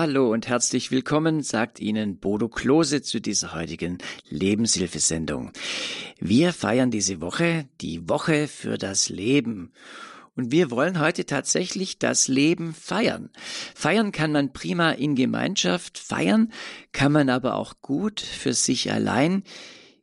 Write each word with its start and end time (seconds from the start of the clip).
Hallo 0.00 0.32
und 0.32 0.46
herzlich 0.46 0.92
willkommen, 0.92 1.42
sagt 1.42 1.80
Ihnen 1.80 2.18
Bodo 2.18 2.48
Klose 2.48 3.02
zu 3.02 3.20
dieser 3.20 3.52
heutigen 3.52 3.98
Lebenshilfesendung. 4.28 5.50
Wir 6.20 6.52
feiern 6.52 6.92
diese 6.92 7.20
Woche 7.20 7.68
die 7.80 8.08
Woche 8.08 8.46
für 8.46 8.78
das 8.78 9.08
Leben. 9.08 9.72
Und 10.36 10.52
wir 10.52 10.70
wollen 10.70 11.00
heute 11.00 11.26
tatsächlich 11.26 11.98
das 11.98 12.28
Leben 12.28 12.74
feiern. 12.74 13.30
Feiern 13.74 14.12
kann 14.12 14.30
man 14.30 14.52
prima 14.52 14.92
in 14.92 15.16
Gemeinschaft, 15.16 15.98
feiern 15.98 16.52
kann 16.92 17.10
man 17.10 17.28
aber 17.28 17.56
auch 17.56 17.74
gut 17.82 18.20
für 18.20 18.54
sich 18.54 18.92
allein, 18.92 19.42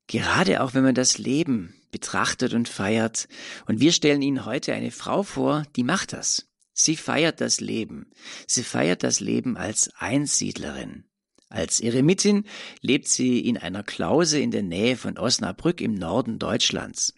gerade 0.08 0.62
auch 0.62 0.74
wenn 0.74 0.84
man 0.84 0.96
das 0.96 1.20
Leben 1.20 1.74
betrachtet 1.92 2.54
und 2.54 2.68
feiert. 2.68 3.30
Und 3.66 3.80
wir 3.80 3.94
stellen 3.94 4.22
Ihnen 4.22 4.46
heute 4.46 4.74
eine 4.74 4.92
Frau 4.92 5.24
vor, 5.24 5.64
die 5.78 5.86
macht 5.86 6.12
das. 6.12 6.50
Sie 6.78 6.98
feiert 6.98 7.40
das 7.40 7.62
Leben. 7.62 8.12
Sie 8.48 8.62
feiert 8.62 9.02
das 9.02 9.22
Leben 9.22 9.56
als 9.56 9.92
Einsiedlerin. 9.98 11.06
Als 11.48 11.80
Eremitin 11.80 12.44
lebt 12.82 13.08
sie 13.08 13.40
in 13.40 13.58
einer 13.58 13.82
Klause 13.82 14.40
in 14.40 14.52
der 14.52 14.62
Nähe 14.62 14.98
von 14.98 15.18
Osnabrück 15.18 15.80
im 15.80 15.94
Norden 15.94 16.38
Deutschlands. 16.38 17.14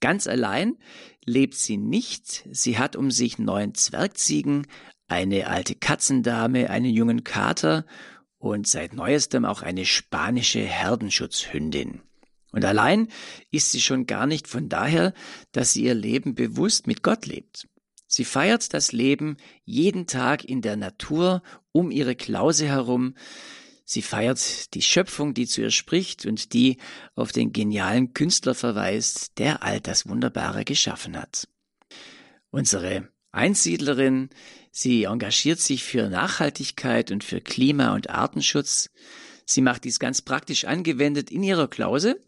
Ganz 0.00 0.26
allein 0.26 0.78
lebt 1.26 1.54
sie 1.54 1.76
nicht. 1.76 2.48
Sie 2.50 2.78
hat 2.78 2.96
um 2.96 3.10
sich 3.10 3.38
neun 3.38 3.74
Zwergziegen, 3.74 4.66
eine 5.06 5.48
alte 5.48 5.74
Katzendame, 5.74 6.70
einen 6.70 6.86
jungen 6.86 7.24
Kater 7.24 7.84
und 8.38 8.66
seit 8.66 8.94
neuestem 8.94 9.44
auch 9.44 9.60
eine 9.60 9.84
spanische 9.84 10.60
Herdenschutzhündin. 10.60 12.00
Und 12.52 12.64
allein 12.64 13.08
ist 13.50 13.72
sie 13.72 13.82
schon 13.82 14.06
gar 14.06 14.26
nicht 14.26 14.48
von 14.48 14.70
daher, 14.70 15.12
dass 15.52 15.74
sie 15.74 15.82
ihr 15.82 15.94
Leben 15.94 16.34
bewusst 16.34 16.86
mit 16.86 17.02
Gott 17.02 17.26
lebt. 17.26 17.68
Sie 18.14 18.24
feiert 18.24 18.72
das 18.74 18.92
Leben 18.92 19.38
jeden 19.64 20.06
Tag 20.06 20.44
in 20.44 20.62
der 20.62 20.76
Natur 20.76 21.42
um 21.72 21.90
ihre 21.90 22.14
Klause 22.14 22.64
herum. 22.64 23.16
Sie 23.84 24.02
feiert 24.02 24.72
die 24.74 24.82
Schöpfung, 24.82 25.34
die 25.34 25.48
zu 25.48 25.62
ihr 25.62 25.72
spricht 25.72 26.24
und 26.24 26.52
die 26.52 26.76
auf 27.16 27.32
den 27.32 27.52
genialen 27.52 28.14
Künstler 28.14 28.54
verweist, 28.54 29.36
der 29.38 29.64
all 29.64 29.80
das 29.80 30.06
Wunderbare 30.06 30.64
geschaffen 30.64 31.20
hat. 31.20 31.48
Unsere 32.50 33.08
Einsiedlerin, 33.32 34.30
sie 34.70 35.02
engagiert 35.04 35.58
sich 35.58 35.82
für 35.82 36.08
Nachhaltigkeit 36.08 37.10
und 37.10 37.24
für 37.24 37.40
Klima- 37.40 37.96
und 37.96 38.10
Artenschutz. 38.10 38.90
Sie 39.44 39.60
macht 39.60 39.82
dies 39.82 39.98
ganz 39.98 40.22
praktisch 40.22 40.66
angewendet 40.66 41.32
in 41.32 41.42
ihrer 41.42 41.66
Klause 41.66 42.20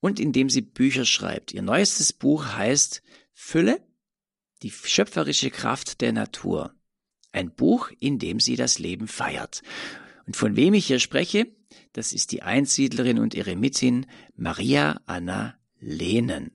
und 0.00 0.20
indem 0.20 0.48
sie 0.48 0.62
Bücher 0.62 1.04
schreibt. 1.04 1.52
Ihr 1.52 1.60
neuestes 1.60 2.14
Buch 2.14 2.46
heißt 2.46 3.02
Fülle, 3.34 3.86
die 4.62 4.70
schöpferische 4.70 5.50
Kraft 5.50 6.00
der 6.00 6.12
Natur. 6.12 6.74
Ein 7.32 7.50
Buch, 7.50 7.90
in 8.00 8.18
dem 8.18 8.40
sie 8.40 8.56
das 8.56 8.78
Leben 8.78 9.06
feiert. 9.06 9.62
Und 10.26 10.36
von 10.36 10.56
wem 10.56 10.74
ich 10.74 10.86
hier 10.86 10.98
spreche, 10.98 11.46
das 11.92 12.12
ist 12.12 12.32
die 12.32 12.42
Einsiedlerin 12.42 13.18
und 13.18 13.34
Eremitin 13.34 14.06
Maria 14.36 15.00
Anna 15.06 15.58
Lehnen. 15.80 16.52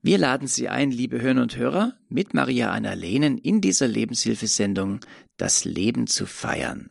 Wir 0.00 0.18
laden 0.18 0.46
Sie 0.46 0.68
ein, 0.68 0.90
liebe 0.90 1.20
Hörer 1.20 1.42
und 1.42 1.56
Hörer, 1.56 1.98
mit 2.08 2.32
Maria 2.32 2.70
Anna 2.70 2.92
Lehnen 2.92 3.36
in 3.36 3.60
dieser 3.60 3.88
Lebenshilfesendung 3.88 5.00
das 5.36 5.64
Leben 5.64 6.06
zu 6.06 6.24
feiern. 6.24 6.90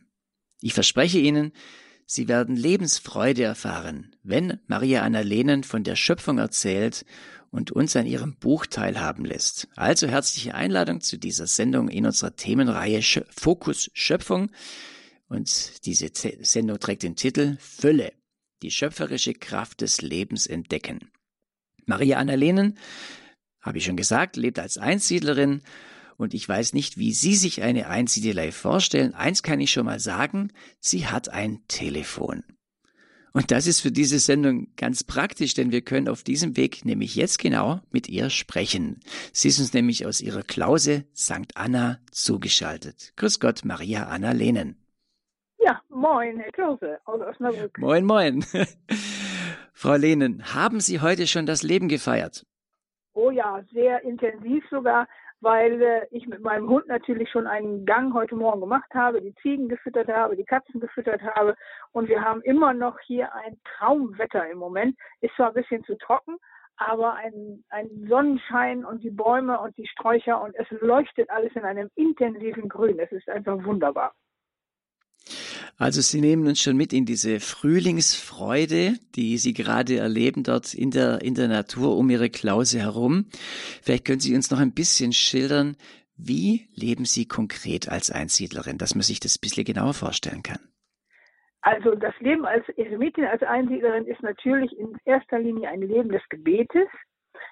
Ich 0.60 0.74
verspreche 0.74 1.18
Ihnen, 1.18 1.52
Sie 2.10 2.26
werden 2.26 2.56
Lebensfreude 2.56 3.42
erfahren, 3.42 4.16
wenn 4.22 4.60
Maria 4.66 5.02
Annalenen 5.02 5.62
von 5.62 5.84
der 5.84 5.94
Schöpfung 5.94 6.38
erzählt 6.38 7.04
und 7.50 7.70
uns 7.70 7.96
an 7.96 8.06
ihrem 8.06 8.36
Buch 8.36 8.66
teilhaben 8.66 9.24
lässt. 9.24 9.68
Also 9.76 10.06
herzliche 10.06 10.54
Einladung 10.54 11.00
zu 11.00 11.18
dieser 11.18 11.46
Sendung 11.46 11.88
in 11.88 12.06
unserer 12.06 12.36
Themenreihe 12.36 13.02
Fokus 13.30 13.90
Schöpfung. 13.94 14.50
Und 15.28 15.84
diese 15.86 16.10
Sendung 16.12 16.78
trägt 16.78 17.02
den 17.02 17.16
Titel 17.16 17.56
Fülle, 17.60 18.12
die 18.62 18.70
schöpferische 18.70 19.34
Kraft 19.34 19.80
des 19.80 20.00
Lebens 20.00 20.46
entdecken. 20.46 21.10
Maria 21.86 22.18
Annalenen, 22.18 22.78
habe 23.60 23.78
ich 23.78 23.84
schon 23.84 23.96
gesagt, 23.96 24.36
lebt 24.36 24.58
als 24.58 24.78
Einsiedlerin 24.78 25.62
und 26.16 26.34
ich 26.34 26.48
weiß 26.48 26.72
nicht, 26.72 26.98
wie 26.98 27.12
Sie 27.12 27.34
sich 27.34 27.62
eine 27.62 27.88
Einsiedlei 27.88 28.52
vorstellen. 28.52 29.14
Eins 29.14 29.42
kann 29.42 29.60
ich 29.60 29.70
schon 29.70 29.86
mal 29.86 30.00
sagen, 30.00 30.52
sie 30.80 31.06
hat 31.06 31.28
ein 31.28 31.62
Telefon. 31.68 32.42
Und 33.38 33.52
das 33.52 33.68
ist 33.68 33.80
für 33.80 33.92
diese 33.92 34.18
Sendung 34.18 34.66
ganz 34.76 35.04
praktisch, 35.04 35.54
denn 35.54 35.70
wir 35.70 35.82
können 35.82 36.08
auf 36.08 36.24
diesem 36.24 36.56
Weg 36.56 36.84
nämlich 36.84 37.14
jetzt 37.14 37.38
genau 37.38 37.78
mit 37.92 38.08
ihr 38.08 38.30
sprechen. 38.30 38.98
Sie 39.32 39.46
ist 39.46 39.60
uns 39.60 39.72
nämlich 39.72 40.06
aus 40.06 40.20
ihrer 40.20 40.42
Klause 40.42 41.04
St. 41.14 41.54
Anna 41.54 42.00
zugeschaltet. 42.10 43.12
Grüß 43.14 43.38
Gott, 43.38 43.64
Maria 43.64 44.08
Anna 44.08 44.32
Lehnen. 44.32 44.76
Ja, 45.60 45.80
moin, 45.88 46.40
Herr 46.40 46.50
Klose 46.50 46.98
aus 47.04 47.20
Osnabrück. 47.20 47.78
Moin, 47.78 48.04
moin. 48.04 48.44
Frau 49.72 49.94
Lehnen, 49.94 50.52
haben 50.52 50.80
Sie 50.80 51.00
heute 51.00 51.28
schon 51.28 51.46
das 51.46 51.62
Leben 51.62 51.86
gefeiert? 51.86 52.44
Oh 53.14 53.30
ja, 53.30 53.62
sehr 53.72 54.02
intensiv 54.02 54.64
sogar 54.68 55.06
weil 55.40 55.80
äh, 55.82 56.06
ich 56.10 56.26
mit 56.26 56.40
meinem 56.40 56.68
Hund 56.68 56.86
natürlich 56.88 57.30
schon 57.30 57.46
einen 57.46 57.86
Gang 57.86 58.14
heute 58.14 58.34
Morgen 58.34 58.60
gemacht 58.60 58.92
habe, 58.94 59.22
die 59.22 59.34
Ziegen 59.36 59.68
gefüttert 59.68 60.08
habe, 60.08 60.36
die 60.36 60.44
Katzen 60.44 60.80
gefüttert 60.80 61.22
habe 61.22 61.54
und 61.92 62.08
wir 62.08 62.22
haben 62.22 62.42
immer 62.42 62.74
noch 62.74 62.98
hier 63.00 63.32
ein 63.34 63.58
Traumwetter 63.64 64.48
im 64.50 64.58
Moment. 64.58 64.96
Ist 65.20 65.34
zwar 65.36 65.48
ein 65.48 65.54
bisschen 65.54 65.84
zu 65.84 65.96
trocken, 65.98 66.36
aber 66.76 67.14
ein, 67.14 67.64
ein 67.70 68.06
Sonnenschein 68.08 68.84
und 68.84 69.02
die 69.02 69.10
Bäume 69.10 69.60
und 69.60 69.76
die 69.76 69.86
Sträucher 69.86 70.40
und 70.42 70.54
es 70.56 70.66
leuchtet 70.80 71.30
alles 71.30 71.52
in 71.54 71.64
einem 71.64 71.90
intensiven 71.94 72.68
Grün. 72.68 72.98
Es 72.98 73.12
ist 73.12 73.28
einfach 73.28 73.62
wunderbar. 73.64 74.14
Also 75.76 76.00
Sie 76.00 76.20
nehmen 76.20 76.46
uns 76.46 76.60
schon 76.60 76.76
mit 76.76 76.92
in 76.92 77.04
diese 77.04 77.40
Frühlingsfreude, 77.40 78.94
die 79.14 79.38
Sie 79.38 79.52
gerade 79.52 79.98
erleben 79.98 80.42
dort 80.42 80.74
in 80.74 80.90
der, 80.90 81.22
in 81.22 81.34
der 81.34 81.48
Natur 81.48 81.96
um 81.96 82.10
Ihre 82.10 82.30
Klause 82.30 82.80
herum. 82.80 83.26
Vielleicht 83.82 84.04
können 84.04 84.20
Sie 84.20 84.34
uns 84.34 84.50
noch 84.50 84.58
ein 84.58 84.74
bisschen 84.74 85.12
schildern, 85.12 85.76
wie 86.16 86.68
leben 86.74 87.04
Sie 87.04 87.26
konkret 87.26 87.88
als 87.88 88.10
Einsiedlerin, 88.10 88.78
dass 88.78 88.94
man 88.94 89.02
sich 89.02 89.20
das 89.20 89.36
ein 89.36 89.40
bisschen 89.40 89.64
genauer 89.64 89.94
vorstellen 89.94 90.42
kann. 90.42 90.58
Also 91.60 91.94
das 91.94 92.14
Leben 92.20 92.44
als 92.44 92.68
Eremitin, 92.70 93.24
als 93.24 93.42
Einsiedlerin 93.42 94.06
ist 94.06 94.22
natürlich 94.22 94.76
in 94.78 94.96
erster 95.04 95.38
Linie 95.38 95.68
ein 95.68 95.82
Leben 95.82 96.08
des 96.08 96.22
Gebetes. 96.28 96.88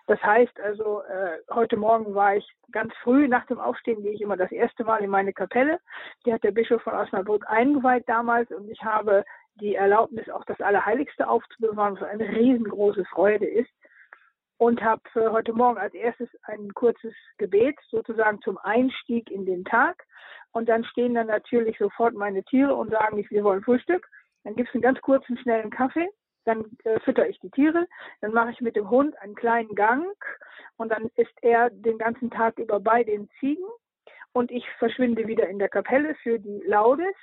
Das 0.06 0.22
heißt 0.22 0.60
also, 0.60 1.02
äh, 1.02 1.38
heute 1.52 1.76
Morgen 1.76 2.14
war 2.14 2.36
ich 2.36 2.48
ganz 2.70 2.94
früh 3.02 3.26
nach 3.26 3.44
dem 3.46 3.58
Aufstehen, 3.58 4.02
gehe 4.02 4.12
ich 4.12 4.20
immer 4.20 4.36
das 4.36 4.52
erste 4.52 4.84
Mal 4.84 5.02
in 5.02 5.10
meine 5.10 5.32
Kapelle. 5.32 5.80
Die 6.24 6.32
hat 6.32 6.44
der 6.44 6.52
Bischof 6.52 6.80
von 6.82 6.94
Osnabrück 6.94 7.44
eingeweiht 7.48 8.08
damals 8.08 8.50
und 8.52 8.70
ich 8.70 8.80
habe 8.82 9.24
die 9.56 9.74
Erlaubnis, 9.74 10.28
auch 10.28 10.44
das 10.44 10.60
Allerheiligste 10.60 11.26
aufzubewahren, 11.26 11.96
was 11.98 12.08
eine 12.08 12.28
riesengroße 12.28 13.04
Freude 13.06 13.46
ist. 13.46 13.70
Und 14.58 14.80
habe 14.80 15.02
heute 15.14 15.52
Morgen 15.52 15.76
als 15.76 15.92
erstes 15.92 16.30
ein 16.44 16.72
kurzes 16.72 17.12
Gebet 17.36 17.76
sozusagen 17.90 18.40
zum 18.40 18.56
Einstieg 18.58 19.30
in 19.30 19.44
den 19.44 19.64
Tag. 19.64 20.04
Und 20.52 20.68
dann 20.68 20.84
stehen 20.84 21.14
dann 21.14 21.26
natürlich 21.26 21.76
sofort 21.78 22.14
meine 22.14 22.42
Tiere 22.44 22.74
und 22.74 22.90
sagen, 22.90 23.22
wir 23.28 23.44
wollen 23.44 23.62
Frühstück. 23.62 24.08
Dann 24.44 24.54
gibt 24.54 24.68
es 24.68 24.74
einen 24.74 24.82
ganz 24.82 25.00
kurzen, 25.02 25.36
schnellen 25.36 25.70
Kaffee 25.70 26.08
dann 26.46 26.64
äh, 26.84 26.98
fütter 27.00 27.28
ich 27.28 27.38
die 27.40 27.50
Tiere, 27.50 27.86
dann 28.20 28.32
mache 28.32 28.50
ich 28.50 28.60
mit 28.60 28.76
dem 28.76 28.88
Hund 28.88 29.16
einen 29.20 29.34
kleinen 29.34 29.74
Gang 29.74 30.06
und 30.76 30.90
dann 30.90 31.10
ist 31.16 31.34
er 31.42 31.70
den 31.70 31.98
ganzen 31.98 32.30
Tag 32.30 32.58
über 32.58 32.80
bei 32.80 33.04
den 33.04 33.28
Ziegen 33.38 33.66
und 34.32 34.50
ich 34.50 34.68
verschwinde 34.78 35.26
wieder 35.26 35.48
in 35.48 35.58
der 35.58 35.68
Kapelle 35.68 36.14
für 36.16 36.38
die 36.38 36.62
Laudes 36.66 37.14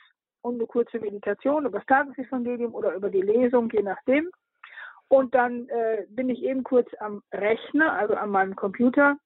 und 0.42 0.56
eine 0.56 0.68
kurze 0.68 1.00
Meditation 1.00 1.66
über 1.66 1.80
das 1.80 1.88
Tagesevangelium 1.88 2.76
oder 2.76 2.94
über 2.94 3.10
die 3.10 3.22
Lesung, 3.22 3.70
je 3.72 3.82
nachdem. 3.82 4.30
Und 5.08 5.36
dann 5.36 5.70
äh, 5.70 6.06
bin 6.10 6.30
ich 6.30 6.44
eben 6.44 6.64
kurz 6.64 6.90
am 7.00 7.22
Rechner, 7.32 7.94
also 7.94 8.16
an 8.16 8.30
meinem 8.30 8.56
Computer, 8.56 9.18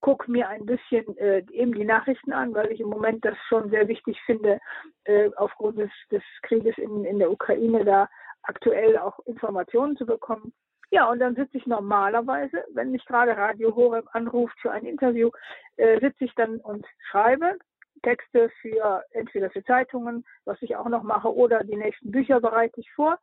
gucke 0.00 0.30
mir 0.30 0.48
ein 0.48 0.66
bisschen 0.66 1.16
äh, 1.18 1.42
eben 1.52 1.74
die 1.74 1.84
Nachrichten 1.84 2.32
an, 2.32 2.54
weil 2.54 2.72
ich 2.72 2.80
im 2.80 2.88
Moment 2.88 3.24
das 3.24 3.36
schon 3.48 3.70
sehr 3.70 3.88
wichtig 3.88 4.20
finde, 4.24 4.58
äh, 5.04 5.30
aufgrund 5.36 5.78
des, 5.78 5.90
des 6.10 6.22
Krieges 6.42 6.76
in, 6.78 7.04
in 7.04 7.18
der 7.18 7.30
Ukraine 7.30 7.84
da 7.84 8.08
aktuell 8.42 8.98
auch 8.98 9.18
Informationen 9.26 9.96
zu 9.96 10.06
bekommen. 10.06 10.52
Ja, 10.90 11.08
und 11.08 11.20
dann 11.20 11.36
sitze 11.36 11.56
ich 11.56 11.66
normalerweise, 11.66 12.64
wenn 12.74 12.90
mich 12.90 13.04
gerade 13.06 13.36
Radio 13.36 13.74
Horeb 13.76 14.06
anruft 14.12 14.58
für 14.60 14.72
ein 14.72 14.84
Interview, 14.84 15.30
äh, 15.76 16.00
sitze 16.00 16.24
ich 16.24 16.34
dann 16.34 16.58
und 16.58 16.84
schreibe 17.10 17.58
Texte 18.02 18.50
für 18.60 19.04
entweder 19.12 19.50
für 19.50 19.62
Zeitungen, 19.64 20.24
was 20.44 20.60
ich 20.62 20.74
auch 20.76 20.88
noch 20.88 21.02
mache, 21.02 21.32
oder 21.32 21.62
die 21.62 21.76
nächsten 21.76 22.10
Bücher 22.10 22.40
bereite 22.40 22.80
ich 22.80 22.90
vor. 22.92 23.18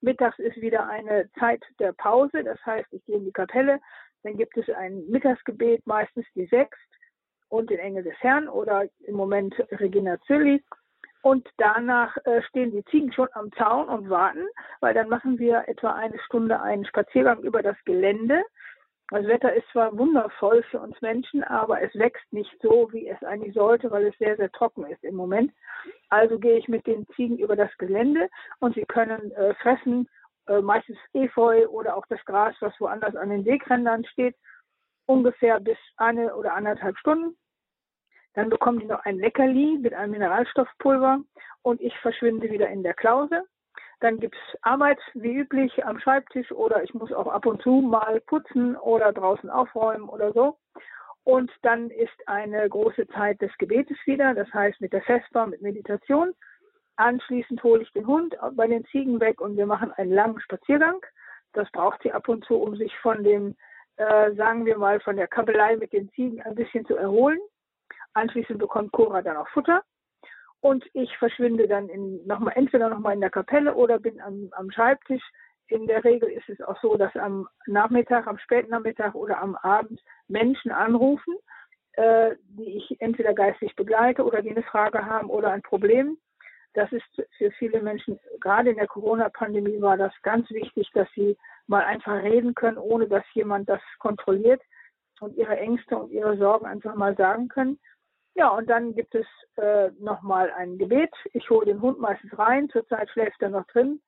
Mittags 0.00 0.38
ist 0.38 0.56
wieder 0.60 0.88
eine 0.88 1.30
Zeit 1.38 1.62
der 1.78 1.92
Pause, 1.92 2.44
das 2.44 2.58
heißt, 2.66 2.92
ich 2.92 3.04
gehe 3.06 3.16
in 3.16 3.24
die 3.24 3.32
Kapelle, 3.32 3.80
dann 4.22 4.36
gibt 4.36 4.56
es 4.56 4.68
ein 4.70 5.06
Mittagsgebet, 5.08 5.86
meistens 5.86 6.26
die 6.34 6.46
Sechst 6.46 6.80
und 7.48 7.70
den 7.70 7.78
Engel 7.78 8.02
des 8.02 8.16
Herrn 8.20 8.48
oder 8.48 8.84
im 9.00 9.14
Moment 9.14 9.54
Regina 9.70 10.20
Zilli 10.26 10.62
und 11.26 11.48
danach 11.56 12.16
äh, 12.18 12.40
stehen 12.42 12.70
die 12.70 12.84
Ziegen 12.84 13.12
schon 13.12 13.26
am 13.32 13.50
Zaun 13.54 13.88
und 13.88 14.08
warten, 14.08 14.46
weil 14.78 14.94
dann 14.94 15.08
machen 15.08 15.40
wir 15.40 15.64
etwa 15.66 15.92
eine 15.92 16.16
Stunde 16.20 16.62
einen 16.62 16.84
Spaziergang 16.84 17.40
über 17.40 17.64
das 17.64 17.76
Gelände. 17.84 18.44
Das 19.10 19.26
Wetter 19.26 19.52
ist 19.52 19.66
zwar 19.72 19.98
wundervoll 19.98 20.62
für 20.70 20.78
uns 20.78 20.94
Menschen, 21.02 21.42
aber 21.42 21.82
es 21.82 21.92
wächst 21.96 22.32
nicht 22.32 22.56
so, 22.62 22.92
wie 22.92 23.08
es 23.08 23.20
eigentlich 23.24 23.54
sollte, 23.54 23.90
weil 23.90 24.06
es 24.06 24.16
sehr, 24.18 24.36
sehr 24.36 24.52
trocken 24.52 24.86
ist 24.86 25.02
im 25.02 25.16
Moment. 25.16 25.50
Also 26.10 26.38
gehe 26.38 26.58
ich 26.58 26.68
mit 26.68 26.86
den 26.86 27.08
Ziegen 27.16 27.38
über 27.38 27.56
das 27.56 27.76
Gelände 27.78 28.28
und 28.60 28.76
sie 28.76 28.84
können 28.84 29.32
äh, 29.32 29.52
fressen, 29.54 30.08
äh, 30.46 30.60
meistens 30.60 30.98
Efeu 31.12 31.66
oder 31.66 31.96
auch 31.96 32.06
das 32.08 32.24
Gras, 32.24 32.54
was 32.60 32.78
woanders 32.78 33.16
an 33.16 33.30
den 33.30 33.44
Wegrändern 33.44 34.04
steht, 34.04 34.36
ungefähr 35.06 35.58
bis 35.58 35.78
eine 35.96 36.36
oder 36.36 36.54
anderthalb 36.54 36.96
Stunden. 36.98 37.36
Dann 38.36 38.50
bekommen 38.50 38.80
die 38.80 38.86
noch 38.86 39.02
ein 39.06 39.18
Leckerli 39.18 39.78
mit 39.80 39.94
einem 39.94 40.12
Mineralstoffpulver 40.12 41.20
und 41.62 41.80
ich 41.80 41.96
verschwinde 42.00 42.50
wieder 42.50 42.68
in 42.68 42.82
der 42.82 42.92
Klause. 42.92 43.44
Dann 44.00 44.20
gibt 44.20 44.36
es 44.36 44.62
Arbeit 44.62 44.98
wie 45.14 45.32
üblich 45.32 45.86
am 45.86 45.98
Schreibtisch 45.98 46.52
oder 46.52 46.84
ich 46.84 46.92
muss 46.92 47.12
auch 47.12 47.28
ab 47.28 47.46
und 47.46 47.62
zu 47.62 47.80
mal 47.80 48.20
putzen 48.20 48.76
oder 48.76 49.14
draußen 49.14 49.48
aufräumen 49.48 50.06
oder 50.06 50.34
so. 50.34 50.58
Und 51.24 51.50
dann 51.62 51.88
ist 51.88 52.12
eine 52.26 52.68
große 52.68 53.08
Zeit 53.08 53.40
des 53.40 53.50
Gebetes 53.56 53.96
wieder, 54.04 54.34
das 54.34 54.52
heißt 54.52 54.82
mit 54.82 54.92
der 54.92 55.02
Vesper, 55.02 55.46
mit 55.46 55.62
Meditation. 55.62 56.34
Anschließend 56.96 57.62
hole 57.62 57.82
ich 57.82 57.92
den 57.94 58.06
Hund 58.06 58.36
bei 58.52 58.66
den 58.66 58.84
Ziegen 58.86 59.18
weg 59.18 59.40
und 59.40 59.56
wir 59.56 59.66
machen 59.66 59.92
einen 59.92 60.12
langen 60.12 60.40
Spaziergang. 60.40 61.00
Das 61.54 61.70
braucht 61.72 62.02
sie 62.02 62.12
ab 62.12 62.28
und 62.28 62.44
zu, 62.44 62.56
um 62.56 62.76
sich 62.76 62.94
von 62.98 63.24
dem, 63.24 63.56
äh, 63.96 64.32
sagen 64.34 64.66
wir 64.66 64.76
mal, 64.76 65.00
von 65.00 65.16
der 65.16 65.26
Kabelei 65.26 65.76
mit 65.76 65.94
den 65.94 66.10
Ziegen 66.10 66.42
ein 66.42 66.54
bisschen 66.54 66.84
zu 66.84 66.96
erholen. 66.96 67.38
Anschließend 68.16 68.58
bekommt 68.58 68.92
Cora 68.92 69.20
dann 69.20 69.36
auch 69.36 69.48
Futter 69.48 69.82
und 70.60 70.84
ich 70.94 71.14
verschwinde 71.18 71.68
dann 71.68 71.90
in, 71.90 72.26
noch 72.26 72.38
mal, 72.38 72.52
entweder 72.52 72.88
nochmal 72.88 73.12
in 73.12 73.20
der 73.20 73.30
Kapelle 73.30 73.74
oder 73.74 73.98
bin 73.98 74.22
am, 74.22 74.48
am 74.52 74.70
Schreibtisch. 74.70 75.22
In 75.68 75.86
der 75.86 76.02
Regel 76.02 76.30
ist 76.30 76.48
es 76.48 76.62
auch 76.62 76.80
so, 76.80 76.96
dass 76.96 77.14
am 77.16 77.46
Nachmittag, 77.66 78.26
am 78.26 78.38
späten 78.38 78.70
Nachmittag 78.70 79.14
oder 79.14 79.38
am 79.38 79.54
Abend 79.56 80.00
Menschen 80.28 80.70
anrufen, 80.70 81.34
äh, 81.92 82.36
die 82.48 82.78
ich 82.78 83.00
entweder 83.02 83.34
geistig 83.34 83.76
begleite 83.76 84.24
oder 84.24 84.40
die 84.40 84.50
eine 84.50 84.62
Frage 84.62 85.04
haben 85.04 85.28
oder 85.28 85.50
ein 85.50 85.62
Problem. 85.62 86.16
Das 86.72 86.90
ist 86.92 87.28
für 87.36 87.50
viele 87.58 87.82
Menschen, 87.82 88.18
gerade 88.40 88.70
in 88.70 88.76
der 88.76 88.86
Corona-Pandemie 88.86 89.82
war 89.82 89.98
das 89.98 90.12
ganz 90.22 90.48
wichtig, 90.50 90.90
dass 90.94 91.08
sie 91.14 91.36
mal 91.66 91.84
einfach 91.84 92.22
reden 92.22 92.54
können, 92.54 92.78
ohne 92.78 93.08
dass 93.08 93.24
jemand 93.34 93.68
das 93.68 93.82
kontrolliert 93.98 94.62
und 95.20 95.36
ihre 95.36 95.58
Ängste 95.58 95.98
und 95.98 96.10
ihre 96.10 96.38
Sorgen 96.38 96.64
einfach 96.64 96.94
mal 96.94 97.14
sagen 97.16 97.48
können. 97.48 97.78
Ja, 98.36 98.50
und 98.50 98.68
dann 98.68 98.94
gibt 98.94 99.14
es 99.14 99.26
äh, 99.56 99.90
nochmal 99.98 100.52
ein 100.52 100.76
Gebet. 100.76 101.10
Ich 101.32 101.48
hole 101.48 101.64
den 101.64 101.80
Hund 101.80 101.98
meistens 101.98 102.38
rein. 102.38 102.68
Zurzeit 102.68 103.08
schläft 103.08 103.40
er 103.40 103.48
noch 103.48 103.66
drin. 103.68 104.02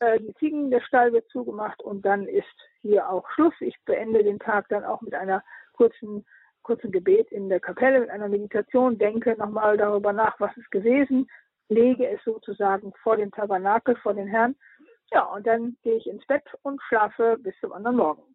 Äh, 0.00 0.18
die 0.18 0.34
Ziegen, 0.34 0.72
der 0.72 0.80
Stall 0.80 1.12
wird 1.12 1.28
zugemacht 1.28 1.80
und 1.80 2.04
dann 2.04 2.26
ist 2.26 2.44
hier 2.80 3.08
auch 3.08 3.24
Schluss. 3.30 3.54
Ich 3.60 3.76
beende 3.84 4.24
den 4.24 4.40
Tag 4.40 4.68
dann 4.68 4.82
auch 4.84 5.00
mit 5.00 5.14
einer 5.14 5.44
kurzen, 5.74 6.26
kurzen 6.62 6.90
Gebet 6.90 7.30
in 7.30 7.48
der 7.48 7.60
Kapelle, 7.60 8.00
mit 8.00 8.10
einer 8.10 8.28
Meditation, 8.28 8.98
denke 8.98 9.36
nochmal 9.38 9.76
darüber 9.76 10.12
nach, 10.12 10.40
was 10.40 10.56
ist 10.56 10.70
gewesen, 10.72 11.30
lege 11.68 12.08
es 12.08 12.20
sozusagen 12.24 12.92
vor 13.00 13.16
den 13.16 13.30
Tabernakel, 13.30 13.94
vor 13.94 14.14
den 14.14 14.26
Herrn. 14.26 14.56
Ja, 15.12 15.22
und 15.26 15.46
dann 15.46 15.76
gehe 15.84 15.94
ich 15.98 16.08
ins 16.08 16.26
Bett 16.26 16.44
und 16.62 16.82
schlafe 16.82 17.38
bis 17.38 17.54
zum 17.60 17.72
anderen 17.72 17.98
Morgen. 17.98 18.31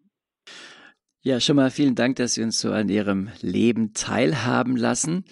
Ja, 1.21 1.39
schon 1.39 1.55
mal 1.55 1.71
vielen 1.71 1.95
Dank, 1.95 2.17
dass 2.17 2.35
Sie 2.35 2.43
uns 2.43 2.59
so 2.59 2.71
an 2.71 2.89
Ihrem 2.89 3.29
Leben 3.41 3.93
teilhaben 3.93 4.77
lassen. 4.77 5.25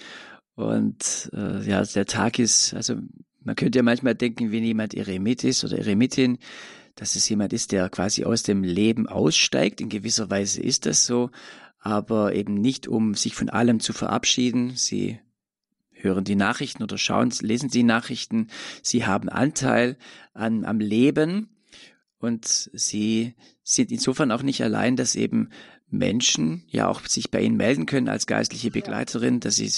Und 0.56 1.30
äh, 1.34 1.68
ja, 1.68 1.84
der 1.84 2.06
Tag 2.06 2.40
ist, 2.40 2.74
also 2.74 2.96
man 3.42 3.56
könnte 3.56 3.80
ja 3.80 3.84
manchmal 3.84 4.16
denken, 4.16 4.52
wenn 4.52 4.64
jemand 4.64 4.94
Eremit 4.94 5.44
ist 5.44 5.64
oder 5.64 5.78
Eremitin, 5.78 6.40
dass 6.96 7.16
es 7.16 7.28
jemand 7.30 7.54
ist, 7.54 7.72
der 7.72 7.90
quasi 7.90 8.24
aus 8.24 8.44
dem 8.44 8.64
Leben 8.64 9.08
aussteigt. 9.08 9.82
In 9.82 9.90
gewisser 9.90 10.30
Weise 10.30 10.62
ist 10.62 10.86
das 10.86 11.06
so, 11.06 11.30
aber 11.78 12.34
eben 12.34 12.56
nicht, 12.56 12.88
um 12.88 13.14
sich 13.14 13.36
von 13.36 13.50
allem 13.50 13.80
zu 13.80 13.94
verabschieden. 13.94 14.72
Sie 14.76 15.20
hören 15.92 16.24
die 16.24 16.36
Nachrichten 16.36 16.84
oder 16.84 16.98
schauen, 16.98 17.32
lesen 17.42 17.70
die 17.70 17.84
Nachrichten. 17.84 18.48
Sie 18.82 19.06
haben 19.06 19.30
Anteil 19.30 19.98
an, 20.34 20.66
am 20.66 20.80
Leben 20.80 21.50
und 22.18 22.46
sie 22.46 23.36
sind 23.62 23.92
insofern 23.92 24.32
auch 24.32 24.42
nicht 24.42 24.64
allein, 24.64 24.96
dass 24.96 25.16
eben 25.16 25.50
Menschen 25.98 26.64
ja 26.68 26.88
auch 26.88 27.02
sich 27.02 27.32
bei 27.32 27.42
Ihnen 27.42 27.58
melden 27.58 27.86
können 27.86 28.10
als 28.10 28.28
geistliche 28.28 28.72
Begleiterin, 28.72 29.40
dass 29.40 29.56
Sie 29.56 29.70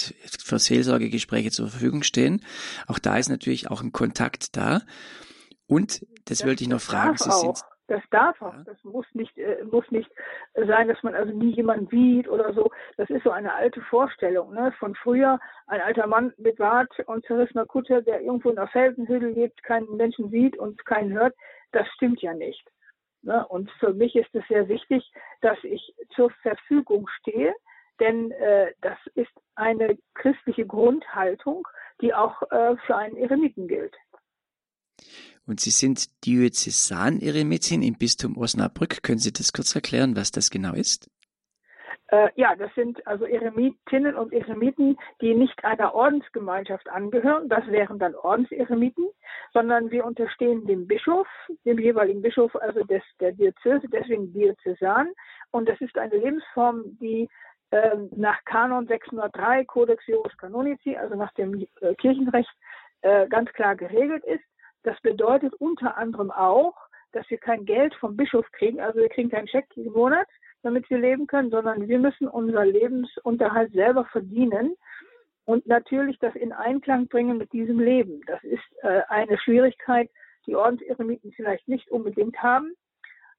für 0.43 0.59
Seelsorgegespräche 0.59 1.51
zur 1.51 1.69
Verfügung 1.69 2.03
stehen. 2.03 2.43
Auch 2.87 2.99
da 2.99 3.17
ist 3.17 3.29
natürlich 3.29 3.69
auch 3.69 3.81
ein 3.81 3.91
Kontakt 3.91 4.55
da. 4.55 4.81
Und 5.67 6.01
das, 6.25 6.39
das 6.39 6.45
wollte 6.45 6.63
ich 6.63 6.69
noch 6.69 6.81
fragen. 6.81 7.17
Sie 7.17 7.31
sind 7.31 7.63
das 7.87 8.03
darf 8.11 8.41
auch. 8.41 8.53
Das 8.65 8.81
muss 8.83 9.05
nicht, 9.13 9.37
äh, 9.37 9.63
muss 9.71 9.89
nicht 9.91 10.11
sein, 10.55 10.87
dass 10.87 11.01
man 11.03 11.15
also 11.15 11.33
nie 11.33 11.53
jemanden 11.53 11.87
sieht 11.87 12.27
oder 12.27 12.53
so. 12.53 12.69
Das 12.97 13.09
ist 13.09 13.23
so 13.23 13.31
eine 13.31 13.53
alte 13.53 13.81
Vorstellung, 13.81 14.53
ne? 14.53 14.73
Von 14.77 14.93
früher, 14.95 15.39
ein 15.67 15.81
alter 15.81 16.05
Mann 16.07 16.33
mit 16.37 16.57
Bart 16.57 16.91
und 17.05 17.25
zerrissener 17.25 17.65
Kutte, 17.65 18.03
der 18.03 18.21
irgendwo 18.21 18.49
in 18.49 18.57
der 18.57 18.67
Felsenhügel 18.67 19.31
lebt, 19.31 19.63
keinen 19.63 19.95
Menschen 19.95 20.29
sieht 20.29 20.57
und 20.57 20.85
keinen 20.85 21.13
hört. 21.13 21.33
Das 21.71 21.87
stimmt 21.95 22.21
ja 22.21 22.33
nicht. 22.33 22.65
Ne? 23.27 23.45
Und 23.45 23.69
für 23.79 23.93
mich 23.93 24.15
ist 24.15 24.33
es 24.33 24.43
sehr 24.47 24.69
wichtig, 24.69 25.03
dass 25.41 25.57
ich 25.63 25.93
zur 26.15 26.31
Verfügung 26.41 27.09
stehe, 27.19 27.53
denn 27.99 28.31
äh, 28.31 28.71
das 28.81 28.97
ist 29.15 29.31
eine 29.55 29.97
christliche 30.13 30.65
Grundhaltung, 30.65 31.67
die 32.01 32.13
auch 32.13 32.41
äh, 32.51 32.77
für 32.85 32.95
einen 32.95 33.17
Eremiten 33.17 33.67
gilt. 33.67 33.93
Und 35.45 35.59
Sie 35.59 35.71
sind 35.71 36.25
Diözesan-Eremitin 36.25 37.81
im 37.81 37.97
Bistum 37.97 38.37
Osnabrück. 38.37 39.03
Können 39.03 39.19
Sie 39.19 39.33
das 39.33 39.51
kurz 39.51 39.75
erklären, 39.75 40.15
was 40.15 40.31
das 40.31 40.49
genau 40.49 40.73
ist? 40.73 41.09
Äh, 42.09 42.29
ja, 42.35 42.55
das 42.55 42.73
sind 42.75 43.05
also 43.05 43.25
Eremitinnen 43.25 44.15
und 44.15 44.31
Eremiten, 44.31 44.97
die 45.19 45.33
nicht 45.33 45.63
einer 45.65 45.93
Ordensgemeinschaft 45.93 46.87
angehören. 46.89 47.49
Das 47.49 47.67
wären 47.67 47.99
dann 47.99 48.15
Ordenseremiten, 48.15 49.09
sondern 49.53 49.91
wir 49.91 50.05
unterstehen 50.05 50.65
dem 50.65 50.87
Bischof, 50.87 51.27
dem 51.65 51.79
jeweiligen 51.79 52.21
Bischof, 52.21 52.55
also 52.55 52.83
des, 52.85 53.03
der 53.19 53.33
Diözese, 53.33 53.87
deswegen 53.91 54.31
Diözesan. 54.31 55.09
Und 55.51 55.67
das 55.67 55.79
ist 55.81 55.97
eine 55.97 56.15
Lebensform, 56.15 56.97
die 57.01 57.27
äh, 57.71 57.97
nach 58.15 58.43
Kanon 58.45 58.87
603 58.87 59.65
Codex 59.65 60.05
Juris 60.07 60.37
Canonici, 60.37 60.95
also 60.95 61.15
nach 61.15 61.33
dem 61.33 61.67
äh, 61.81 61.93
Kirchenrecht, 61.95 62.51
äh, 63.01 63.27
ganz 63.27 63.51
klar 63.51 63.75
geregelt 63.75 64.23
ist. 64.23 64.43
Das 64.83 64.99
bedeutet 65.01 65.53
unter 65.55 65.97
anderem 65.97 66.31
auch, 66.31 66.75
dass 67.11 67.29
wir 67.29 67.37
kein 67.37 67.65
Geld 67.65 67.93
vom 67.95 68.15
Bischof 68.15 68.49
kriegen, 68.53 68.79
also 68.79 68.99
wir 68.99 69.09
kriegen 69.09 69.29
keinen 69.29 69.47
Scheck 69.49 69.65
jeden 69.75 69.91
Monat, 69.91 70.27
damit 70.67 70.89
wir 70.89 70.97
leben 70.97 71.27
können, 71.27 71.49
sondern 71.49 71.87
wir 71.87 71.97
müssen 71.97 72.27
unser 72.27 72.65
Lebensunterhalt 72.65 73.71
selber 73.71 74.03
verdienen 74.05 74.75
und 75.45 75.65
natürlich 75.65 76.19
das 76.19 76.35
in 76.35 76.51
Einklang 76.51 77.07
bringen 77.07 77.37
mit 77.37 77.53
diesem 77.53 77.79
Leben. 77.79 78.19
Das 78.27 78.43
ist 78.43 78.65
äh, 78.81 79.01
eine 79.07 79.37
Schwierigkeit, 79.37 80.09
die 80.45 80.57
Ordenseremiten 80.57 81.31
vielleicht 81.31 81.69
nicht 81.69 81.89
unbedingt 81.89 82.35
haben, 82.43 82.73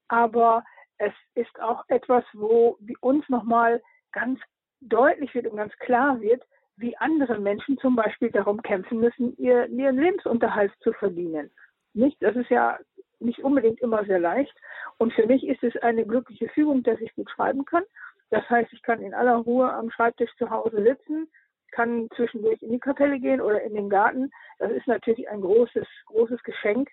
aber 0.09 0.65
es 0.97 1.13
ist 1.35 1.61
auch 1.61 1.85
etwas, 1.89 2.25
wo 2.33 2.79
uns 3.01 3.29
nochmal 3.29 3.83
ganz 4.13 4.41
deutlich 4.81 5.35
wird 5.35 5.49
und 5.49 5.59
ganz 5.59 5.75
klar 5.81 6.19
wird, 6.23 6.43
wie 6.77 6.97
andere 6.97 7.39
Menschen 7.39 7.77
zum 7.77 7.95
Beispiel 7.95 8.31
darum 8.31 8.63
kämpfen 8.63 9.01
müssen, 9.01 9.37
ihr, 9.37 9.67
ihren 9.69 9.99
Lebensunterhalt 9.99 10.73
zu 10.81 10.95
verdienen. 10.95 11.51
Nicht? 11.93 12.17
Das 12.23 12.37
ist 12.37 12.49
ja 12.49 12.79
nicht 13.21 13.41
unbedingt 13.41 13.81
immer 13.81 14.05
sehr 14.05 14.19
leicht. 14.19 14.55
Und 14.99 15.13
für 15.13 15.27
mich 15.27 15.47
ist 15.47 15.63
es 15.63 15.77
eine 15.83 16.05
glückliche 16.05 16.49
Fügung, 16.49 16.83
dass 16.83 17.01
ich 17.01 17.15
gut 17.15 17.31
schreiben 17.31 17.65
kann. 17.65 17.85
Das 18.31 18.49
heißt, 18.49 18.73
ich 18.73 18.83
kann 18.83 19.01
in 19.01 19.15
aller 19.15 19.37
Ruhe 19.37 19.73
am 19.73 19.91
Schreibtisch 19.91 20.31
zu 20.37 20.51
Hause 20.51 20.83
sitzen, 20.83 21.29
kann 21.71 22.09
zwischendurch 22.17 22.63
in 22.63 22.73
die 22.73 22.79
Kapelle 22.79 23.19
gehen 23.19 23.41
oder 23.41 23.63
in 23.63 23.75
den 23.75 23.89
Garten. 23.89 24.31
Das 24.59 24.71
ist 24.73 24.87
natürlich 24.87 25.29
ein 25.29 25.41
großes, 25.41 25.87
großes 26.07 26.43
Geschenk. 26.43 26.91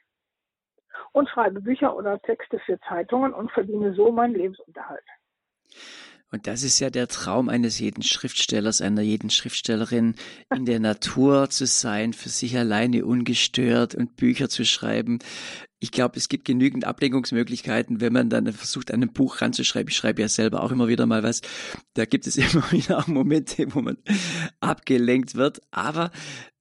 Und 1.11 1.27
schreibe 1.27 1.59
Bücher 1.59 1.95
oder 1.95 2.19
Texte 2.21 2.59
für 2.59 2.79
Zeitungen 2.87 3.33
und 3.33 3.51
verdiene 3.51 3.93
so 3.93 4.11
meinen 4.11 4.33
Lebensunterhalt. 4.33 5.03
Und 6.31 6.47
das 6.47 6.63
ist 6.63 6.79
ja 6.79 6.89
der 6.89 7.07
Traum 7.07 7.49
eines 7.49 7.79
jeden 7.79 8.01
Schriftstellers, 8.01 8.81
einer 8.81 9.01
jeden 9.01 9.29
Schriftstellerin, 9.29 10.15
in 10.53 10.65
der 10.65 10.79
Natur 10.79 11.49
zu 11.49 11.65
sein, 11.65 12.13
für 12.13 12.29
sich 12.29 12.57
alleine 12.57 13.05
ungestört 13.05 13.93
und 13.93 14.15
Bücher 14.15 14.49
zu 14.49 14.65
schreiben 14.65 15.19
ich 15.79 15.91
glaube, 15.91 16.17
es 16.17 16.29
gibt 16.29 16.45
genügend 16.45 16.85
Ablenkungsmöglichkeiten, 16.85 18.01
wenn 18.01 18.13
man 18.13 18.29
dann 18.29 18.51
versucht, 18.53 18.91
an 18.91 19.03
ein 19.03 19.13
Buch 19.13 19.41
ranzuschreiben. 19.41 19.89
Ich 19.89 19.97
schreibe 19.97 20.21
ja 20.21 20.29
selber 20.29 20.63
auch 20.63 20.71
immer 20.71 20.87
wieder 20.87 21.05
mal 21.05 21.23
was. 21.23 21.41
Da 21.93 22.05
gibt 22.05 22.27
es 22.27 22.37
immer 22.53 22.71
wieder 22.71 22.99
auch 22.99 23.07
Momente, 23.07 23.67
wo 23.73 23.81
man 23.81 23.97
abgelenkt 24.61 25.35
wird. 25.35 25.61
Aber 25.71 26.11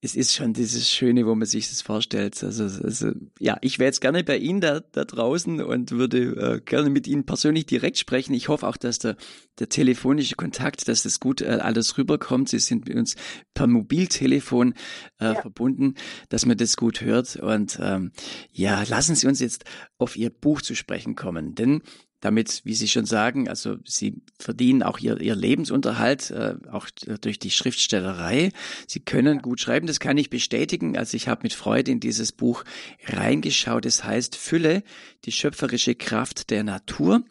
es 0.05 0.15
ist 0.15 0.35
schon 0.35 0.53
dieses 0.53 0.91
Schöne, 0.91 1.27
wo 1.27 1.35
man 1.35 1.47
sich 1.47 1.71
das 1.71 1.81
vorstellt. 1.81 2.43
Also, 2.45 2.65
also 2.65 3.13
ja, 3.39 3.57
ich 3.63 3.79
wäre 3.79 3.87
jetzt 3.87 4.03
gerne 4.03 4.23
bei 4.23 4.37
Ihnen 4.37 4.61
da, 4.61 4.81
da 4.81 5.05
draußen 5.05 5.63
und 5.63 5.93
würde 5.93 6.19
äh, 6.19 6.61
gerne 6.61 6.91
mit 6.91 7.07
Ihnen 7.07 7.25
persönlich 7.25 7.65
direkt 7.65 7.97
sprechen. 7.97 8.35
Ich 8.35 8.49
hoffe 8.49 8.67
auch, 8.67 8.77
dass 8.77 8.99
der, 8.99 9.17
der 9.59 9.71
telefonische 9.71 10.35
Kontakt, 10.35 10.89
dass 10.89 11.05
das 11.05 11.21
gut 11.21 11.41
äh, 11.41 11.59
alles 11.63 11.97
rüberkommt. 11.97 12.51
Sie 12.51 12.59
sind 12.59 12.87
mit 12.87 12.97
uns 12.97 13.17
per 13.55 13.67
Mobiltelefon 13.67 14.75
äh, 15.21 15.25
ja. 15.25 15.35
verbunden, 15.41 15.95
dass 16.29 16.45
man 16.45 16.59
das 16.59 16.77
gut 16.77 17.01
hört. 17.01 17.37
Und 17.37 17.79
ähm, 17.81 18.13
ja, 18.53 18.83
lassen 18.83 19.04
Sie 19.13 19.27
uns 19.27 19.41
jetzt 19.41 19.65
auf 19.99 20.17
Ihr 20.17 20.31
Buch 20.31 20.63
zu 20.63 20.75
sprechen 20.75 21.15
kommen. 21.15 21.55
Denn 21.55 21.83
damit, 22.25 22.63
wie 22.65 22.75
Sie 22.75 22.89
schon 22.89 23.05
sagen, 23.05 23.49
also 23.51 23.77
Sie 23.85 24.23
verdienen 24.39 24.83
auch 24.83 24.99
Ihr, 24.99 25.21
Ihr 25.21 25.35
Lebensunterhalt, 25.35 26.31
äh, 26.31 26.55
auch 26.71 26.89
durch 27.21 27.39
die 27.39 27.51
Schriftstellerei. 27.51 28.51
Sie 28.87 29.01
können 29.01 29.43
gut 29.43 29.61
schreiben, 29.61 29.87
das 29.87 30.01
kann 30.01 30.17
ich 30.17 30.31
bestätigen. 30.31 30.97
Also 30.97 31.17
ich 31.17 31.29
habe 31.29 31.43
mit 31.43 31.53
Freude 31.53 31.91
in 31.91 32.01
dieses 32.01 32.33
Buch 32.33 32.65
reingeschaut. 33.07 33.85
Es 33.85 34.05
heißt 34.05 34.37
Fülle, 34.37 34.83
die 35.27 35.33
schöpferische 35.33 35.95
Kraft 35.95 36.49
der 36.49 36.65
Natur. 36.65 37.25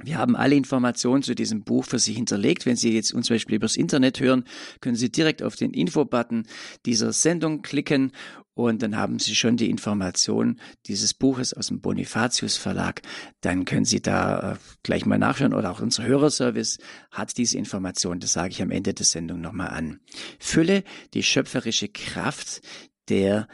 Wir 0.00 0.18
haben 0.18 0.36
alle 0.36 0.54
Informationen 0.54 1.24
zu 1.24 1.34
diesem 1.34 1.64
Buch 1.64 1.84
für 1.84 1.98
Sie 1.98 2.12
hinterlegt. 2.12 2.66
Wenn 2.66 2.76
Sie 2.76 2.92
jetzt 2.94 3.12
uns 3.12 3.26
zum 3.26 3.34
Beispiel 3.34 3.56
übers 3.56 3.76
Internet 3.76 4.20
hören, 4.20 4.44
können 4.80 4.94
Sie 4.94 5.10
direkt 5.10 5.42
auf 5.42 5.56
den 5.56 5.72
Info-Button 5.72 6.46
dieser 6.86 7.12
Sendung 7.12 7.62
klicken 7.62 8.12
und 8.58 8.82
dann 8.82 8.96
haben 8.96 9.20
Sie 9.20 9.36
schon 9.36 9.56
die 9.56 9.70
Information 9.70 10.58
dieses 10.86 11.14
Buches 11.14 11.54
aus 11.54 11.68
dem 11.68 11.80
Bonifatius 11.80 12.56
Verlag. 12.56 13.02
Dann 13.40 13.64
können 13.64 13.84
Sie 13.84 14.02
da 14.02 14.54
äh, 14.54 14.56
gleich 14.82 15.06
mal 15.06 15.16
nachschauen 15.16 15.54
oder 15.54 15.70
auch 15.70 15.80
unser 15.80 16.04
Hörerservice 16.04 16.78
hat 17.12 17.38
diese 17.38 17.56
Information. 17.56 18.18
Das 18.18 18.32
sage 18.32 18.50
ich 18.50 18.60
am 18.60 18.72
Ende 18.72 18.94
der 18.94 19.06
Sendung 19.06 19.40
nochmal 19.40 19.68
an. 19.68 20.00
Fülle 20.40 20.82
die 21.14 21.22
schöpferische 21.22 21.88
Kraft 21.88 22.60
der 23.08 23.46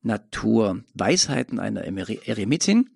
Natur. 0.00 0.82
Weisheiten 0.94 1.58
einer 1.58 1.82
Eremitin. 1.84 2.88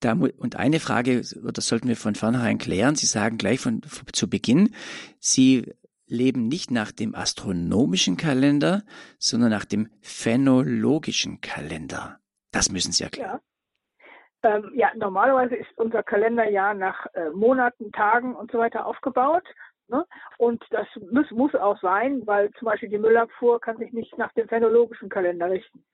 Da, 0.00 0.14
und 0.14 0.56
eine 0.56 0.80
Frage, 0.80 1.20
das 1.20 1.66
sollten 1.66 1.88
wir 1.88 1.96
von 1.96 2.14
vornherein 2.14 2.56
klären. 2.56 2.96
Sie 2.96 3.04
sagen 3.04 3.36
gleich 3.36 3.60
von, 3.60 3.82
zu 4.14 4.30
Beginn, 4.30 4.70
Sie 5.18 5.74
leben 6.10 6.48
nicht 6.48 6.70
nach 6.70 6.92
dem 6.92 7.14
astronomischen 7.14 8.16
Kalender, 8.16 8.82
sondern 9.18 9.50
nach 9.50 9.64
dem 9.64 9.88
phänologischen 10.02 11.40
Kalender. 11.40 12.18
Das 12.52 12.70
müssen 12.70 12.92
Sie 12.92 13.04
erklären. 13.04 13.38
Ja. 13.38 13.40
Ähm, 14.42 14.72
ja, 14.74 14.90
normalerweise 14.96 15.54
ist 15.54 15.70
unser 15.76 16.02
Kalender 16.02 16.48
ja 16.48 16.72
nach 16.74 17.06
äh, 17.14 17.30
Monaten, 17.30 17.92
Tagen 17.92 18.34
und 18.34 18.50
so 18.50 18.58
weiter 18.58 18.86
aufgebaut. 18.86 19.44
Ne? 19.88 20.06
Und 20.38 20.64
das 20.70 20.86
muss, 21.10 21.30
muss 21.30 21.54
auch 21.54 21.78
sein, 21.80 22.26
weil 22.26 22.50
zum 22.52 22.66
Beispiel 22.66 22.88
die 22.88 22.98
Müllabfuhr 22.98 23.60
kann 23.60 23.76
sich 23.76 23.92
nicht 23.92 24.16
nach 24.16 24.32
dem 24.32 24.48
phänologischen 24.48 25.08
Kalender 25.08 25.50
richten. 25.50 25.84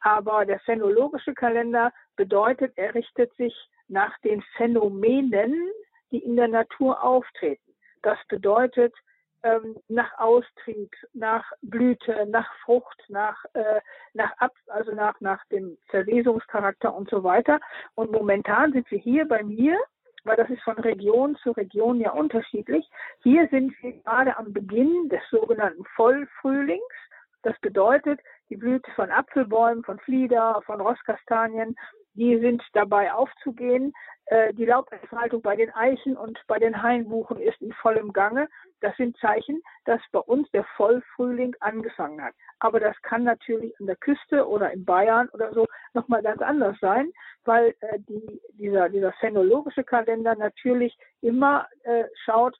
Aber 0.00 0.46
der 0.46 0.60
phänologische 0.60 1.34
Kalender 1.34 1.92
bedeutet, 2.16 2.72
er 2.76 2.94
richtet 2.94 3.34
sich 3.36 3.54
nach 3.88 4.16
den 4.20 4.42
Phänomenen, 4.56 5.70
die 6.10 6.18
in 6.18 6.36
der 6.36 6.48
Natur 6.48 7.02
auftreten. 7.02 7.74
Das 8.02 8.18
bedeutet 8.28 8.94
ähm, 9.42 9.76
nach 9.88 10.18
Austrieb, 10.18 10.90
nach 11.12 11.44
Blüte, 11.62 12.26
nach 12.26 12.52
Frucht, 12.64 13.02
nach, 13.08 13.44
äh, 13.54 13.80
nach 14.14 14.32
Ab, 14.38 14.52
also 14.66 14.92
nach, 14.92 15.20
nach 15.20 15.44
dem 15.46 15.78
Verwesungscharakter 15.88 16.94
und 16.94 17.08
so 17.10 17.24
weiter. 17.24 17.60
Und 17.94 18.12
momentan 18.12 18.72
sind 18.72 18.90
wir 18.90 18.98
hier 18.98 19.26
bei 19.26 19.42
mir, 19.42 19.76
weil 20.24 20.36
das 20.36 20.50
ist 20.50 20.62
von 20.62 20.78
Region 20.78 21.36
zu 21.36 21.52
Region 21.52 22.00
ja 22.00 22.10
unterschiedlich. 22.12 22.88
Hier 23.22 23.48
sind 23.48 23.74
wir 23.82 23.92
gerade 23.92 24.36
am 24.36 24.52
Beginn 24.52 25.08
des 25.08 25.22
sogenannten 25.30 25.84
Vollfrühlings. 25.96 26.82
Das 27.42 27.58
bedeutet, 27.60 28.20
die 28.50 28.56
Blüte 28.56 28.90
von 28.92 29.10
Apfelbäumen, 29.10 29.82
von 29.82 29.98
Flieder, 30.00 30.60
von 30.66 30.80
Rosskastanien, 30.80 31.74
die 32.14 32.38
sind 32.38 32.62
dabei 32.72 33.12
aufzugehen. 33.12 33.92
Äh, 34.26 34.52
die 34.54 34.66
Laubentfaltung 34.66 35.42
bei 35.42 35.56
den 35.56 35.70
Eichen 35.70 36.16
und 36.16 36.38
bei 36.46 36.58
den 36.58 36.82
Hainbuchen 36.82 37.40
ist 37.40 37.60
in 37.60 37.72
vollem 37.72 38.12
Gange. 38.12 38.48
Das 38.80 38.96
sind 38.96 39.16
Zeichen, 39.18 39.62
dass 39.84 40.00
bei 40.12 40.20
uns 40.20 40.50
der 40.50 40.64
Vollfrühling 40.76 41.54
angefangen 41.60 42.22
hat. 42.22 42.34
Aber 42.58 42.80
das 42.80 43.00
kann 43.02 43.24
natürlich 43.24 43.78
an 43.80 43.86
der 43.86 43.96
Küste 43.96 44.46
oder 44.46 44.72
in 44.72 44.84
Bayern 44.84 45.28
oder 45.30 45.52
so 45.52 45.66
nochmal 45.94 46.22
ganz 46.22 46.40
anders 46.42 46.76
sein, 46.80 47.10
weil 47.44 47.74
äh, 47.80 47.98
die, 48.00 48.40
dieser, 48.52 48.88
dieser 48.88 49.12
phänologische 49.14 49.84
Kalender 49.84 50.34
natürlich 50.34 50.96
immer 51.20 51.68
äh, 51.82 52.04
schaut, 52.24 52.56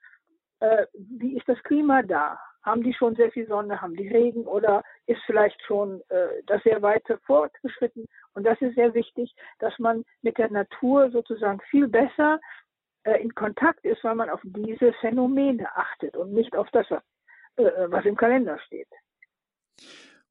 äh, 0.61 0.87
wie 0.95 1.37
ist 1.37 1.49
das 1.49 1.63
Klima 1.63 2.03
da? 2.03 2.39
Haben 2.63 2.83
die 2.83 2.93
schon 2.93 3.17
sehr 3.17 3.31
viel 3.33 3.47
Sonne, 3.47 3.81
haben 3.81 3.97
die 3.97 4.09
Regen 4.09 4.45
oder 4.47 4.83
ist 5.07 5.21
vielleicht 5.27 5.61
schon 5.63 6.03
äh, 6.09 6.43
das 6.47 6.63
sehr 6.63 6.83
weit 6.83 7.05
fortgeschritten? 7.25 8.07
Und 8.35 8.45
das 8.45 8.61
ist 8.61 8.75
sehr 8.75 8.95
wichtig, 8.95 9.35
dass 9.59 9.79
man 9.79 10.05
mit 10.23 10.39
der 10.39 10.51
Natur 10.51 11.11
sozusagen 11.11 11.61
viel 11.71 11.89
besser 11.89 12.41
äh, 13.05 13.23
in 13.23 13.35
Kontakt 13.35 13.85
ist, 13.85 14.05
weil 14.05 14.15
man 14.15 14.31
auf 14.31 14.41
diese 14.45 14.93
Phänomene 14.95 15.75
achtet 15.75 16.17
und 16.17 16.33
nicht 16.33 16.55
auf 16.55 16.69
das, 16.71 16.87
was, 16.91 17.03
äh, 17.57 17.91
was 17.91 18.05
im 18.05 18.17
Kalender 18.17 18.59
steht. 18.61 18.89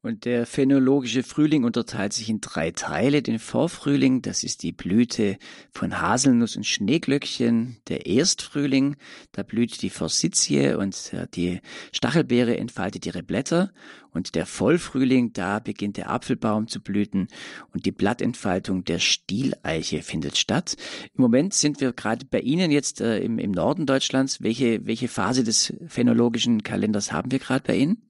Und 0.02 0.24
der 0.24 0.46
phänologische 0.46 1.24
Frühling 1.24 1.66
unterteilt 1.66 2.14
sich 2.14 2.30
in 2.30 2.40
drei 2.40 2.72
Teile. 2.72 3.22
Den 3.22 3.38
Vorfrühling, 3.38 4.22
das 4.22 4.46
ist 4.46 4.64
die 4.64 4.72
Blüte 4.72 5.38
von 5.74 6.00
Haselnuss 6.00 6.56
und 6.56 6.66
Schneeglöckchen. 6.66 7.78
Der 7.90 8.06
Erstfrühling, 8.06 8.96
da 9.34 9.44
blüht 9.44 9.82
die 9.82 9.90
Forsythie 9.90 10.74
und 10.76 11.12
äh, 11.14 11.28
die 11.34 11.60
Stachelbeere 11.92 12.56
entfaltet 12.56 13.06
ihre 13.08 13.24
Blätter. 13.24 13.74
Und 14.12 14.36
der 14.36 14.46
Vollfrühling, 14.46 15.34
da 15.34 15.60
beginnt 15.60 15.98
der 15.98 16.10
Apfelbaum 16.10 16.70
zu 16.70 16.80
blüten 16.80 17.28
und 17.74 17.86
die 17.86 17.92
Blattentfaltung 17.92 18.86
der 18.86 19.00
Stieleiche 19.00 20.02
findet 20.02 20.38
statt. 20.38 20.78
Im 21.14 21.22
Moment 21.22 21.54
sind 21.54 21.82
wir 21.82 21.92
gerade 21.92 22.26
bei 22.26 22.40
Ihnen 22.40 22.72
jetzt 22.72 23.02
äh, 23.02 23.20
im, 23.20 23.38
im 23.38 23.52
Norden 23.52 23.86
Deutschlands. 23.86 24.42
Welche, 24.42 24.86
welche 24.86 25.10
Phase 25.10 25.44
des 25.44 25.74
phänologischen 25.88 26.64
Kalenders 26.64 27.12
haben 27.12 27.34
wir 27.34 27.40
gerade 27.40 27.66
bei 27.68 27.76
Ihnen? 27.76 28.09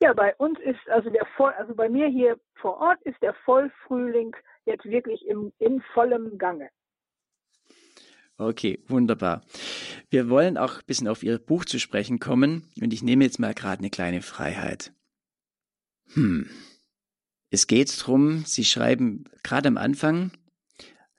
Ja, 0.00 0.12
bei 0.12 0.34
uns 0.36 0.58
ist 0.60 0.88
also 0.90 1.10
der 1.10 1.26
Voll, 1.36 1.52
also 1.52 1.74
bei 1.74 1.88
mir 1.88 2.08
hier 2.08 2.38
vor 2.56 2.78
Ort 2.78 3.00
ist 3.02 3.20
der 3.22 3.34
Vollfrühling 3.44 4.36
jetzt 4.66 4.84
wirklich 4.84 5.26
im, 5.26 5.52
in 5.58 5.82
vollem 5.92 6.38
Gange. 6.38 6.68
Okay, 8.36 8.82
wunderbar. 8.88 9.42
Wir 10.10 10.28
wollen 10.28 10.58
auch 10.58 10.78
ein 10.78 10.86
bisschen 10.86 11.06
auf 11.06 11.22
Ihr 11.22 11.38
Buch 11.38 11.64
zu 11.64 11.78
sprechen 11.78 12.18
kommen 12.18 12.68
und 12.80 12.92
ich 12.92 13.02
nehme 13.02 13.24
jetzt 13.24 13.38
mal 13.38 13.54
gerade 13.54 13.78
eine 13.78 13.90
kleine 13.90 14.22
Freiheit. 14.22 14.92
Hm. 16.14 16.50
Es 17.50 17.68
geht 17.68 18.00
darum, 18.00 18.44
Sie 18.44 18.64
schreiben 18.64 19.24
gerade 19.44 19.68
am 19.68 19.76
Anfang, 19.76 20.32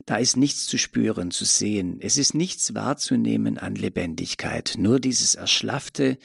da 0.05 0.17
ist 0.17 0.35
nichts 0.35 0.67
zu 0.67 0.77
spüren, 0.77 1.31
zu 1.31 1.45
sehen. 1.45 1.99
Es 2.01 2.17
ist 2.17 2.33
nichts 2.35 2.75
wahrzunehmen 2.75 3.57
an 3.57 3.75
Lebendigkeit, 3.75 4.75
nur 4.77 4.99
dieses 4.99 5.35
erschlaffte, 5.35 6.17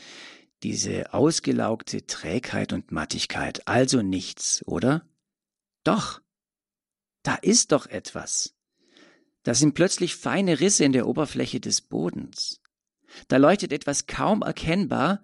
diese 0.63 1.15
ausgelaugte 1.15 2.07
Trägheit 2.07 2.73
und 2.73 2.93
Mattigkeit, 2.93 3.67
also 3.67 4.03
nichts, 4.03 4.63
oder? 4.67 5.09
Doch, 5.85 6.21
da 7.23 7.37
ist 7.37 7.73
doch 7.73 7.87
etwas. 7.87 8.55
Da 9.43 9.55
sind 9.55 9.75
plötzlich 9.75 10.17
feine 10.17 10.61
Risse 10.61 10.85
in 10.85 10.93
der 10.93 11.07
Oberfläche 11.07 11.61
des 11.61 11.81
Bodens. 11.81 12.61
Da 13.29 13.39
leuchtet 13.39 13.73
etwas 13.73 14.07
kaum 14.07 14.43
erkennbar, 14.43 15.23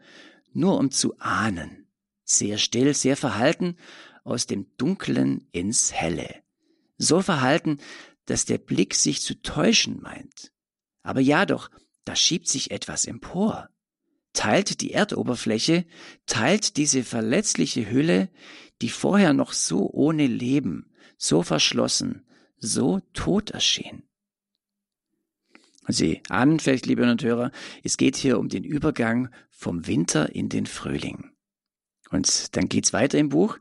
nur 0.52 0.78
um 0.78 0.90
zu 0.90 1.18
ahnen. 1.18 1.86
Sehr 2.24 2.58
still, 2.58 2.94
sehr 2.94 3.16
verhalten, 3.16 3.76
aus 4.24 4.46
dem 4.46 4.74
Dunklen 4.78 5.48
ins 5.52 5.92
Helle. 5.92 6.42
So 6.96 7.20
verhalten, 7.20 7.78
dass 8.24 8.46
der 8.46 8.58
Blick 8.58 8.94
sich 8.94 9.20
zu 9.20 9.40
täuschen 9.42 10.00
meint. 10.00 10.52
Aber 11.02 11.20
ja 11.20 11.46
doch, 11.46 11.70
da 12.04 12.16
schiebt 12.16 12.48
sich 12.48 12.70
etwas 12.70 13.04
empor 13.04 13.68
teilt 14.36 14.80
die 14.82 14.92
Erdoberfläche, 14.92 15.86
teilt 16.26 16.76
diese 16.76 17.02
verletzliche 17.02 17.90
Hülle, 17.90 18.28
die 18.82 18.90
vorher 18.90 19.32
noch 19.32 19.52
so 19.52 19.90
ohne 19.90 20.26
Leben, 20.26 20.92
so 21.16 21.42
verschlossen, 21.42 22.26
so 22.58 23.00
tot 23.14 23.50
erschien. 23.50 24.02
Sie 25.88 26.20
ahnen 26.28 26.60
vielleicht, 26.60 26.86
liebe 26.86 27.06
Hörer, 27.06 27.50
es 27.82 27.96
geht 27.96 28.16
hier 28.16 28.38
um 28.38 28.48
den 28.48 28.64
Übergang 28.64 29.30
vom 29.50 29.86
Winter 29.86 30.34
in 30.34 30.48
den 30.48 30.66
Frühling. 30.66 31.30
Und 32.10 32.56
dann 32.56 32.68
geht's 32.68 32.92
weiter 32.92 33.18
im 33.18 33.30
Buch. 33.30 33.58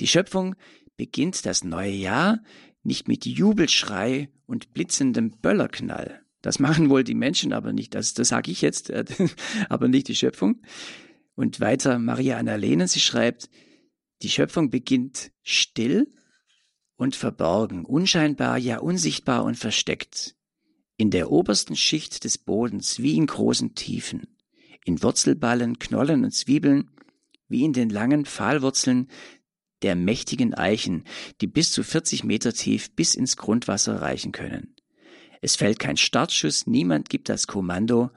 Die 0.00 0.06
Schöpfung 0.06 0.56
beginnt 0.96 1.46
das 1.46 1.64
neue 1.64 1.92
Jahr 1.92 2.42
nicht 2.82 3.08
mit 3.08 3.26
Jubelschrei 3.26 4.30
und 4.46 4.72
blitzendem 4.72 5.38
Böllerknall, 5.38 6.25
das 6.46 6.60
machen 6.60 6.90
wohl 6.90 7.02
die 7.02 7.16
Menschen, 7.16 7.52
aber 7.52 7.72
nicht, 7.72 7.96
das, 7.96 8.14
das 8.14 8.28
sage 8.28 8.52
ich 8.52 8.62
jetzt, 8.62 8.88
äh, 8.90 9.04
aber 9.68 9.88
nicht 9.88 10.06
die 10.06 10.14
Schöpfung. 10.14 10.62
Und 11.34 11.58
weiter 11.58 11.98
Maria 11.98 12.38
Annalena, 12.38 12.86
sie 12.86 13.00
schreibt, 13.00 13.50
die 14.22 14.28
Schöpfung 14.28 14.70
beginnt 14.70 15.32
still 15.42 16.08
und 16.94 17.16
verborgen, 17.16 17.84
unscheinbar, 17.84 18.58
ja 18.58 18.78
unsichtbar 18.78 19.42
und 19.42 19.56
versteckt. 19.56 20.36
In 20.96 21.10
der 21.10 21.32
obersten 21.32 21.74
Schicht 21.74 22.22
des 22.22 22.38
Bodens, 22.38 23.02
wie 23.02 23.16
in 23.16 23.26
großen 23.26 23.74
Tiefen, 23.74 24.28
in 24.84 25.02
Wurzelballen, 25.02 25.80
Knollen 25.80 26.22
und 26.22 26.30
Zwiebeln, 26.30 26.92
wie 27.48 27.64
in 27.64 27.72
den 27.72 27.90
langen 27.90 28.24
Pfahlwurzeln 28.24 29.08
der 29.82 29.96
mächtigen 29.96 30.54
Eichen, 30.54 31.02
die 31.40 31.48
bis 31.48 31.72
zu 31.72 31.82
40 31.82 32.22
Meter 32.22 32.52
tief 32.52 32.94
bis 32.94 33.16
ins 33.16 33.36
Grundwasser 33.36 34.00
reichen 34.00 34.30
können. 34.30 34.75
Es 35.40 35.56
fällt 35.56 35.78
kein 35.78 35.96
Startschuss, 35.96 36.66
niemand 36.66 37.08
gibt 37.08 37.28
das 37.28 37.46
Kommando, 37.46 38.10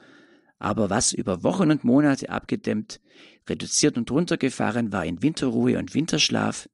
aber 0.58 0.90
was 0.90 1.14
über 1.14 1.44
Wochen 1.44 1.72
und 1.72 1.84
Monate 1.84 2.30
abgedämmt, 2.30 3.00
reduziert 3.48 3.98
und 3.98 4.12
runtergefahren 4.12 4.92
war 4.92 5.06
in 5.06 5.22
Winterruhe 5.22 5.78
und 5.78 5.94
Winterschlaf, 5.94 6.70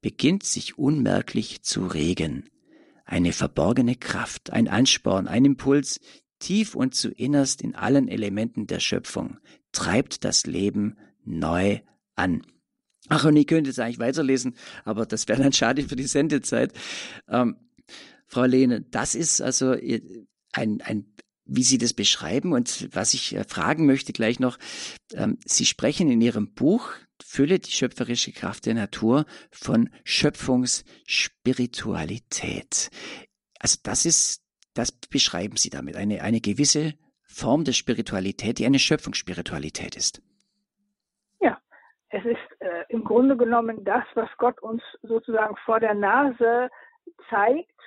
beginnt 0.00 0.44
sich 0.44 0.78
unmerklich 0.78 1.62
zu 1.62 1.86
regen. 1.86 2.48
eine 3.10 3.32
verborgene 3.32 3.96
Kraft, 3.96 4.52
ein 4.52 4.68
Ansporn, 4.68 5.26
ein 5.26 5.44
Impuls, 5.44 6.00
tief 6.38 6.76
und 6.76 6.94
zu 6.94 7.10
innerst 7.10 7.60
in 7.60 7.74
allen 7.74 8.06
Elementen 8.06 8.68
der 8.68 8.78
Schöpfung, 8.78 9.38
treibt 9.72 10.24
das 10.24 10.46
Leben 10.46 10.96
neu 11.24 11.80
an. 12.14 12.42
Ach, 13.08 13.24
und 13.24 13.36
ich 13.36 13.48
könnte 13.48 13.70
jetzt 13.70 13.80
eigentlich 13.80 13.98
weiterlesen, 13.98 14.54
aber 14.84 15.06
das 15.06 15.26
wäre 15.26 15.42
dann 15.42 15.52
schade 15.52 15.82
für 15.82 15.96
die 15.96 16.06
Sendezeit. 16.06 16.72
Ähm, 17.28 17.56
Frau 18.30 18.44
Lehne, 18.44 18.82
das 18.82 19.16
ist 19.16 19.40
also 19.40 19.74
ein, 20.52 20.80
ein 20.82 21.12
wie 21.44 21.64
Sie 21.64 21.78
das 21.78 21.94
beschreiben 21.94 22.52
und 22.52 22.94
was 22.94 23.12
ich 23.12 23.34
äh, 23.34 23.42
fragen 23.44 23.86
möchte 23.86 24.12
gleich 24.12 24.38
noch. 24.38 24.56
Ähm, 25.14 25.38
Sie 25.44 25.66
sprechen 25.66 26.08
in 26.10 26.20
Ihrem 26.20 26.54
Buch 26.54 26.92
Fülle 27.22 27.58
die 27.58 27.72
schöpferische 27.72 28.32
Kraft 28.32 28.66
der 28.66 28.74
Natur 28.74 29.24
von 29.50 29.88
Schöpfungsspiritualität. 30.04 32.90
Also 33.58 33.78
das 33.82 34.06
ist, 34.06 34.44
das 34.74 34.92
beschreiben 34.92 35.56
Sie 35.56 35.70
damit, 35.70 35.96
eine, 35.96 36.22
eine 36.22 36.40
gewisse 36.40 36.94
Form 37.24 37.64
der 37.64 37.72
Spiritualität, 37.72 38.58
die 38.58 38.66
eine 38.66 38.78
Schöpfungsspiritualität 38.78 39.96
ist. 39.96 40.22
Ja, 41.40 41.58
es 42.10 42.24
ist 42.24 42.60
äh, 42.60 42.84
im 42.88 43.02
Grunde 43.04 43.36
genommen 43.36 43.84
das, 43.84 44.04
was 44.14 44.28
Gott 44.38 44.62
uns 44.62 44.82
sozusagen 45.02 45.56
vor 45.64 45.80
der 45.80 45.94
Nase 45.94 46.70
zeigt, 47.28 47.68
äh, 47.68 47.79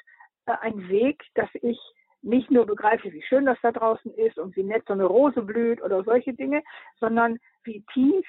ein 0.46 0.90
Weg, 0.90 1.24
dass 1.36 1.50
ich 1.62 1.80
nicht 2.22 2.50
nur 2.50 2.66
begreife, 2.66 3.12
wie 3.12 3.22
schön 3.22 3.46
das 3.46 3.58
da 3.62 3.72
draußen 3.72 4.14
ist 4.16 4.38
und 4.38 4.56
wie 4.56 4.64
nett 4.64 4.84
so 4.88 4.94
eine 4.94 5.06
Rose 5.06 5.42
blüht 5.42 5.82
oder 5.82 6.04
solche 6.04 6.34
Dinge, 6.34 6.64
sondern 7.00 7.38
wie 7.64 7.84
tief 7.94 8.26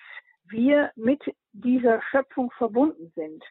wir 0.46 0.90
mit 0.96 1.22
dieser 1.52 2.02
Schöpfung 2.10 2.50
verbunden 2.58 3.12
sind. 3.14 3.42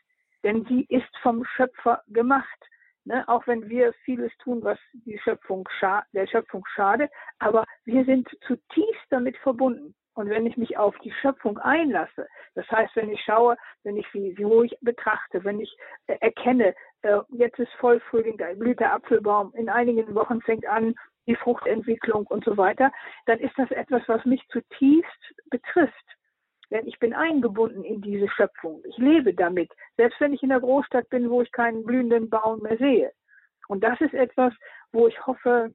Denn 0.43 0.65
sie 0.65 0.85
ist 0.89 1.17
vom 1.21 1.45
Schöpfer 1.45 2.03
gemacht. 2.07 2.59
Ne? 3.05 3.27
Auch 3.27 3.47
wenn 3.47 3.69
wir 3.69 3.93
vieles 4.05 4.31
tun, 4.37 4.63
was 4.63 4.77
die 4.93 5.17
Schöpfung 5.19 5.67
der 6.13 6.27
Schöpfung 6.27 6.65
schadet, 6.75 7.11
aber 7.39 7.65
wir 7.85 8.03
sind 8.05 8.27
zutiefst 8.45 9.05
damit 9.09 9.37
verbunden. 9.37 9.95
Und 10.15 10.29
wenn 10.29 10.45
ich 10.45 10.57
mich 10.57 10.77
auf 10.77 10.95
die 10.99 11.11
Schöpfung 11.11 11.57
einlasse, 11.57 12.27
das 12.55 12.69
heißt, 12.69 12.95
wenn 12.95 13.09
ich 13.09 13.21
schaue, 13.21 13.57
wenn 13.83 13.97
ich 13.97 14.05
sie, 14.13 14.33
sie 14.37 14.43
ruhig 14.43 14.77
betrachte, 14.81 15.43
wenn 15.43 15.59
ich 15.59 15.75
äh, 16.07 16.17
erkenne, 16.19 16.75
äh, 17.01 17.19
jetzt 17.29 17.57
ist 17.59 17.71
Vollfrühling, 17.79 18.37
da 18.37 18.53
blüht 18.53 18.79
der 18.79 18.93
Apfelbaum, 18.93 19.53
in 19.55 19.69
einigen 19.69 20.13
Wochen 20.13 20.41
fängt 20.41 20.67
an 20.67 20.93
die 21.25 21.35
Fruchtentwicklung 21.35 22.27
und 22.27 22.43
so 22.43 22.57
weiter, 22.57 22.91
dann 23.25 23.39
ist 23.39 23.57
das 23.57 23.71
etwas, 23.71 24.03
was 24.07 24.23
mich 24.25 24.45
zutiefst 24.49 25.33
betrifft. 25.49 25.93
Denn 26.69 26.87
ich 26.87 26.99
bin 26.99 27.13
eingebunden 27.13 27.83
in 27.83 28.01
diese 28.01 28.27
Schöpfung. 28.29 28.81
Ich 28.85 28.97
lebe 28.97 29.33
damit, 29.33 29.71
selbst 29.97 30.19
wenn 30.19 30.33
ich 30.33 30.43
in 30.43 30.49
der 30.49 30.59
Großstadt 30.59 31.09
bin, 31.09 31.29
wo 31.29 31.41
ich 31.41 31.51
keinen 31.51 31.85
blühenden 31.85 32.29
Baum 32.29 32.61
mehr 32.61 32.77
sehe. 32.77 33.11
Und 33.67 33.83
das 33.83 33.99
ist 34.01 34.13
etwas, 34.13 34.53
wo 34.91 35.07
ich 35.07 35.25
hoffe, 35.25 35.73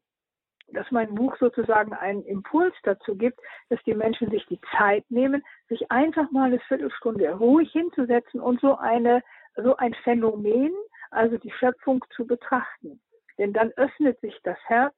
dass 0.72 0.90
mein 0.90 1.14
Buch 1.14 1.36
sozusagen 1.38 1.92
einen 1.92 2.22
Impuls 2.24 2.74
dazu 2.82 3.16
gibt, 3.16 3.40
dass 3.68 3.82
die 3.84 3.94
Menschen 3.94 4.30
sich 4.30 4.44
die 4.46 4.60
Zeit 4.76 5.04
nehmen, 5.10 5.42
sich 5.68 5.90
einfach 5.90 6.30
mal 6.30 6.44
eine 6.44 6.60
Viertelstunde 6.60 7.30
ruhig 7.32 7.70
hinzusetzen 7.72 8.40
und 8.40 8.60
so 8.60 8.76
eine, 8.76 9.22
so 9.56 9.76
ein 9.76 9.94
Phänomen, 10.04 10.72
also 11.10 11.38
die 11.38 11.52
Schöpfung 11.52 12.04
zu 12.14 12.26
betrachten. 12.26 13.00
Denn 13.38 13.52
dann 13.52 13.72
öffnet 13.76 14.20
sich 14.20 14.38
das 14.42 14.58
Herz 14.66 14.94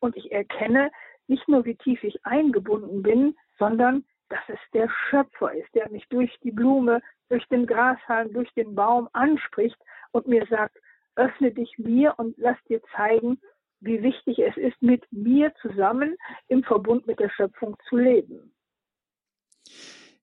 und 0.00 0.16
ich 0.16 0.32
erkenne 0.32 0.90
nicht 1.28 1.46
nur, 1.48 1.64
wie 1.64 1.76
tief 1.76 2.02
ich 2.02 2.24
eingebunden 2.26 3.02
bin, 3.02 3.36
sondern 3.58 4.04
dass 4.28 4.40
es 4.48 4.58
der 4.72 4.88
Schöpfer 5.08 5.52
ist, 5.52 5.72
der 5.74 5.90
mich 5.90 6.08
durch 6.08 6.34
die 6.42 6.50
Blume, 6.50 7.00
durch 7.28 7.46
den 7.48 7.66
Grashalm, 7.66 8.32
durch 8.32 8.52
den 8.54 8.74
Baum 8.74 9.08
anspricht 9.12 9.76
und 10.12 10.26
mir 10.26 10.46
sagt, 10.46 10.76
öffne 11.16 11.52
dich 11.52 11.76
mir 11.78 12.14
und 12.16 12.34
lass 12.38 12.56
dir 12.64 12.82
zeigen, 12.96 13.38
wie 13.82 14.02
wichtig 14.02 14.38
es 14.38 14.56
ist, 14.56 14.80
mit 14.80 15.02
mir 15.10 15.52
zusammen 15.60 16.16
im 16.48 16.62
Verbund 16.62 17.06
mit 17.06 17.18
der 17.18 17.30
Schöpfung 17.30 17.76
zu 17.88 17.96
leben. 17.96 18.54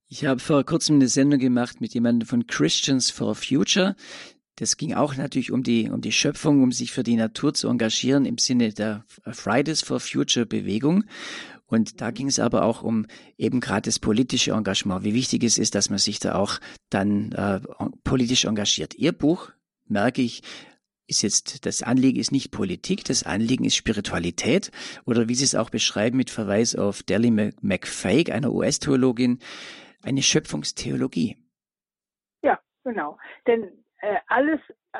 Ich 0.07 0.25
habe 0.25 0.39
vor 0.39 0.63
kurzem 0.63 0.95
eine 0.95 1.07
Sendung 1.07 1.39
gemacht 1.39 1.81
mit 1.81 1.93
jemandem 1.93 2.27
von 2.27 2.47
Christians 2.47 3.11
for 3.11 3.35
Future. 3.35 3.95
Das 4.55 4.75
ging 4.75 4.93
auch 4.93 5.15
natürlich 5.15 5.51
um 5.51 5.63
die, 5.63 5.89
um 5.89 6.01
die 6.01 6.11
Schöpfung, 6.11 6.63
um 6.63 6.71
sich 6.71 6.91
für 6.91 7.03
die 7.03 7.15
Natur 7.15 7.53
zu 7.53 7.69
engagieren 7.69 8.25
im 8.25 8.37
Sinne 8.37 8.73
der 8.73 9.05
Fridays 9.27 9.81
for 9.81 9.99
Future 9.99 10.45
Bewegung. 10.45 11.05
Und 11.67 12.01
da 12.01 12.09
ging 12.09 12.27
es 12.27 12.39
aber 12.39 12.63
auch 12.63 12.81
um 12.81 13.05
eben 13.37 13.59
gerade 13.59 13.83
das 13.83 13.99
politische 13.99 14.51
Engagement, 14.51 15.03
wie 15.03 15.13
wichtig 15.13 15.43
es 15.43 15.59
ist, 15.59 15.75
dass 15.75 15.89
man 15.89 15.99
sich 15.99 16.19
da 16.19 16.35
auch 16.35 16.59
dann 16.89 17.31
äh, 17.33 17.61
politisch 18.03 18.45
engagiert. 18.45 18.95
Ihr 18.95 19.11
Buch, 19.11 19.51
merke 19.87 20.23
ich, 20.23 20.41
ist 21.09 21.23
jetzt, 21.23 21.65
das 21.65 21.83
Anliegen 21.83 22.19
ist 22.19 22.31
nicht 22.31 22.51
Politik, 22.51 23.03
das 23.03 23.25
Anliegen 23.25 23.65
ist 23.65 23.75
Spiritualität 23.75 24.71
oder 25.05 25.27
wie 25.27 25.35
Sie 25.35 25.43
es 25.43 25.55
auch 25.55 25.69
beschreiben 25.69 26.17
mit 26.17 26.29
Verweis 26.29 26.75
auf 26.75 27.03
Deli 27.03 27.31
McFake, 27.31 28.33
einer 28.33 28.51
US-Theologin, 28.51 29.39
eine 30.03 30.21
Schöpfungstheologie. 30.21 31.37
Ja, 32.41 32.59
genau. 32.83 33.17
Denn 33.47 33.63
äh, 34.01 34.17
alles, 34.27 34.59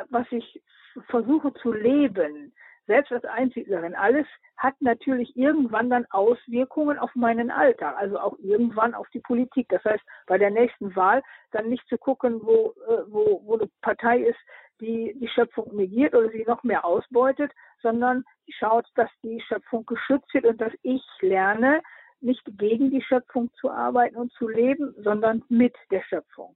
was 0.09 0.25
ich 0.31 0.61
versuche 1.09 1.53
zu 1.61 1.71
leben, 1.71 2.53
selbst 2.87 3.11
als 3.11 3.25
Einziglerin, 3.25 3.93
alles 3.93 4.25
hat 4.57 4.73
natürlich 4.81 5.37
irgendwann 5.37 5.89
dann 5.89 6.07
Auswirkungen 6.09 6.97
auf 6.97 7.13
meinen 7.13 7.51
Alltag, 7.51 7.95
also 7.97 8.19
auch 8.19 8.37
irgendwann 8.39 8.95
auf 8.95 9.07
die 9.13 9.19
Politik. 9.19 9.67
Das 9.69 9.83
heißt, 9.85 10.03
bei 10.25 10.37
der 10.37 10.49
nächsten 10.49 10.95
Wahl 10.95 11.21
dann 11.51 11.69
nicht 11.69 11.87
zu 11.87 11.97
gucken, 11.97 12.41
wo, 12.41 12.73
äh, 12.87 13.03
wo, 13.07 13.41
wo 13.45 13.57
eine 13.57 13.69
Partei 13.81 14.19
ist, 14.21 14.39
die 14.79 15.15
die 15.19 15.27
Schöpfung 15.27 15.75
negiert 15.75 16.13
oder 16.15 16.29
sie 16.29 16.43
noch 16.47 16.63
mehr 16.63 16.85
ausbeutet, 16.85 17.51
sondern 17.81 18.23
schaut, 18.49 18.87
dass 18.95 19.09
die 19.23 19.41
Schöpfung 19.47 19.85
geschützt 19.85 20.33
wird 20.33 20.45
und 20.45 20.59
dass 20.59 20.73
ich 20.83 21.01
lerne, 21.21 21.81
nicht 22.21 22.41
gegen 22.57 22.91
die 22.91 23.01
Schöpfung 23.01 23.49
zu 23.59 23.69
arbeiten 23.69 24.17
und 24.17 24.31
zu 24.33 24.47
leben, 24.47 24.93
sondern 24.97 25.43
mit 25.47 25.75
der 25.91 26.03
Schöpfung. 26.03 26.55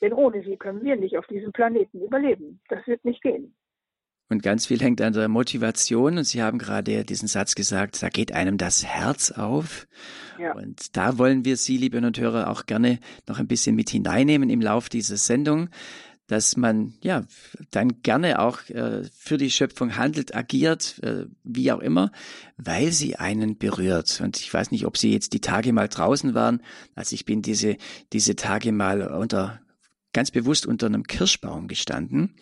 Denn 0.00 0.12
ohne 0.12 0.42
sie 0.42 0.56
können 0.56 0.82
wir 0.82 0.96
nicht 0.96 1.18
auf 1.18 1.26
diesem 1.26 1.52
Planeten 1.52 2.00
überleben. 2.00 2.60
Das 2.68 2.86
wird 2.86 3.04
nicht 3.04 3.22
gehen. 3.22 3.54
Und 4.30 4.44
ganz 4.44 4.66
viel 4.66 4.80
hängt 4.80 5.00
an 5.00 5.12
der 5.12 5.28
Motivation. 5.28 6.16
Und 6.16 6.24
Sie 6.24 6.40
haben 6.40 6.58
gerade 6.58 7.04
diesen 7.04 7.26
Satz 7.26 7.56
gesagt, 7.56 8.00
da 8.00 8.08
geht 8.08 8.32
einem 8.32 8.58
das 8.58 8.86
Herz 8.86 9.32
auf. 9.32 9.88
Ja. 10.38 10.54
Und 10.54 10.96
da 10.96 11.18
wollen 11.18 11.44
wir 11.44 11.56
Sie, 11.56 11.76
liebe 11.76 12.00
Hörer, 12.00 12.48
auch 12.48 12.66
gerne 12.66 13.00
noch 13.28 13.40
ein 13.40 13.48
bisschen 13.48 13.74
mit 13.74 13.90
hineinnehmen 13.90 14.48
im 14.48 14.60
Lauf 14.60 14.88
dieser 14.88 15.16
Sendung 15.16 15.68
dass 16.30 16.56
man 16.56 16.94
ja 17.02 17.24
dann 17.72 18.02
gerne 18.02 18.38
auch 18.38 18.68
äh, 18.68 19.02
für 19.12 19.36
die 19.36 19.50
Schöpfung 19.50 19.96
handelt, 19.96 20.32
agiert, 20.32 21.00
äh, 21.02 21.24
wie 21.42 21.72
auch 21.72 21.80
immer, 21.80 22.12
weil 22.56 22.92
sie 22.92 23.16
einen 23.16 23.58
berührt. 23.58 24.20
Und 24.20 24.38
ich 24.38 24.54
weiß 24.54 24.70
nicht, 24.70 24.86
ob 24.86 24.96
Sie 24.96 25.12
jetzt 25.12 25.32
die 25.32 25.40
Tage 25.40 25.72
mal 25.72 25.88
draußen 25.88 26.32
waren. 26.32 26.62
Also 26.94 27.14
ich 27.14 27.24
bin 27.24 27.42
diese 27.42 27.76
diese 28.12 28.36
Tage 28.36 28.70
mal 28.70 29.02
unter 29.08 29.60
ganz 30.12 30.30
bewusst 30.30 30.66
unter 30.66 30.86
einem 30.86 31.04
Kirschbaum 31.04 31.66
gestanden. 31.68 32.34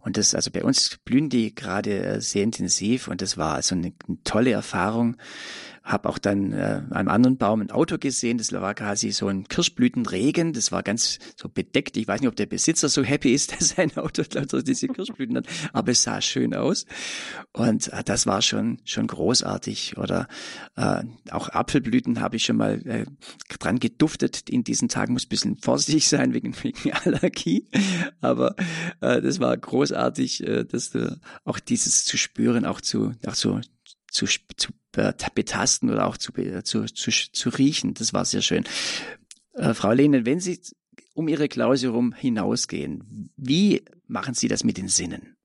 Und 0.00 0.16
das, 0.16 0.34
also 0.34 0.50
bei 0.50 0.64
uns 0.64 0.98
blühen 1.04 1.28
die 1.28 1.54
gerade 1.54 2.02
äh, 2.02 2.20
sehr 2.20 2.42
intensiv 2.42 3.08
und 3.08 3.22
das 3.22 3.36
war 3.36 3.54
also 3.54 3.74
eine, 3.74 3.92
eine 4.06 4.22
tolle 4.24 4.52
Erfahrung 4.52 5.16
habe 5.86 6.08
auch 6.08 6.18
dann 6.18 6.52
äh, 6.52 6.82
einem 6.90 7.08
anderen 7.08 7.38
Baum 7.38 7.60
ein 7.60 7.70
Auto 7.70 7.96
gesehen, 7.96 8.38
das 8.38 8.52
war 8.52 8.74
quasi 8.74 9.12
so 9.12 9.28
ein 9.28 9.46
Kirschblütenregen, 9.46 10.52
das 10.52 10.72
war 10.72 10.82
ganz 10.82 11.20
so 11.36 11.48
bedeckt. 11.48 11.96
Ich 11.96 12.08
weiß 12.08 12.20
nicht, 12.20 12.28
ob 12.28 12.34
der 12.34 12.46
Besitzer 12.46 12.88
so 12.88 13.04
happy 13.04 13.32
ist, 13.32 13.52
dass 13.58 13.70
sein 13.70 13.96
Auto 13.96 14.22
lauter 14.34 14.62
diese 14.62 14.88
Kirschblüten 14.88 15.36
hat, 15.36 15.46
aber 15.72 15.92
es 15.92 16.02
sah 16.02 16.20
schön 16.20 16.54
aus. 16.54 16.86
Und 17.52 17.92
äh, 17.92 18.02
das 18.04 18.26
war 18.26 18.42
schon 18.42 18.80
schon 18.84 19.06
großartig. 19.06 19.96
Oder 19.96 20.26
äh, 20.74 21.04
auch 21.30 21.50
Apfelblüten 21.50 22.20
habe 22.20 22.36
ich 22.36 22.44
schon 22.44 22.56
mal 22.56 22.84
äh, 22.84 23.06
dran 23.60 23.78
geduftet. 23.78 24.50
In 24.50 24.64
diesen 24.64 24.88
Tagen 24.88 25.12
muss 25.12 25.26
ein 25.26 25.28
bisschen 25.28 25.56
vorsichtig 25.56 26.08
sein 26.08 26.34
wegen, 26.34 26.54
wegen 26.62 26.92
Allergie. 26.92 27.68
Aber 28.20 28.56
äh, 29.00 29.22
das 29.22 29.38
war 29.38 29.56
großartig, 29.56 30.42
äh, 30.42 30.64
dass 30.64 30.90
du 30.90 31.20
auch 31.44 31.60
dieses 31.60 32.04
zu 32.04 32.18
spüren, 32.18 32.66
auch 32.66 32.80
zu, 32.80 33.12
auch 33.24 33.34
so 33.34 33.60
zu, 34.10 34.26
zu 34.56 34.72
betasten 35.34 35.90
oder 35.90 36.06
auch 36.06 36.16
zu, 36.16 36.32
zu, 36.62 36.86
zu, 36.86 37.10
zu 37.10 37.48
riechen. 37.50 37.94
Das 37.94 38.12
war 38.12 38.24
sehr 38.24 38.42
schön. 38.42 38.64
Äh, 39.54 39.74
Frau 39.74 39.92
Lehnen, 39.92 40.26
wenn 40.26 40.40
Sie 40.40 40.58
um 41.14 41.28
Ihre 41.28 41.48
Klausel 41.48 41.90
rum 41.90 42.12
hinausgehen, 42.12 43.32
wie 43.36 43.84
machen 44.06 44.34
Sie 44.34 44.48
das 44.48 44.64
mit 44.64 44.76
den 44.76 44.88
Sinnen? 44.88 45.36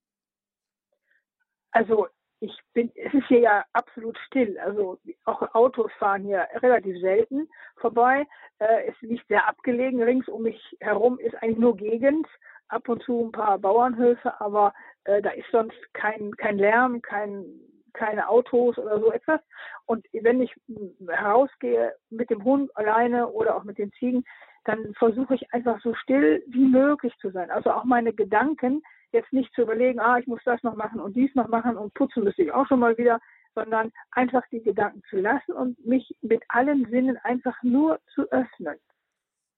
Also 1.72 2.08
ich 2.42 2.52
bin, 2.74 2.92
es 2.96 3.14
ist 3.14 3.28
hier 3.28 3.40
ja 3.40 3.66
absolut 3.74 4.18
still. 4.28 4.58
Also 4.60 5.00
auch 5.26 5.42
Autos 5.54 5.92
fahren 6.00 6.24
hier 6.24 6.48
relativ 6.56 7.00
selten 7.00 7.48
vorbei. 7.78 8.26
Äh, 8.60 8.90
es 8.90 8.96
liegt 9.02 9.28
sehr 9.28 9.48
abgelegen. 9.48 10.02
Rings 10.02 10.28
um 10.28 10.44
mich 10.44 10.60
herum 10.80 11.20
ist 11.20 11.36
eigentlich 11.36 11.60
nur 11.60 11.78
Gegend. 11.78 12.28
Ab 12.68 12.88
und 12.88 13.04
zu 13.04 13.26
ein 13.26 13.32
paar 13.34 13.60
Bauernhöfe, 13.60 14.40
aber 14.40 14.74
äh, 15.04 15.22
da 15.22 15.32
ist 15.32 15.48
sonst 15.52 15.76
kein, 15.94 16.32
kein 16.38 16.58
Lärm, 16.58 17.02
kein, 17.02 17.44
keine 17.94 18.30
Autos 18.30 18.78
oder 18.78 19.00
so 19.00 19.12
etwas. 19.12 19.40
Und 19.86 20.06
wenn 20.14 20.42
ich 20.42 20.54
herausgehe 21.08 21.94
mit 22.10 22.30
dem 22.30 22.44
Hund 22.44 22.76
alleine 22.76 23.28
oder 23.28 23.56
auch 23.56 23.64
mit 23.64 23.78
den 23.78 23.92
Ziegen, 23.94 24.24
dann 24.66 24.94
versuche 24.94 25.36
ich 25.36 25.54
einfach 25.54 25.82
so 25.82 25.94
still 25.96 26.44
wie 26.48 26.66
möglich 26.66 27.14
zu 27.20 27.32
sein. 27.32 27.50
Also 27.50 27.72
auch 27.72 27.84
meine 27.84 28.14
Gedanken, 28.14 28.84
jetzt 29.12 29.34
nicht 29.34 29.54
zu 29.54 29.64
überlegen, 29.64 30.00
ah, 30.00 30.18
ich 30.18 30.28
muss 30.28 30.42
das 30.46 30.62
noch 30.64 30.76
machen 30.76 31.00
und 31.00 31.16
dies 31.16 31.34
noch 31.36 31.48
machen 31.48 31.78
und 31.78 31.94
putzen 31.94 32.24
müsste 32.24 32.44
ich 32.44 32.52
auch 32.52 32.68
schon 32.68 32.80
mal 32.80 32.98
wieder, 32.98 33.20
sondern 33.56 33.92
einfach 34.12 34.44
die 34.52 34.62
Gedanken 34.62 35.02
zu 35.10 35.18
lassen 35.18 35.52
und 35.52 35.84
mich 35.86 36.16
mit 36.22 36.44
allen 36.48 36.86
Sinnen 36.90 37.18
einfach 37.18 37.62
nur 37.64 38.00
zu 38.14 38.32
öffnen. 38.32 38.78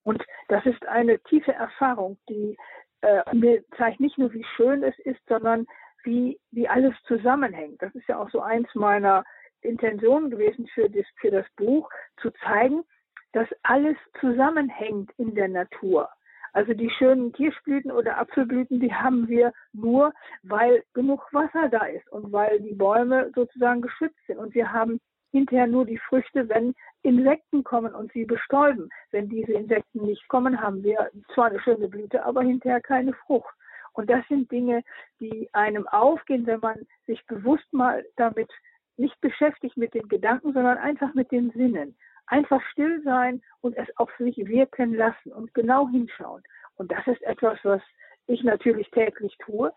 Und 0.02 0.22
das 0.48 0.66
ist 0.66 0.84
eine 0.86 1.18
tiefe 1.20 1.52
Erfahrung, 1.52 2.18
die 2.28 2.56
äh, 3.02 3.22
mir 3.34 3.62
zeigt 3.76 4.00
nicht 4.00 4.18
nur, 4.18 4.32
wie 4.32 4.44
schön 4.56 4.82
es 4.82 4.98
ist, 5.00 5.20
sondern 5.28 5.66
wie, 6.04 6.38
wie 6.50 6.68
alles 6.68 6.94
zusammenhängt. 7.06 7.82
Das 7.82 7.94
ist 7.94 8.06
ja 8.08 8.18
auch 8.18 8.30
so 8.30 8.40
eins 8.40 8.68
meiner 8.74 9.24
Intentionen 9.62 10.30
gewesen 10.30 10.66
für 10.74 10.88
das, 10.88 11.06
für 11.16 11.30
das 11.30 11.46
Buch, 11.56 11.88
zu 12.20 12.30
zeigen, 12.44 12.84
dass 13.32 13.48
alles 13.62 13.96
zusammenhängt 14.20 15.10
in 15.16 15.34
der 15.34 15.48
Natur. 15.48 16.08
Also 16.52 16.72
die 16.72 16.90
schönen 16.90 17.32
Kirschblüten 17.32 17.90
oder 17.90 18.18
Apfelblüten, 18.18 18.78
die 18.78 18.94
haben 18.94 19.28
wir 19.28 19.52
nur, 19.72 20.12
weil 20.44 20.84
genug 20.94 21.26
Wasser 21.32 21.68
da 21.68 21.84
ist 21.86 22.08
und 22.12 22.32
weil 22.32 22.60
die 22.60 22.74
Bäume 22.74 23.32
sozusagen 23.34 23.82
geschützt 23.82 24.20
sind. 24.28 24.38
Und 24.38 24.54
wir 24.54 24.72
haben 24.72 25.00
hinterher 25.32 25.66
nur 25.66 25.84
die 25.84 25.98
Früchte, 25.98 26.48
wenn 26.48 26.74
Insekten 27.02 27.64
kommen 27.64 27.92
und 27.92 28.12
sie 28.12 28.24
bestäuben. 28.24 28.88
Wenn 29.10 29.28
diese 29.28 29.52
Insekten 29.52 30.06
nicht 30.06 30.28
kommen, 30.28 30.60
haben 30.60 30.84
wir 30.84 31.10
zwar 31.34 31.46
eine 31.46 31.60
schöne 31.60 31.88
Blüte, 31.88 32.24
aber 32.24 32.42
hinterher 32.42 32.80
keine 32.80 33.12
Frucht. 33.14 33.52
Und 33.94 34.10
das 34.10 34.26
sind 34.28 34.50
Dinge, 34.50 34.82
die 35.20 35.48
einem 35.52 35.88
aufgehen, 35.88 36.46
wenn 36.46 36.60
man 36.60 36.86
sich 37.06 37.24
bewusst 37.26 37.72
mal 37.72 38.04
damit 38.16 38.50
nicht 38.96 39.18
beschäftigt 39.20 39.76
mit 39.76 39.94
den 39.94 40.08
Gedanken, 40.08 40.52
sondern 40.52 40.78
einfach 40.78 41.14
mit 41.14 41.32
den 41.32 41.50
Sinnen. 41.52 41.96
Einfach 42.26 42.62
still 42.72 43.02
sein 43.04 43.42
und 43.60 43.76
es 43.76 43.88
auf 43.96 44.10
sich 44.18 44.36
wirken 44.36 44.94
lassen 44.94 45.32
und 45.32 45.54
genau 45.54 45.88
hinschauen. 45.88 46.42
Und 46.76 46.90
das 46.90 47.06
ist 47.06 47.22
etwas, 47.22 47.58
was 47.62 47.82
ich 48.26 48.42
natürlich 48.42 48.90
täglich 48.90 49.36
tue. 49.38 49.72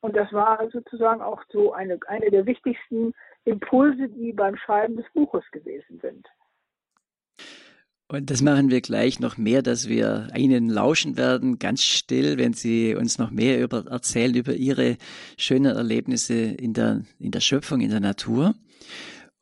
Und 0.00 0.16
das 0.16 0.32
war 0.32 0.68
sozusagen 0.70 1.22
auch 1.22 1.42
so 1.48 1.72
eine, 1.72 1.98
eine 2.06 2.30
der 2.30 2.46
wichtigsten 2.46 3.14
Impulse, 3.44 4.08
die 4.08 4.32
beim 4.32 4.56
Schreiben 4.56 4.96
des 4.96 5.10
Buches 5.12 5.44
gewesen 5.50 5.98
sind. 6.00 6.28
Und 8.08 8.30
das 8.30 8.40
machen 8.40 8.70
wir 8.70 8.80
gleich 8.80 9.18
noch 9.18 9.36
mehr, 9.36 9.62
dass 9.62 9.88
wir 9.88 10.28
Ihnen 10.36 10.68
lauschen 10.68 11.16
werden, 11.16 11.58
ganz 11.58 11.82
still, 11.82 12.38
wenn 12.38 12.52
Sie 12.52 12.94
uns 12.94 13.18
noch 13.18 13.32
mehr 13.32 13.60
über, 13.60 13.86
erzählen 13.86 14.34
über 14.34 14.54
Ihre 14.54 14.96
schönen 15.36 15.74
Erlebnisse 15.74 16.34
in 16.34 16.72
der, 16.72 17.02
in 17.18 17.32
der 17.32 17.40
Schöpfung, 17.40 17.80
in 17.80 17.90
der 17.90 18.00
Natur. 18.00 18.54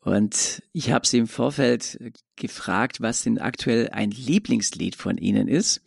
Und 0.00 0.62
ich 0.72 0.92
habe 0.92 1.06
Sie 1.06 1.18
im 1.18 1.26
Vorfeld 1.26 1.98
gefragt, 2.36 3.02
was 3.02 3.22
denn 3.22 3.38
aktuell 3.38 3.90
ein 3.90 4.10
Lieblingslied 4.10 4.96
von 4.96 5.18
Ihnen 5.18 5.46
ist. 5.46 5.82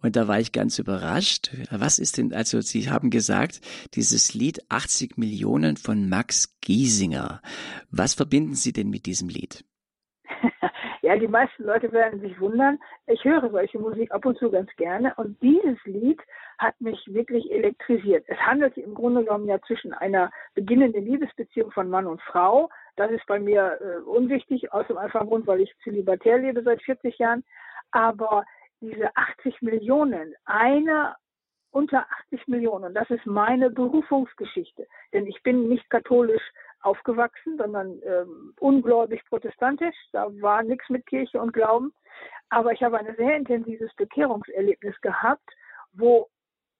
Und 0.00 0.14
da 0.14 0.28
war 0.28 0.38
ich 0.38 0.52
ganz 0.52 0.78
überrascht. 0.78 1.50
Was 1.70 1.98
ist 1.98 2.18
denn, 2.18 2.32
also 2.32 2.60
Sie 2.60 2.90
haben 2.90 3.10
gesagt, 3.10 3.60
dieses 3.94 4.34
Lied 4.34 4.60
80 4.68 5.16
Millionen 5.16 5.76
von 5.76 6.08
Max 6.08 6.54
Giesinger. 6.60 7.42
Was 7.90 8.14
verbinden 8.14 8.54
Sie 8.54 8.72
denn 8.72 8.90
mit 8.90 9.06
diesem 9.06 9.28
Lied? 9.28 9.64
Die 11.20 11.28
meisten 11.28 11.64
Leute 11.64 11.92
werden 11.92 12.20
sich 12.20 12.38
wundern. 12.40 12.78
Ich 13.06 13.24
höre 13.24 13.48
solche 13.50 13.78
Musik 13.78 14.10
ab 14.12 14.24
und 14.24 14.38
zu 14.38 14.50
ganz 14.50 14.70
gerne. 14.76 15.14
Und 15.16 15.40
dieses 15.42 15.78
Lied 15.84 16.20
hat 16.58 16.80
mich 16.80 16.98
wirklich 17.12 17.50
elektrisiert. 17.50 18.24
Es 18.26 18.38
handelt 18.38 18.76
im 18.76 18.94
Grunde 18.94 19.24
genommen 19.24 19.46
ja 19.46 19.60
zwischen 19.62 19.92
einer 19.92 20.30
beginnenden 20.54 21.04
Liebesbeziehung 21.04 21.70
von 21.72 21.88
Mann 21.88 22.06
und 22.06 22.22
Frau. 22.22 22.70
Das 22.96 23.10
ist 23.10 23.26
bei 23.26 23.38
mir 23.38 23.78
äh, 23.80 24.00
unwichtig, 24.02 24.72
aus 24.72 24.86
dem 24.86 24.98
einfachen 24.98 25.28
Grund, 25.28 25.46
weil 25.46 25.60
ich 25.60 25.74
zölibatär 25.82 26.38
lebe 26.38 26.62
seit 26.62 26.82
40 26.82 27.18
Jahren. 27.18 27.44
Aber 27.90 28.44
diese 28.80 29.14
80 29.16 29.62
Millionen, 29.62 30.34
einer 30.44 31.16
unter 31.70 32.06
80 32.30 32.46
Millionen, 32.48 32.84
und 32.84 32.94
das 32.94 33.10
ist 33.10 33.26
meine 33.26 33.70
Berufungsgeschichte. 33.70 34.86
Denn 35.12 35.26
ich 35.26 35.42
bin 35.42 35.68
nicht 35.68 35.88
katholisch 35.90 36.42
aufgewachsen, 36.84 37.56
sondern 37.58 38.00
ähm, 38.04 38.54
ungläubig 38.60 39.24
protestantisch. 39.26 39.96
Da 40.12 40.28
war 40.40 40.62
nichts 40.62 40.88
mit 40.88 41.06
Kirche 41.06 41.40
und 41.40 41.52
Glauben. 41.52 41.92
Aber 42.50 42.72
ich 42.72 42.82
habe 42.82 42.98
ein 42.98 43.14
sehr 43.16 43.36
intensives 43.36 43.92
Bekehrungserlebnis 43.96 45.00
gehabt, 45.00 45.48
wo 45.92 46.28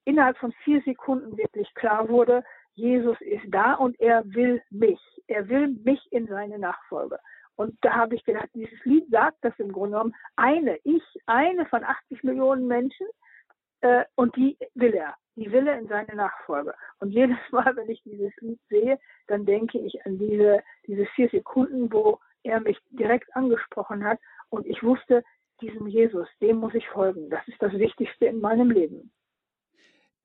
innerhalb 0.04 0.36
von 0.38 0.52
vier 0.64 0.82
Sekunden 0.82 1.36
wirklich 1.36 1.72
klar 1.74 2.08
wurde, 2.08 2.44
Jesus 2.74 3.16
ist 3.20 3.44
da 3.48 3.74
und 3.74 3.98
er 4.00 4.24
will 4.26 4.62
mich. 4.70 5.00
Er 5.28 5.48
will 5.48 5.68
mich 5.68 6.00
in 6.10 6.26
seine 6.26 6.58
Nachfolge. 6.58 7.18
Und 7.56 7.76
da 7.82 7.94
habe 7.94 8.16
ich 8.16 8.24
gedacht, 8.24 8.48
dieses 8.54 8.84
Lied 8.84 9.08
sagt 9.10 9.38
das 9.42 9.56
im 9.58 9.70
Grunde 9.72 9.92
genommen. 9.92 10.14
Eine, 10.36 10.78
ich, 10.82 11.02
eine 11.26 11.66
von 11.66 11.84
80 11.84 12.24
Millionen 12.24 12.66
Menschen, 12.66 13.06
äh, 13.84 14.04
und 14.16 14.34
die 14.36 14.56
will 14.74 14.94
er. 14.94 15.14
Die 15.36 15.50
will 15.50 15.66
er 15.66 15.78
in 15.78 15.88
seine 15.88 16.14
Nachfolge. 16.14 16.74
Und 16.98 17.10
jedes 17.10 17.38
Mal, 17.50 17.74
wenn 17.76 17.90
ich 17.90 18.02
dieses 18.04 18.32
Lied 18.40 18.60
sehe, 18.68 18.98
dann 19.26 19.44
denke 19.44 19.78
ich 19.78 20.04
an 20.06 20.18
diese, 20.18 20.62
diese 20.86 21.06
vier 21.14 21.28
Sekunden, 21.30 21.92
wo 21.92 22.20
er 22.42 22.60
mich 22.60 22.78
direkt 22.90 23.34
angesprochen 23.34 24.04
hat 24.04 24.18
und 24.50 24.66
ich 24.66 24.82
wusste, 24.82 25.24
diesem 25.60 25.86
Jesus, 25.86 26.28
dem 26.40 26.58
muss 26.58 26.74
ich 26.74 26.86
folgen. 26.88 27.30
Das 27.30 27.46
ist 27.48 27.60
das 27.60 27.72
Wichtigste 27.72 28.26
in 28.26 28.40
meinem 28.40 28.70
Leben. 28.70 29.12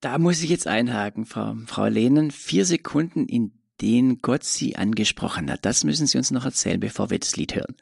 Da 0.02 0.18
muss 0.18 0.44
ich 0.44 0.50
jetzt 0.50 0.68
einhaken, 0.68 1.26
Frau, 1.26 1.56
Frau 1.68 1.86
Lehnen. 1.86 2.32
Vier 2.32 2.66
Sekunden, 2.66 3.26
in 3.26 3.52
denen 3.82 4.20
Gott 4.22 4.44
Sie 4.44 4.76
angesprochen 4.76 5.52
hat. 5.52 5.66
Das 5.66 5.84
müssen 5.84 6.08
Sie 6.08 6.18
uns 6.18 6.32
noch 6.32 6.46
erzählen, 6.46 6.80
bevor 6.80 7.10
wir 7.10 7.20
das 7.20 7.36
Lied 7.36 7.56
hören. 7.56 7.76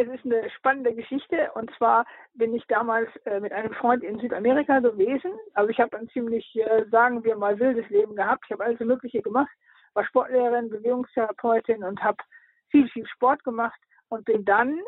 Es 0.00 0.08
ist 0.08 0.24
eine 0.24 0.48
spannende 0.50 0.94
Geschichte. 0.94 1.50
Und 1.54 1.70
zwar 1.76 2.06
bin 2.34 2.54
ich 2.54 2.66
damals 2.66 3.08
äh, 3.24 3.40
mit 3.40 3.52
einem 3.52 3.72
Freund 3.74 4.02
in 4.02 4.18
Südamerika 4.18 4.80
gewesen. 4.80 5.32
Also 5.54 5.70
ich 5.70 5.80
habe 5.80 5.96
ein 5.98 6.08
ziemlich, 6.10 6.54
äh, 6.56 6.84
sagen 6.90 7.24
wir 7.24 7.36
mal, 7.36 7.58
wildes 7.58 7.88
Leben 7.90 8.16
gehabt. 8.16 8.44
Ich 8.46 8.52
habe 8.52 8.64
alles 8.64 8.80
Mögliche 8.80 9.22
gemacht, 9.22 9.50
war 9.94 10.04
Sportlehrerin, 10.04 10.70
Bewegungstherapeutin 10.70 11.84
und 11.84 12.02
habe 12.02 12.18
viel, 12.70 12.88
viel 12.88 13.06
Sport 13.06 13.44
gemacht 13.44 13.78
und 14.08 14.24
bin 14.24 14.44
dann 14.44 14.78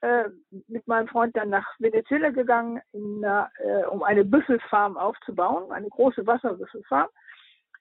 äh, 0.00 0.24
mit 0.68 0.86
meinem 0.86 1.08
Freund 1.08 1.36
dann 1.36 1.50
nach 1.50 1.66
Venezuela 1.78 2.30
gegangen, 2.30 2.80
einer, 2.94 3.50
äh, 3.58 3.84
um 3.86 4.02
eine 4.02 4.24
Büffelfarm 4.24 4.96
aufzubauen, 4.96 5.72
eine 5.72 5.88
große 5.88 6.26
Wasserbüffelfarm. 6.26 7.08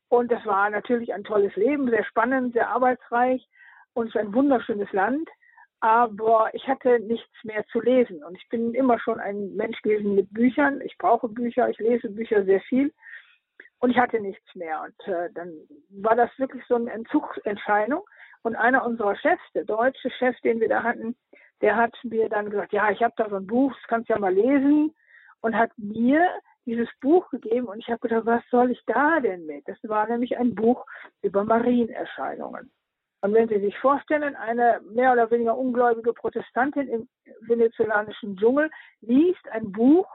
Und 0.10 0.32
das 0.32 0.46
war 0.46 0.70
natürlich 0.70 1.14
ein 1.14 1.24
tolles 1.24 1.56
Leben, 1.56 1.90
sehr 1.90 2.06
spannend, 2.06 2.54
sehr 2.54 2.70
arbeitsreich 2.70 3.48
und 3.94 4.08
es 4.08 4.16
ist 4.16 4.22
ein 4.22 4.34
wunderschönes 4.34 4.92
Land 4.92 5.28
aber 5.84 6.50
ich 6.54 6.66
hatte 6.66 6.98
nichts 7.02 7.44
mehr 7.44 7.66
zu 7.66 7.82
lesen. 7.82 8.24
Und 8.24 8.38
ich 8.38 8.48
bin 8.48 8.74
immer 8.74 9.00
schon 9.00 9.20
ein 9.20 9.54
Mensch 9.58 9.82
gewesen 9.82 10.16
mit 10.16 10.34
Büchern. 10.34 10.80
Ich 10.80 10.98
brauche 10.98 11.28
Bücher, 11.28 11.68
ich 11.68 11.78
lese 11.78 12.10
Bücher 12.10 12.46
sehr 12.46 12.62
viel. 12.62 12.94
Und 13.80 13.90
ich 13.92 13.98
hatte 13.98 14.22
nichts 14.22 14.56
mehr. 14.56 14.82
Und 14.82 15.14
äh, 15.14 15.30
dann 15.34 15.52
war 15.90 16.16
das 16.16 16.30
wirklich 16.40 16.64
so 16.70 16.76
eine 16.76 16.90
Entzugsentscheidung. 16.90 18.02
Und 18.44 18.56
einer 18.56 18.86
unserer 18.86 19.18
Chefs, 19.18 19.44
der 19.54 19.66
deutsche 19.66 20.10
Chef, 20.12 20.40
den 20.40 20.62
wir 20.62 20.70
da 20.70 20.84
hatten, 20.84 21.18
der 21.60 21.76
hat 21.76 21.94
mir 22.04 22.30
dann 22.30 22.50
gesagt, 22.50 22.72
ja, 22.72 22.90
ich 22.90 23.04
habe 23.04 23.14
da 23.18 23.30
so 23.30 23.36
ein 23.36 23.48
Buch, 23.48 23.74
das 23.74 23.88
kannst 23.90 24.08
du 24.08 24.14
ja 24.14 24.20
mal 24.20 24.34
lesen. 24.34 24.96
Und 25.42 25.58
hat 25.58 25.72
mir 25.76 26.30
dieses 26.66 26.88
Buch 27.02 27.30
gegeben. 27.30 27.68
Und 27.68 27.80
ich 27.80 27.90
habe 27.90 28.00
gedacht, 28.00 28.26
was 28.26 28.44
soll 28.50 28.72
ich 28.72 28.82
da 28.86 29.20
denn 29.20 29.46
mit? 29.48 29.68
Das 29.68 29.78
war 29.84 30.08
nämlich 30.08 30.38
ein 30.38 30.56
Buch 30.56 30.86
über 31.22 31.44
Marienerscheinungen. 31.44 32.72
Und 33.24 33.34
wenn 33.34 33.48
Sie 33.48 33.60
sich 33.60 33.80
vorstellen, 33.80 34.36
eine 34.36 34.82
mehr 34.92 35.14
oder 35.14 35.32
weniger 35.32 35.58
ungläubige 35.58 36.12
Protestantin 36.12 36.90
im 36.90 37.10
venezolanischen 37.40 38.36
Dschungel 38.36 38.70
liest 39.00 39.48
ein 39.50 39.72
Buch 39.72 40.10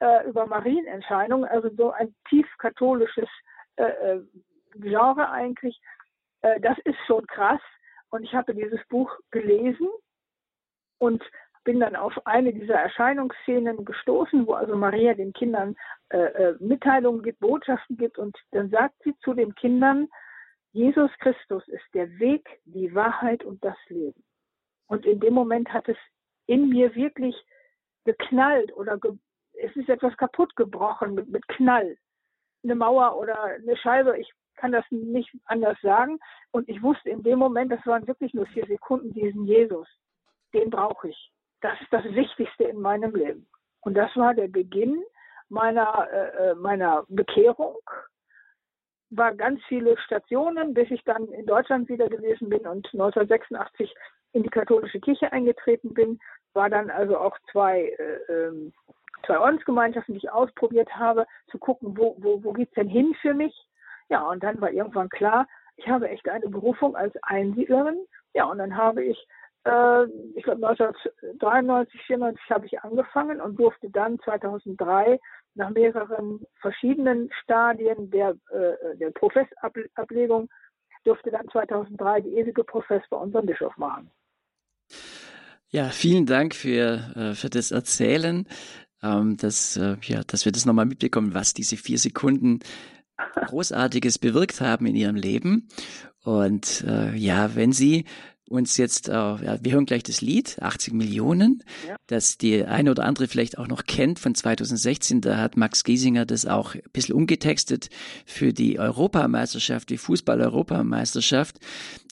äh, 0.00 0.26
über 0.28 0.46
Marienentscheidungen, 0.46 1.48
also 1.48 1.70
so 1.76 1.92
ein 1.92 2.12
tief 2.28 2.48
katholisches 2.58 3.28
äh, 3.76 3.84
äh, 3.84 4.20
Genre 4.74 5.30
eigentlich, 5.30 5.80
äh, 6.42 6.58
das 6.60 6.76
ist 6.82 6.98
schon 7.06 7.24
krass. 7.28 7.60
Und 8.10 8.24
ich 8.24 8.34
habe 8.34 8.52
dieses 8.52 8.84
Buch 8.88 9.16
gelesen 9.30 9.88
und 10.98 11.22
bin 11.62 11.78
dann 11.78 11.94
auf 11.94 12.26
eine 12.26 12.52
dieser 12.52 12.74
Erscheinungsszenen 12.74 13.84
gestoßen, 13.84 14.44
wo 14.48 14.54
also 14.54 14.74
Maria 14.74 15.14
den 15.14 15.32
Kindern 15.34 15.76
äh, 16.08 16.18
äh, 16.18 16.56
Mitteilungen 16.58 17.22
gibt, 17.22 17.38
Botschaften 17.38 17.96
gibt 17.96 18.18
und 18.18 18.36
dann 18.50 18.70
sagt 18.70 18.96
sie 19.04 19.16
zu 19.20 19.34
den 19.34 19.54
Kindern, 19.54 20.08
Jesus 20.72 21.10
Christus 21.18 21.66
ist 21.68 21.84
der 21.94 22.08
Weg, 22.18 22.48
die 22.64 22.94
Wahrheit 22.94 23.44
und 23.44 23.64
das 23.64 23.76
Leben. 23.88 24.22
Und 24.86 25.04
in 25.06 25.20
dem 25.20 25.34
Moment 25.34 25.72
hat 25.72 25.88
es 25.88 25.96
in 26.46 26.68
mir 26.68 26.94
wirklich 26.94 27.36
geknallt 28.04 28.72
oder 28.76 28.98
ge 28.98 29.12
es 29.62 29.74
ist 29.76 29.88
etwas 29.90 30.16
kaputt 30.16 30.56
gebrochen 30.56 31.14
mit, 31.14 31.28
mit 31.28 31.46
Knall. 31.48 31.96
Eine 32.64 32.74
Mauer 32.74 33.18
oder 33.18 33.42
eine 33.42 33.76
Scheibe, 33.76 34.18
ich 34.18 34.32
kann 34.56 34.72
das 34.72 34.84
nicht 34.90 35.30
anders 35.44 35.78
sagen. 35.82 36.18
Und 36.50 36.68
ich 36.68 36.82
wusste 36.82 37.10
in 37.10 37.22
dem 37.22 37.38
Moment, 37.38 37.70
das 37.70 37.84
waren 37.84 38.06
wirklich 38.06 38.32
nur 38.32 38.46
vier 38.46 38.66
Sekunden, 38.66 39.12
diesen 39.12 39.44
Jesus, 39.44 39.88
den 40.54 40.70
brauche 40.70 41.08
ich. 41.08 41.32
Das 41.60 41.78
ist 41.80 41.92
das 41.92 42.04
Wichtigste 42.04 42.64
in 42.64 42.80
meinem 42.80 43.14
Leben. 43.14 43.46
Und 43.80 43.94
das 43.94 44.14
war 44.16 44.34
der 44.34 44.48
Beginn 44.48 45.02
meiner, 45.48 46.08
äh, 46.10 46.50
äh 46.50 46.54
meiner 46.54 47.04
Bekehrung 47.08 47.78
war 49.10 49.34
ganz 49.34 49.60
viele 49.68 49.98
Stationen, 49.98 50.74
bis 50.74 50.90
ich 50.90 51.02
dann 51.04 51.28
in 51.28 51.46
Deutschland 51.46 51.88
wieder 51.88 52.08
gewesen 52.08 52.48
bin 52.48 52.60
und 52.60 52.86
1986 52.92 53.94
in 54.32 54.42
die 54.42 54.48
katholische 54.48 55.00
Kirche 55.00 55.32
eingetreten 55.32 55.92
bin, 55.94 56.20
war 56.52 56.70
dann 56.70 56.90
also 56.90 57.18
auch 57.18 57.36
zwei, 57.50 57.90
äh, 57.98 58.26
2007 58.28 58.72
zwei 59.26 59.38
Ordensgemeinschaften, 59.38 60.14
die 60.14 60.18
ich 60.18 60.30
ausprobiert 60.30 60.88
habe, 60.96 61.26
zu 61.50 61.58
gucken, 61.58 61.96
wo, 61.96 62.16
wo, 62.18 62.42
wo 62.42 62.52
geht's 62.52 62.74
denn 62.74 62.88
hin 62.88 63.14
für 63.20 63.34
mich? 63.34 63.54
Ja, 64.08 64.22
und 64.28 64.42
dann 64.42 64.60
war 64.60 64.70
irgendwann 64.70 65.08
klar, 65.08 65.46
ich 65.76 65.88
habe 65.88 66.08
echt 66.08 66.28
eine 66.28 66.48
Berufung 66.48 66.96
als 66.96 67.14
Einsiedlerin. 67.22 67.98
Ja, 68.34 68.44
und 68.44 68.58
dann 68.58 68.76
habe 68.76 69.04
ich, 69.04 69.26
äh, 69.64 70.04
ich 70.34 70.44
glaube 70.44 70.66
1993, 70.66 72.00
94 72.06 72.50
habe 72.50 72.66
ich 72.66 72.80
angefangen 72.80 73.40
und 73.40 73.58
durfte 73.58 73.90
dann 73.90 74.18
2003 74.20 75.20
nach 75.54 75.70
mehreren 75.70 76.40
verschiedenen 76.60 77.30
Stadien 77.42 78.10
der, 78.10 78.36
äh, 78.50 78.96
der 78.96 79.10
Professablegung, 79.10 80.48
durfte 81.04 81.30
dann 81.30 81.48
2003 81.48 82.20
die 82.22 82.36
ewige 82.36 82.64
Profess 82.64 83.02
bei 83.10 83.16
unserem 83.16 83.46
Bischof 83.46 83.76
machen. 83.76 84.10
Ja, 85.68 85.88
vielen 85.90 86.26
Dank 86.26 86.54
für, 86.54 87.12
äh, 87.14 87.34
für 87.34 87.48
das 87.48 87.70
Erzählen, 87.70 88.46
ähm, 89.02 89.36
dass, 89.36 89.76
äh, 89.76 89.96
ja, 90.02 90.22
dass 90.26 90.44
wir 90.44 90.52
das 90.52 90.66
nochmal 90.66 90.86
mitbekommen, 90.86 91.34
was 91.34 91.54
diese 91.54 91.76
vier 91.76 91.98
Sekunden 91.98 92.60
Großartiges 93.46 94.18
bewirkt 94.18 94.60
haben 94.60 94.86
in 94.86 94.96
ihrem 94.96 95.16
Leben. 95.16 95.68
Und 96.22 96.84
äh, 96.86 97.14
ja, 97.14 97.54
wenn 97.54 97.72
Sie 97.72 98.04
uns 98.50 98.76
jetzt, 98.76 99.08
äh, 99.08 99.12
ja, 99.12 99.58
wir 99.62 99.72
hören 99.72 99.86
gleich 99.86 100.02
das 100.02 100.20
Lied, 100.20 100.60
80 100.60 100.92
Millionen, 100.92 101.62
ja. 101.86 101.96
das 102.08 102.36
die 102.36 102.64
eine 102.64 102.90
oder 102.90 103.04
andere 103.04 103.28
vielleicht 103.28 103.58
auch 103.58 103.68
noch 103.68 103.84
kennt 103.84 104.18
von 104.18 104.34
2016. 104.34 105.20
Da 105.20 105.36
hat 105.36 105.56
Max 105.56 105.84
Giesinger 105.84 106.26
das 106.26 106.46
auch 106.46 106.74
ein 106.74 106.82
bisschen 106.92 107.14
umgetextet 107.14 107.90
für 108.26 108.52
die 108.52 108.80
Europameisterschaft, 108.80 109.88
die 109.88 109.98
Fußball-Europameisterschaft. 109.98 111.60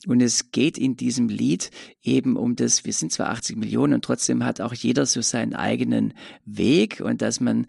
Und 0.07 0.21
es 0.21 0.51
geht 0.51 0.77
in 0.77 0.95
diesem 0.95 1.27
Lied 1.27 1.71
eben 2.01 2.37
um 2.37 2.55
das, 2.55 2.85
wir 2.85 2.93
sind 2.93 3.11
zwar 3.11 3.31
80 3.31 3.57
Millionen 3.57 3.95
und 3.95 4.05
trotzdem 4.05 4.45
hat 4.45 4.61
auch 4.61 4.73
jeder 4.73 5.05
so 5.05 5.21
seinen 5.21 5.53
eigenen 5.53 6.13
Weg 6.45 7.01
und 7.01 7.21
dass 7.21 7.41
man 7.41 7.67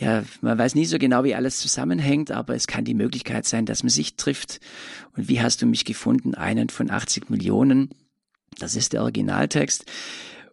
ja, 0.00 0.24
man 0.40 0.56
weiß 0.56 0.76
nie 0.76 0.86
so 0.86 0.98
genau, 0.98 1.24
wie 1.24 1.34
alles 1.34 1.58
zusammenhängt, 1.58 2.30
aber 2.30 2.54
es 2.54 2.66
kann 2.66 2.86
die 2.86 2.94
Möglichkeit 2.94 3.44
sein, 3.44 3.66
dass 3.66 3.82
man 3.82 3.90
sich 3.90 4.16
trifft. 4.16 4.58
Und 5.14 5.28
wie 5.28 5.42
hast 5.42 5.60
du 5.60 5.66
mich 5.66 5.84
gefunden? 5.84 6.34
Einen 6.34 6.70
von 6.70 6.90
80 6.90 7.28
Millionen. 7.28 7.90
Das 8.58 8.76
ist 8.76 8.94
der 8.94 9.02
Originaltext. 9.02 9.84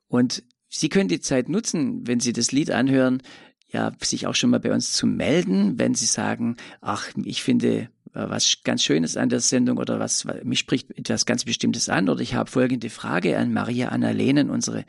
Und 0.10 0.44
Sie 0.68 0.90
können 0.90 1.08
die 1.08 1.22
Zeit 1.22 1.48
nutzen, 1.48 2.06
wenn 2.06 2.20
Sie 2.20 2.34
das 2.34 2.52
Lied 2.52 2.72
anhören, 2.72 3.22
ja, 3.70 3.94
sich 4.02 4.28
auch 4.28 4.36
schon 4.36 4.50
mal 4.50 4.60
bei 4.60 4.74
uns 4.74 4.92
zu 4.92 5.08
melden, 5.08 5.80
wenn 5.80 5.96
Sie 5.96 6.08
sagen, 6.08 6.58
ach, 6.82 7.08
ich 7.24 7.42
finde 7.42 7.70
äh, 7.78 7.88
was 8.14 8.58
ganz 8.66 8.84
Schönes 8.84 9.16
an 9.16 9.30
der 9.30 9.40
Sendung 9.40 9.78
oder 9.78 9.98
was, 9.98 10.28
mich 10.44 10.60
spricht 10.60 10.92
etwas 10.92 11.26
ganz 11.26 11.46
Bestimmtes 11.46 11.88
an 11.88 12.10
oder 12.10 12.20
ich 12.20 12.36
habe 12.36 12.52
folgende 12.52 12.90
Frage 12.90 13.38
an 13.38 13.54
Maria 13.54 13.90
Anna 13.90 14.12
Lehnen, 14.12 14.50
unsere 14.50 14.84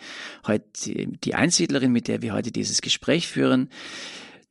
heute, 0.48 0.64
die 0.74 1.36
Einsiedlerin, 1.36 1.92
mit 1.92 2.08
der 2.08 2.22
wir 2.22 2.32
heute 2.32 2.50
dieses 2.50 2.80
Gespräch 2.80 3.28
führen. 3.28 3.68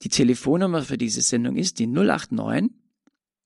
Die 0.04 0.10
Telefonnummer 0.10 0.84
für 0.84 0.98
diese 0.98 1.22
Sendung 1.22 1.56
ist 1.56 1.80
die 1.80 1.88
089 1.88 2.72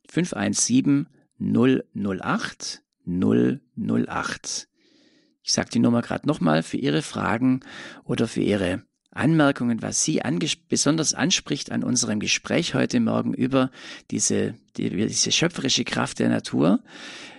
517 0.09 1.07
008 1.39 2.83
008. 3.05 4.67
Ich 5.43 5.53
sage 5.53 5.69
die 5.73 5.79
Nummer 5.79 6.01
gerade 6.01 6.27
nochmal 6.27 6.61
für 6.61 6.77
Ihre 6.77 7.01
Fragen 7.01 7.61
oder 8.03 8.27
für 8.27 8.41
Ihre 8.41 8.83
Anmerkungen, 9.11 9.81
was 9.81 10.03
Sie 10.03 10.21
anges 10.21 10.55
besonders 10.55 11.13
anspricht 11.13 11.71
an 11.71 11.83
unserem 11.83 12.19
Gespräch 12.19 12.75
heute 12.75 12.99
Morgen 12.99 13.33
über 13.33 13.71
diese, 14.11 14.55
die, 14.77 14.89
diese 14.89 15.31
schöpferische 15.31 15.83
Kraft 15.83 16.19
der 16.19 16.29
Natur, 16.29 16.83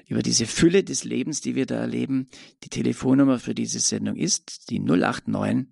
über 0.08 0.22
diese 0.22 0.46
Fülle 0.46 0.84
des 0.84 1.04
Lebens, 1.04 1.40
die 1.40 1.54
wir 1.54 1.66
da 1.66 1.76
erleben. 1.76 2.28
Die 2.64 2.68
Telefonnummer 2.68 3.38
für 3.38 3.54
diese 3.54 3.78
Sendung 3.78 4.16
ist 4.16 4.70
die 4.70 4.80
089 4.80 5.68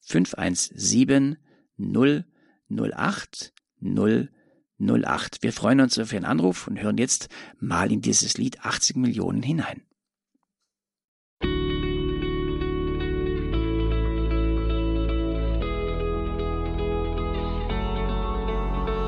517 0.00 1.36
008 1.78 2.37
08 2.70 3.52
008. 3.80 5.42
Wir 5.42 5.52
freuen 5.52 5.80
uns 5.80 5.98
auf 5.98 6.12
Ihren 6.12 6.24
Anruf 6.24 6.68
und 6.68 6.80
hören 6.80 6.98
jetzt 6.98 7.28
mal 7.58 7.90
in 7.90 8.00
dieses 8.00 8.38
Lied 8.38 8.64
80 8.64 8.96
Millionen 8.96 9.42
hinein. 9.42 9.82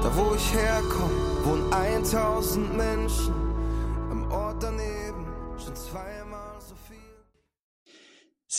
Da 0.03 0.17
wo 0.17 0.35
ich 0.35 0.55
herkomme, 0.55 1.45
wohnen 1.45 1.73
1000 1.73 2.77
Menschen. 2.77 3.50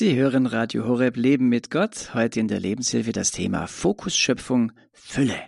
Sie 0.01 0.15
hören 0.15 0.47
Radio 0.47 0.87
Horeb 0.87 1.15
Leben 1.15 1.47
mit 1.47 1.69
Gott. 1.69 2.15
Heute 2.15 2.39
in 2.39 2.47
der 2.47 2.59
Lebenshilfe 2.59 3.11
das 3.11 3.29
Thema 3.29 3.67
Fokus 3.67 4.17
Schöpfung 4.17 4.71
Fülle. 4.91 5.39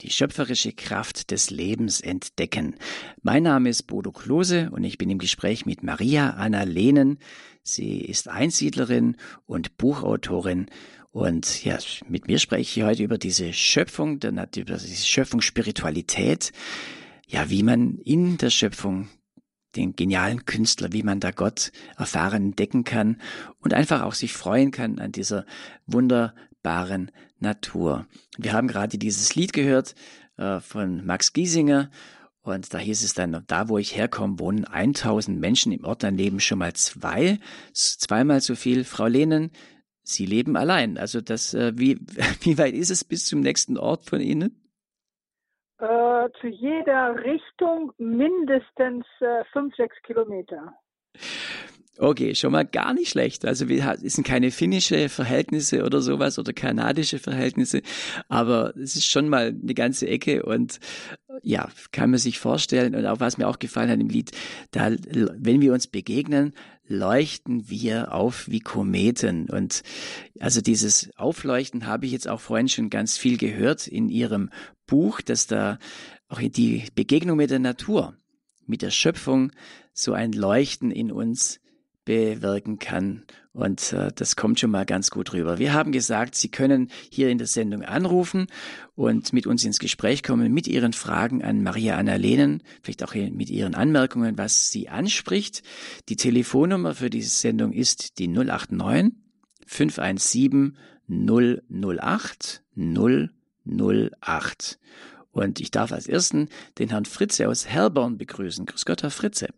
Die 0.00 0.08
schöpferische 0.08 0.72
Kraft 0.72 1.30
des 1.30 1.50
Lebens 1.50 2.00
entdecken. 2.00 2.76
Mein 3.20 3.42
Name 3.42 3.68
ist 3.68 3.82
Bodo 3.82 4.10
Klose 4.10 4.70
und 4.70 4.82
ich 4.82 4.96
bin 4.96 5.10
im 5.10 5.18
Gespräch 5.18 5.66
mit 5.66 5.82
Maria 5.82 6.30
Anna 6.30 6.62
Lehnen. 6.62 7.18
Sie 7.64 8.00
ist 8.00 8.28
Einsiedlerin 8.28 9.18
und 9.44 9.76
Buchautorin 9.76 10.70
und 11.10 11.62
ja, 11.62 11.76
mit 12.08 12.28
mir 12.28 12.38
spreche 12.38 12.80
ich 12.80 12.86
heute 12.86 13.02
über 13.02 13.18
diese 13.18 13.52
Schöpfung, 13.52 14.20
über 14.22 14.46
diese 14.78 15.04
Schöpfungsspiritualität. 15.06 16.52
Ja, 17.28 17.50
wie 17.50 17.62
man 17.62 17.98
in 17.98 18.38
der 18.38 18.48
Schöpfung 18.48 19.10
den 19.76 19.96
genialen 19.96 20.44
Künstler, 20.44 20.92
wie 20.92 21.02
man 21.02 21.20
da 21.20 21.30
Gott 21.30 21.72
erfahren, 21.96 22.46
entdecken 22.46 22.84
kann 22.84 23.20
und 23.60 23.74
einfach 23.74 24.02
auch 24.02 24.14
sich 24.14 24.32
freuen 24.32 24.70
kann 24.70 24.98
an 24.98 25.12
dieser 25.12 25.46
wunderbaren 25.86 27.10
Natur. 27.38 28.06
Wir 28.38 28.52
haben 28.52 28.68
gerade 28.68 28.98
dieses 28.98 29.34
Lied 29.34 29.52
gehört 29.52 29.94
äh, 30.36 30.60
von 30.60 31.04
Max 31.04 31.32
Giesinger 31.32 31.90
und 32.42 32.74
da 32.74 32.78
hieß 32.78 33.04
es 33.04 33.14
dann, 33.14 33.44
da 33.46 33.68
wo 33.68 33.78
ich 33.78 33.96
herkomme, 33.96 34.38
wohnen 34.38 34.64
1000 34.64 35.38
Menschen 35.38 35.72
im 35.72 35.84
Ort, 35.84 36.02
dann 36.02 36.16
leben 36.16 36.40
schon 36.40 36.58
mal 36.58 36.72
zwei, 36.74 37.38
zweimal 37.72 38.40
so 38.40 38.56
viel. 38.56 38.84
Frau 38.84 39.06
Lehnen, 39.06 39.50
Sie 40.02 40.26
leben 40.26 40.56
allein. 40.56 40.98
Also 40.98 41.20
das, 41.20 41.54
äh, 41.54 41.72
wie, 41.76 42.00
wie 42.40 42.58
weit 42.58 42.74
ist 42.74 42.90
es 42.90 43.04
bis 43.04 43.26
zum 43.26 43.40
nächsten 43.40 43.78
Ort 43.78 44.08
von 44.08 44.20
Ihnen? 44.20 44.61
Äh, 45.82 46.30
zu 46.40 46.46
jeder 46.46 47.16
Richtung 47.24 47.92
mindestens 47.98 49.04
äh, 49.18 49.42
fünf, 49.52 49.74
sechs 49.74 49.96
Kilometer. 50.04 50.72
Okay, 51.98 52.36
schon 52.36 52.52
mal 52.52 52.64
gar 52.64 52.94
nicht 52.94 53.10
schlecht. 53.10 53.44
Also 53.44 53.68
wir 53.68 53.96
sind 53.98 54.24
keine 54.24 54.52
finnische 54.52 55.08
Verhältnisse 55.08 55.84
oder 55.84 56.00
sowas 56.00 56.38
oder 56.38 56.52
kanadische 56.52 57.18
Verhältnisse, 57.18 57.82
aber 58.28 58.76
es 58.76 58.94
ist 58.94 59.06
schon 59.06 59.28
mal 59.28 59.48
eine 59.60 59.74
ganze 59.74 60.06
Ecke 60.06 60.44
und 60.44 60.78
ja, 61.42 61.68
kann 61.92 62.10
man 62.10 62.18
sich 62.18 62.38
vorstellen 62.38 62.94
und 62.94 63.06
auch 63.06 63.20
was 63.20 63.38
mir 63.38 63.48
auch 63.48 63.58
gefallen 63.58 63.90
hat 63.90 64.00
im 64.00 64.08
Lied, 64.08 64.32
da, 64.70 64.90
wenn 64.90 65.60
wir 65.60 65.72
uns 65.72 65.86
begegnen, 65.86 66.52
leuchten 66.86 67.70
wir 67.70 68.12
auf 68.12 68.48
wie 68.48 68.60
Kometen 68.60 69.48
und 69.48 69.82
also 70.40 70.60
dieses 70.60 71.10
Aufleuchten 71.16 71.86
habe 71.86 72.06
ich 72.06 72.12
jetzt 72.12 72.28
auch 72.28 72.40
vorhin 72.40 72.68
schon 72.68 72.90
ganz 72.90 73.16
viel 73.16 73.38
gehört 73.38 73.86
in 73.86 74.08
Ihrem 74.08 74.50
Buch, 74.86 75.20
dass 75.20 75.46
da 75.46 75.78
auch 76.28 76.40
die 76.40 76.84
Begegnung 76.94 77.36
mit 77.36 77.50
der 77.50 77.60
Natur, 77.60 78.16
mit 78.66 78.82
der 78.82 78.90
Schöpfung 78.90 79.52
so 79.94 80.12
ein 80.12 80.32
Leuchten 80.32 80.90
in 80.90 81.12
uns 81.12 81.60
bewirken 82.04 82.78
kann. 82.78 83.24
Und 83.54 83.92
äh, 83.92 84.10
das 84.14 84.36
kommt 84.36 84.60
schon 84.60 84.70
mal 84.70 84.86
ganz 84.86 85.10
gut 85.10 85.34
rüber. 85.34 85.58
Wir 85.58 85.74
haben 85.74 85.92
gesagt, 85.92 86.34
Sie 86.34 86.50
können 86.50 86.90
hier 87.10 87.28
in 87.28 87.36
der 87.36 87.46
Sendung 87.46 87.82
anrufen 87.82 88.46
und 88.94 89.34
mit 89.34 89.46
uns 89.46 89.62
ins 89.64 89.78
Gespräch 89.78 90.22
kommen 90.22 90.54
mit 90.54 90.66
Ihren 90.66 90.94
Fragen 90.94 91.44
an 91.44 91.62
Maria 91.62 91.98
Anna 91.98 92.16
Lehnen, 92.16 92.62
vielleicht 92.82 93.04
auch 93.04 93.14
mit 93.14 93.50
Ihren 93.50 93.74
Anmerkungen, 93.74 94.38
was 94.38 94.70
Sie 94.70 94.88
anspricht. 94.88 95.62
Die 96.08 96.16
Telefonnummer 96.16 96.94
für 96.94 97.10
diese 97.10 97.28
Sendung 97.28 97.72
ist 97.72 98.18
die 98.18 98.28
089 98.28 99.12
517 99.66 100.78
008 101.08 102.62
008. 102.74 104.78
Und 105.30 105.60
ich 105.60 105.70
darf 105.70 105.92
als 105.92 106.06
Ersten 106.06 106.48
den 106.78 106.90
Herrn 106.90 107.04
Fritze 107.04 107.48
aus 107.48 107.68
Herborn 107.68 108.16
begrüßen. 108.16 108.64
Grüß 108.66 108.86
Gott, 108.86 109.02
Herr 109.02 109.10
Fritze. 109.10 109.48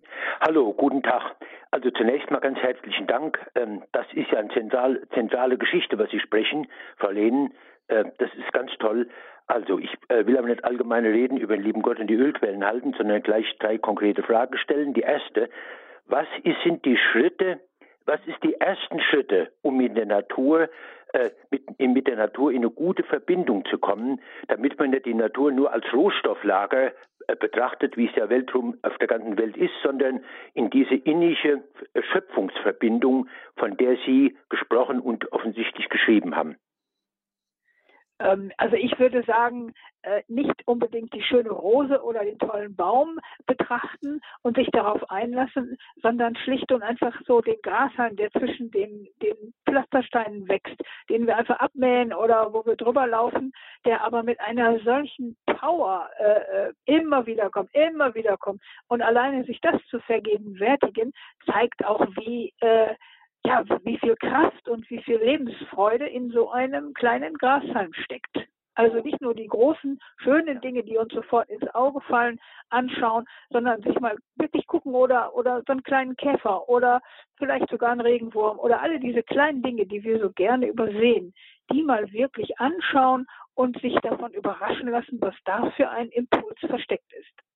Hallo, 0.41 0.73
guten 0.73 1.03
Tag. 1.03 1.37
Also 1.75 1.91
zunächst 1.91 2.31
mal 2.31 2.39
ganz 2.39 2.61
herzlichen 2.61 3.09
Dank. 3.09 3.37
Ähm, 3.57 3.83
das 3.91 4.07
ist 4.13 4.31
ja 4.31 4.39
eine 4.39 4.49
zentral, 4.51 5.03
zentrale 5.13 5.59
Geschichte, 5.59 5.99
was 5.99 6.09
Sie 6.09 6.21
sprechen, 6.21 6.69
Frau 6.99 7.11
Lehnen. 7.11 7.53
Äh, 7.89 8.05
das 8.19 8.33
ist 8.35 8.53
ganz 8.53 8.71
toll. 8.79 9.09
Also 9.49 9.81
ich 9.81 9.91
äh, 10.07 10.25
will 10.25 10.39
aber 10.39 10.47
nicht 10.47 10.65
allgemeine 10.65 11.09
Reden 11.09 11.37
über 11.37 11.57
den 11.57 11.65
lieben 11.65 11.83
Gott 11.83 11.99
und 11.99 12.07
die 12.07 12.15
Ölquellen 12.15 12.65
halten, 12.65 12.95
sondern 12.97 13.25
gleich 13.25 13.59
drei 13.59 13.79
konkrete 13.79 14.23
Fragen 14.23 14.57
stellen. 14.57 14.95
Die 14.95 15.01
erste, 15.01 15.51
was 16.07 16.29
sind 16.63 16.85
die 16.85 16.97
Schritte, 16.97 17.59
was 18.07 18.21
ist 18.27 18.41
die 18.45 18.55
ersten 18.55 19.01
Schritte, 19.01 19.51
um 19.63 19.81
in 19.81 19.97
der 19.97 20.07
Natur 20.07 20.69
äh, 21.13 21.31
mit, 21.51 21.81
mit 21.81 22.07
der 22.07 22.17
Natur 22.17 22.53
in 22.53 22.59
eine 22.59 22.71
gute 22.71 23.03
Verbindung 23.03 23.65
zu 23.65 23.79
kommen, 23.79 24.21
damit 24.47 24.79
man 24.79 24.91
nicht 24.91 25.07
die 25.07 25.15
Natur 25.15 25.51
nur 25.51 25.73
als 25.73 25.85
Rohstofflager 25.93 26.93
betrachtet, 27.41 27.97
wie 27.97 28.07
es 28.07 28.15
ja 28.17 28.29
weltrum 28.29 28.77
auf 28.83 28.97
der 28.99 29.09
ganzen 29.09 29.39
Welt 29.39 29.57
ist, 29.57 29.75
sondern 29.83 30.21
in 30.55 30.71
diese 30.71 30.95
innige 30.95 31.63
Schöpfungsverbindung, 32.13 33.29
von 33.57 33.77
der 33.77 33.97
Sie 34.07 34.37
gesprochen 34.49 35.01
und 35.01 35.33
offensichtlich 35.33 35.89
geschrieben 35.89 36.37
haben. 36.37 36.57
Ähm, 38.21 38.53
also 38.57 38.77
ich 38.77 38.99
würde 38.99 39.23
sagen, 39.25 39.73
äh, 40.03 40.23
nicht 40.29 40.55
unbedingt 40.67 41.13
die 41.15 41.23
schöne 41.23 41.51
Rose 41.51 42.03
oder 42.03 42.25
den 42.25 42.39
tollen 42.39 42.77
Baum 42.77 43.19
betrachten 43.47 44.21
und 44.43 44.57
sich 44.57 44.69
darauf 44.71 45.11
einlassen, 45.11 45.77
sondern 46.03 46.37
schlicht 46.37 46.71
und 46.73 46.83
einfach 46.83 47.15
so 47.27 47.41
den 47.41 47.57
Grashalm, 47.63 48.17
der 48.17 48.31
zwischen 48.31 48.71
den, 48.71 49.09
den 49.23 49.55
Pflastersteinen 49.69 50.47
wächst, 50.49 50.81
den 51.09 51.27
wir 51.27 51.37
einfach 51.37 51.59
abmähen 51.59 52.13
oder 52.13 52.53
wo 52.53 52.65
wir 52.67 52.77
drüber 52.77 53.07
laufen, 53.07 53.53
der 53.85 54.03
aber 54.03 54.23
mit 54.23 54.39
einer 54.41 54.79
solchen 54.81 55.37
Power 55.47 56.09
äh, 56.19 56.69
äh 56.69 56.73
immer 56.87 57.27
wieder 57.27 57.51
kommt, 57.51 57.75
immer 57.75 58.15
wieder 58.15 58.37
kommt. 58.37 58.63
Und 58.89 59.03
alleine 59.03 59.45
sich 59.45 59.61
das 59.61 59.81
zu 59.91 59.99
vergegenwärtigen, 60.01 61.13
zeigt 61.47 61.85
auch, 61.85 62.07
wie 62.17 62.53
äh, 62.61 62.95
ja, 63.47 63.65
wie 63.85 63.99
viel 63.99 64.17
Kraft 64.17 64.69
und 64.69 64.89
wie 64.91 65.03
viel 65.03 65.19
Lebensfreude 65.19 66.07
in 66.07 66.31
so 66.31 66.51
einem 66.51 66.95
kleinen 66.95 67.35
Grashalm 67.35 67.93
steckt. 67.93 68.49
Also 68.77 69.01
nicht 69.01 69.21
nur 69.21 69.35
die 69.35 69.47
großen, 69.47 70.01
schönen 70.17 70.61
Dinge, 70.61 70.83
die 70.83 70.97
uns 70.97 71.13
sofort 71.13 71.49
ins 71.49 71.67
Auge 71.75 72.01
fallen, 72.01 72.41
anschauen, 72.71 73.25
sondern 73.51 73.83
sich 73.83 74.01
mal 74.01 74.17
wirklich 74.35 74.67
gucken 74.67 74.95
oder, 74.95 75.35
oder 75.37 75.63
so 75.65 75.73
einen 75.73 75.85
kleinen 75.85 76.17
Käfer 76.17 76.69
oder 76.69 77.01
vielleicht 77.37 77.71
sogar 77.71 77.93
einen 77.93 78.01
Regenwurm 78.01 78.59
oder 78.59 78.83
alle 78.83 78.99
diese 78.99 79.23
kleinen 79.23 79.63
Dinge, 79.63 79.87
die 79.87 80.03
wir 80.03 80.19
so 80.19 80.31
gerne 80.31 80.67
übersehen, 80.67 81.33
die 81.71 81.85
mal 81.85 82.11
wirklich 82.13 82.59
anschauen 82.59 83.27
und 83.55 83.81
sich 83.81 83.95
davon 84.01 84.33
überraschen 84.33 84.89
lassen, 84.89 85.21
was 85.21 85.37
da 85.45 85.71
für 85.77 85.89
ein 85.91 86.09
Impuls 86.09 86.59
versteckt 86.59 87.13
ist. 87.13 87.54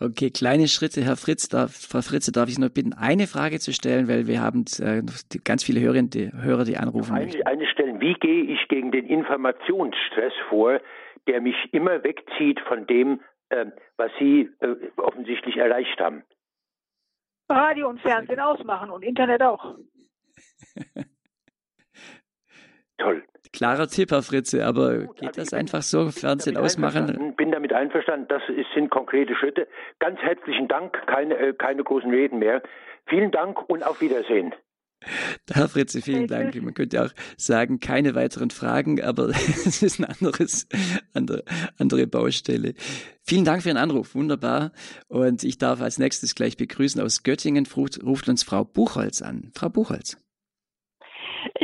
Okay, 0.00 0.30
kleine 0.30 0.66
Schritte. 0.66 1.02
Herr 1.02 1.16
Fritz, 1.16 1.48
darf, 1.48 1.72
Frau 1.72 2.02
Fritze, 2.02 2.32
darf 2.32 2.48
ich 2.48 2.58
noch 2.58 2.68
bitten, 2.68 2.92
eine 2.92 3.26
Frage 3.26 3.60
zu 3.60 3.72
stellen, 3.72 4.08
weil 4.08 4.26
wir 4.26 4.40
haben 4.40 4.64
äh, 4.80 5.02
ganz 5.44 5.62
viele 5.62 5.80
Hörer, 5.80 6.02
die, 6.02 6.32
Hörer, 6.32 6.64
die 6.64 6.76
anrufen. 6.76 7.14
Eine, 7.14 7.46
eine 7.46 7.66
stellen. 7.66 8.00
Wie 8.00 8.14
gehe 8.14 8.42
ich 8.44 8.66
gegen 8.68 8.90
den 8.90 9.06
Informationsstress 9.06 10.32
vor, 10.48 10.80
der 11.28 11.40
mich 11.40 11.54
immer 11.72 12.02
wegzieht 12.02 12.60
von 12.66 12.86
dem, 12.86 13.20
äh, 13.50 13.66
was 13.96 14.10
Sie 14.18 14.50
äh, 14.60 14.74
offensichtlich 14.96 15.56
erreicht 15.56 16.00
haben? 16.00 16.24
Radio 17.48 17.88
und 17.88 18.00
Fernsehen 18.00 18.40
ausmachen 18.40 18.90
und 18.90 19.02
Internet 19.02 19.42
auch. 19.42 19.76
Toll. 22.98 23.24
Klarer 23.54 23.86
Tipp, 23.86 24.10
Herr 24.10 24.22
Fritze, 24.22 24.66
aber 24.66 25.06
geht 25.06 25.28
also 25.28 25.40
das 25.40 25.54
einfach 25.54 25.82
so, 25.82 26.10
Fernsehen 26.10 26.56
ausmachen? 26.56 27.34
Bin 27.36 27.52
damit 27.52 27.72
einverstanden, 27.72 28.26
das 28.28 28.42
sind 28.74 28.90
konkrete 28.90 29.36
Schritte. 29.36 29.68
Ganz 30.00 30.18
herzlichen 30.18 30.66
Dank, 30.66 31.00
keine, 31.06 31.36
äh, 31.36 31.52
keine 31.52 31.84
großen 31.84 32.10
Reden 32.10 32.40
mehr. 32.40 32.62
Vielen 33.06 33.30
Dank 33.30 33.68
und 33.68 33.86
auf 33.86 34.00
Wiedersehen. 34.00 34.52
Herr 35.52 35.68
Fritze, 35.68 36.02
vielen 36.02 36.26
Dank. 36.26 36.60
Man 36.60 36.74
könnte 36.74 37.04
auch 37.04 37.10
sagen, 37.36 37.78
keine 37.78 38.16
weiteren 38.16 38.50
Fragen, 38.50 39.00
aber 39.00 39.28
es 39.28 39.82
ist 39.82 40.00
ein 40.00 40.06
anderes, 40.06 40.66
andere, 41.12 41.44
andere 41.78 42.08
Baustelle. 42.08 42.74
Vielen 43.22 43.44
Dank 43.44 43.62
für 43.62 43.68
Ihren 43.68 43.78
Anruf, 43.78 44.16
wunderbar. 44.16 44.72
Und 45.06 45.44
ich 45.44 45.58
darf 45.58 45.80
als 45.80 45.98
nächstes 45.98 46.34
gleich 46.34 46.56
begrüßen 46.56 47.00
aus 47.00 47.22
Göttingen, 47.22 47.68
ruft 47.76 48.28
uns 48.28 48.42
Frau 48.42 48.64
Buchholz 48.64 49.22
an. 49.22 49.52
Frau 49.54 49.68
Buchholz. 49.68 50.23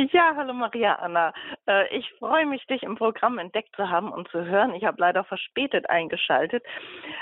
Ja, 0.11 0.33
hallo 0.35 0.53
Maria 0.53 0.95
Anna. 0.95 1.33
Äh, 1.67 1.95
ich 1.95 2.09
freue 2.17 2.45
mich, 2.45 2.65
dich 2.67 2.83
im 2.83 2.95
Programm 2.95 3.37
entdeckt 3.37 3.75
zu 3.75 3.89
haben 3.89 4.11
und 4.11 4.27
zu 4.29 4.45
hören. 4.45 4.73
Ich 4.73 4.83
habe 4.83 4.97
leider 4.99 5.23
verspätet 5.23 5.89
eingeschaltet, 5.89 6.63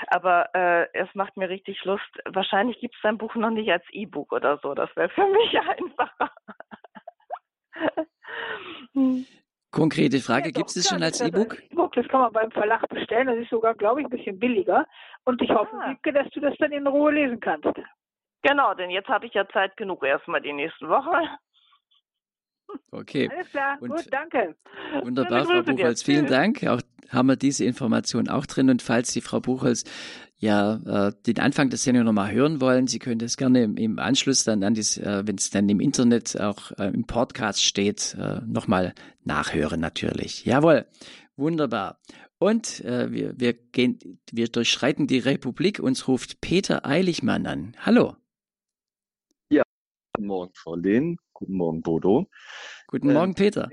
aber 0.08 0.54
äh, 0.54 0.86
es 0.92 1.08
macht 1.14 1.36
mir 1.36 1.48
richtig 1.48 1.84
Lust. 1.84 2.10
Wahrscheinlich 2.24 2.80
gibt 2.80 2.94
es 2.94 3.00
dein 3.02 3.18
Buch 3.18 3.34
noch 3.34 3.50
nicht 3.50 3.70
als 3.70 3.84
E-Book 3.92 4.32
oder 4.32 4.58
so. 4.62 4.74
Das 4.74 4.94
wäre 4.96 5.08
für 5.10 5.26
mich 5.26 5.58
einfacher. 5.60 6.30
Konkrete 9.70 10.18
Frage, 10.18 10.46
ja, 10.46 10.50
gibt 10.50 10.70
es 10.70 10.88
schon 10.88 11.02
als 11.02 11.20
E-Book? 11.20 11.62
E-Book, 11.70 11.92
das 11.92 12.08
kann 12.08 12.20
man 12.20 12.32
beim 12.32 12.50
Verlag 12.50 12.88
bestellen. 12.88 13.28
Das 13.28 13.36
ist 13.36 13.50
sogar, 13.50 13.74
glaube 13.74 14.00
ich, 14.00 14.06
ein 14.06 14.10
bisschen 14.10 14.38
billiger. 14.38 14.86
Und 15.24 15.40
ich 15.42 15.50
hoffe, 15.50 15.76
ah. 15.80 15.94
dass 16.10 16.28
du 16.30 16.40
das 16.40 16.54
dann 16.58 16.72
in 16.72 16.86
Ruhe 16.86 17.12
lesen 17.12 17.40
kannst. 17.40 17.68
Genau, 18.42 18.72
denn 18.74 18.90
jetzt 18.90 19.08
habe 19.08 19.26
ich 19.26 19.34
ja 19.34 19.46
Zeit 19.48 19.76
genug 19.76 20.02
erstmal 20.02 20.40
die 20.40 20.54
nächsten 20.54 20.88
Wochen. 20.88 21.28
Okay. 22.92 23.28
Alles 23.32 23.48
klar, 23.50 23.78
und 23.80 23.90
gut, 23.90 24.06
danke. 24.10 24.56
Wunderbar, 25.02 25.44
Frau 25.44 25.62
Buchholz. 25.62 26.02
Vielen 26.02 26.26
Dank. 26.26 26.64
Auch 26.66 26.80
haben 27.10 27.28
wir 27.28 27.36
diese 27.36 27.64
Information 27.64 28.28
auch 28.28 28.46
drin. 28.46 28.70
Und 28.70 28.82
falls 28.82 29.12
Sie, 29.12 29.20
Frau 29.20 29.40
Buchholz, 29.40 29.84
ja, 30.38 31.08
äh, 31.08 31.12
den 31.26 31.38
Anfang 31.38 31.68
der 31.68 31.78
Sendung 31.78 32.04
nochmal 32.04 32.32
hören 32.32 32.60
wollen, 32.60 32.86
Sie 32.86 32.98
können 32.98 33.18
das 33.18 33.36
gerne 33.36 33.62
im, 33.62 33.76
im 33.76 33.98
Anschluss 33.98 34.44
dann 34.44 34.64
an 34.64 34.74
dies, 34.74 34.96
äh, 34.96 35.22
wenn 35.26 35.36
es 35.36 35.50
dann 35.50 35.68
im 35.68 35.80
Internet 35.80 36.40
auch 36.40 36.72
äh, 36.78 36.86
im 36.86 37.04
Podcast 37.04 37.62
steht, 37.62 38.16
äh, 38.18 38.40
nochmal 38.46 38.94
nachhören 39.24 39.80
natürlich. 39.80 40.44
Jawohl, 40.44 40.86
wunderbar. 41.36 42.00
Und 42.38 42.82
äh, 42.86 43.12
wir, 43.12 43.38
wir, 43.38 43.52
gehen, 43.52 43.98
wir 44.32 44.48
durchschreiten 44.48 45.06
die 45.06 45.18
Republik. 45.18 45.78
Uns 45.78 46.08
ruft 46.08 46.40
Peter 46.40 46.86
Eiligmann 46.86 47.46
an. 47.46 47.76
Hallo. 47.80 48.16
Ja, 49.50 49.62
guten 50.14 50.26
Morgen, 50.26 50.52
Frau 50.54 50.74
Lehn. 50.74 51.18
Guten 51.40 51.56
Morgen, 51.56 51.80
Bodo. 51.80 52.28
Guten 52.86 53.08
ähm, 53.08 53.14
Morgen, 53.14 53.34
Peter. 53.34 53.66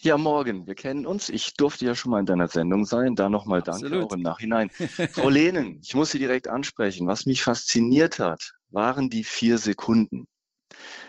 Ja, 0.00 0.18
morgen. 0.18 0.66
Wir 0.66 0.74
kennen 0.74 1.06
uns. 1.06 1.30
Ich 1.30 1.54
durfte 1.54 1.86
ja 1.86 1.94
schon 1.94 2.10
mal 2.10 2.20
in 2.20 2.26
deiner 2.26 2.48
Sendung 2.48 2.84
sein. 2.84 3.14
Da 3.14 3.30
nochmal 3.30 3.62
danke 3.62 4.04
auch 4.04 4.12
im 4.12 4.20
Nachhinein. 4.20 4.68
Frau 5.12 5.30
Lehnen, 5.30 5.80
ich 5.82 5.94
muss 5.94 6.10
Sie 6.10 6.18
direkt 6.18 6.48
ansprechen. 6.48 7.06
Was 7.06 7.24
mich 7.24 7.42
fasziniert 7.42 8.18
hat, 8.18 8.52
waren 8.68 9.08
die 9.08 9.24
vier 9.24 9.56
Sekunden. 9.56 10.26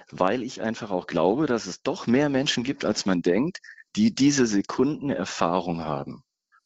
Weil 0.09 0.41
ich 0.41 0.61
einfach 0.61 0.89
auch 0.89 1.05
glaube, 1.05 1.47
dass 1.47 1.65
es 1.65 1.81
doch 1.81 2.07
mehr 2.07 2.29
Menschen 2.29 2.63
gibt, 2.63 2.85
als 2.85 3.05
man 3.05 3.21
denkt, 3.21 3.59
die 3.97 4.15
diese 4.15 4.45
Sekunden 4.45 5.09
Erfahrung 5.09 5.83
haben. 5.83 6.23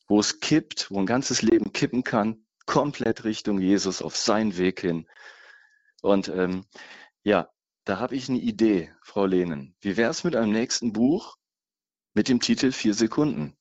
Wo 0.07 0.19
es 0.19 0.41
kippt, 0.41 0.91
wo 0.91 0.99
ein 0.99 1.07
ganzes 1.07 1.41
Leben 1.41 1.73
kippen 1.73 2.03
kann, 2.03 2.45
komplett 2.67 3.23
Richtung 3.23 3.59
Jesus 3.59 4.03
auf 4.03 4.15
seinen 4.15 4.57
Weg 4.57 4.81
hin. 4.81 5.07
Und 6.03 6.29
ähm, 6.29 6.65
ja, 7.23 7.49
da 7.87 7.99
habe 7.99 8.15
ich 8.15 8.27
eine 8.27 8.39
Idee, 8.39 8.91
Frau 9.01 9.25
Lehnen. 9.25 9.73
Wie 9.79 9.95
wäre 9.95 10.11
es 10.11 10.25
mit 10.25 10.35
einem 10.35 10.51
nächsten 10.51 10.91
Buch 10.91 11.37
mit 12.13 12.27
dem 12.27 12.41
Titel 12.41 12.73
Vier 12.73 12.93
Sekunden? 12.93 13.55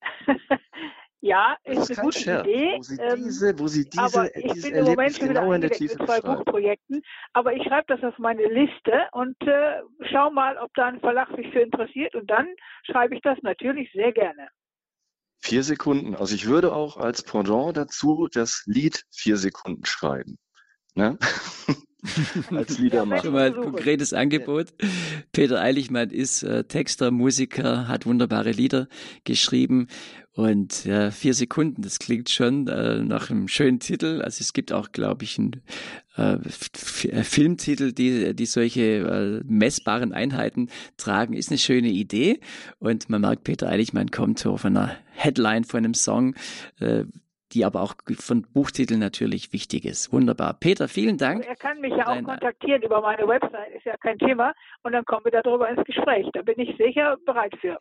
ja, 1.20 1.56
ist, 1.64 1.90
ist 1.90 1.98
eine 1.98 2.06
gute 2.06 2.20
Scherz, 2.20 2.46
Idee. 2.46 2.74
Wo 2.76 2.82
Sie 2.82 3.00
ähm, 3.00 3.16
diese, 3.16 3.58
wo 3.58 3.66
Sie 3.66 3.90
diese, 3.90 4.02
aber 4.02 4.36
ich 4.36 4.52
dieses 4.52 4.70
bin 4.70 4.74
im 4.76 4.84
Moment 4.84 5.18
genau 5.18 5.52
in 5.52 5.60
der 5.60 5.70
Tiefe 5.70 5.98
mit 5.98 6.06
zwei 6.06 6.20
Buchprojekten, 6.20 7.02
aber 7.32 7.52
ich 7.52 7.64
schreibe 7.64 7.96
das 7.96 8.04
auf 8.04 8.16
meine 8.18 8.46
Liste 8.46 9.08
und 9.10 9.36
äh, 9.42 9.82
schau 10.12 10.30
mal, 10.30 10.56
ob 10.58 10.72
da 10.74 10.86
ein 10.86 11.00
Verlag 11.00 11.34
sich 11.34 11.50
für 11.50 11.60
interessiert 11.60 12.14
und 12.14 12.30
dann 12.30 12.46
schreibe 12.84 13.16
ich 13.16 13.22
das 13.22 13.38
natürlich 13.42 13.90
sehr 13.92 14.12
gerne. 14.12 14.48
Vier 15.42 15.64
Sekunden. 15.64 16.14
Also 16.14 16.36
ich 16.36 16.46
würde 16.46 16.72
auch 16.72 16.96
als 16.96 17.24
Pendant 17.24 17.76
dazu 17.76 18.28
das 18.30 18.62
Lied 18.66 19.02
Vier 19.10 19.36
Sekunden 19.36 19.84
schreiben. 19.84 20.38
Ne? 20.94 21.18
als 22.50 22.78
Liedermacher. 22.78 23.24
Schon 23.24 23.32
mal 23.32 23.46
ein 23.46 23.54
konkretes 23.54 24.12
Angebot. 24.12 24.68
Peter 25.32 25.60
Eiligmann 25.60 26.10
ist 26.10 26.42
äh, 26.42 26.64
Texter, 26.64 27.10
Musiker, 27.10 27.88
hat 27.88 28.06
wunderbare 28.06 28.52
Lieder 28.52 28.88
geschrieben 29.24 29.88
und 30.32 30.86
äh, 30.86 31.10
vier 31.10 31.34
Sekunden, 31.34 31.82
das 31.82 31.98
klingt 31.98 32.30
schon 32.30 32.68
äh, 32.68 33.02
nach 33.02 33.30
einem 33.30 33.48
schönen 33.48 33.80
Titel. 33.80 34.22
Also 34.22 34.40
es 34.40 34.52
gibt 34.52 34.72
auch, 34.72 34.92
glaube 34.92 35.24
ich, 35.24 35.38
einen 35.38 35.62
äh, 36.16 36.34
äh, 36.34 37.24
Filmtitel, 37.24 37.92
die, 37.92 38.34
die 38.34 38.46
solche 38.46 38.80
äh, 38.80 39.42
messbaren 39.44 40.12
Einheiten 40.12 40.70
tragen, 40.96 41.34
ist 41.34 41.50
eine 41.50 41.58
schöne 41.58 41.88
Idee. 41.88 42.40
Und 42.78 43.10
man 43.10 43.22
merkt, 43.22 43.44
Peter 43.44 43.68
Eiligmann 43.68 44.12
kommt 44.12 44.38
so 44.38 44.56
von 44.56 44.76
einer 44.76 44.96
Headline 45.10 45.64
von 45.64 45.78
einem 45.78 45.94
Song, 45.94 46.36
äh, 46.78 47.04
die 47.52 47.64
aber 47.64 47.82
auch 47.82 47.94
von 48.18 48.42
Buchtiteln 48.42 49.00
natürlich 49.00 49.52
wichtig 49.52 49.84
ist. 49.84 50.12
Wunderbar. 50.12 50.54
Peter, 50.54 50.88
vielen 50.88 51.18
Dank. 51.18 51.46
Er 51.46 51.56
kann 51.56 51.80
mich 51.80 51.92
ja 51.92 52.06
auch 52.06 52.22
kontaktieren 52.22 52.82
über 52.82 53.00
meine 53.00 53.26
Website, 53.26 53.74
ist 53.74 53.84
ja 53.84 53.96
kein 53.96 54.18
Thema. 54.18 54.52
Und 54.82 54.92
dann 54.92 55.04
kommen 55.04 55.24
wir 55.24 55.42
darüber 55.42 55.68
ins 55.68 55.84
Gespräch. 55.84 56.26
Da 56.32 56.42
bin 56.42 56.58
ich 56.58 56.76
sicher 56.76 57.16
bereit 57.26 57.54
für. 57.60 57.78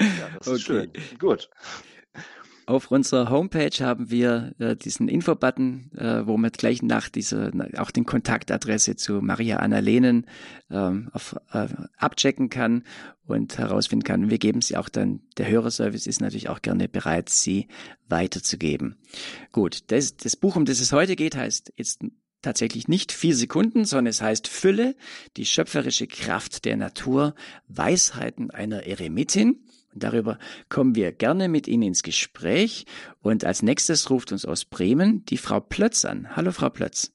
Ja, 0.00 0.28
das 0.38 0.46
ist 0.46 0.68
okay. 0.68 0.90
schön. 0.94 1.18
Gut. 1.18 1.50
Auf 2.68 2.90
unserer 2.90 3.30
Homepage 3.30 3.70
haben 3.78 4.10
wir 4.10 4.52
äh, 4.58 4.74
diesen 4.74 5.06
Infobutton, 5.06 5.92
äh, 5.96 6.26
wo 6.26 6.36
man 6.36 6.50
gleich 6.50 6.82
nach 6.82 7.08
dieser 7.08 7.52
auch 7.76 7.92
den 7.92 8.04
Kontaktadresse 8.04 8.96
zu 8.96 9.20
Maria 9.20 9.58
Anna 9.58 9.78
Lehnen 9.78 10.26
ähm, 10.68 11.08
auf, 11.12 11.36
äh, 11.52 11.68
abchecken 11.96 12.50
kann 12.50 12.82
und 13.24 13.56
herausfinden 13.58 14.02
kann. 14.02 14.30
Wir 14.30 14.38
geben 14.38 14.62
sie 14.62 14.76
auch 14.76 14.88
dann, 14.88 15.20
der 15.38 15.48
Hörerservice 15.48 16.08
ist 16.08 16.20
natürlich 16.20 16.48
auch 16.48 16.60
gerne 16.60 16.88
bereit, 16.88 17.28
sie 17.28 17.68
weiterzugeben. 18.08 18.96
Gut, 19.52 19.84
das, 19.92 20.16
das 20.16 20.34
Buch, 20.34 20.56
um 20.56 20.64
das 20.64 20.80
es 20.80 20.90
heute 20.90 21.14
geht, 21.14 21.36
heißt 21.36 21.72
jetzt 21.76 22.00
tatsächlich 22.42 22.88
nicht 22.88 23.12
vier 23.12 23.36
Sekunden, 23.36 23.84
sondern 23.84 24.08
es 24.08 24.22
heißt 24.22 24.48
Fülle, 24.48 24.96
die 25.36 25.46
schöpferische 25.46 26.08
Kraft 26.08 26.64
der 26.64 26.76
Natur, 26.76 27.36
Weisheiten 27.68 28.50
einer 28.50 28.88
Eremitin. 28.88 29.62
Darüber 29.96 30.38
kommen 30.68 30.94
wir 30.94 31.12
gerne 31.12 31.48
mit 31.48 31.66
Ihnen 31.66 31.82
ins 31.82 32.02
Gespräch. 32.02 32.86
Und 33.22 33.44
als 33.44 33.62
nächstes 33.62 34.10
ruft 34.10 34.32
uns 34.32 34.44
aus 34.44 34.64
Bremen 34.64 35.24
die 35.24 35.38
Frau 35.38 35.60
Plötz 35.60 36.04
an. 36.04 36.36
Hallo, 36.36 36.52
Frau 36.52 36.70
Plötz. 36.70 37.12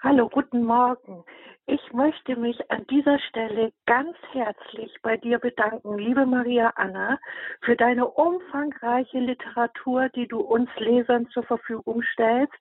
Hallo, 0.00 0.28
guten 0.28 0.64
Morgen. 0.64 1.24
Ich 1.66 1.92
möchte 1.92 2.34
mich 2.34 2.58
an 2.72 2.84
dieser 2.90 3.20
Stelle 3.20 3.72
ganz 3.86 4.16
herzlich 4.32 4.92
bei 5.00 5.16
dir 5.16 5.38
bedanken, 5.38 5.96
liebe 5.96 6.26
Maria 6.26 6.72
Anna, 6.74 7.20
für 7.60 7.76
deine 7.76 8.08
umfangreiche 8.08 9.20
Literatur, 9.20 10.08
die 10.08 10.26
du 10.26 10.40
uns 10.40 10.68
Lesern 10.78 11.28
zur 11.28 11.44
Verfügung 11.44 12.02
stellst, 12.14 12.52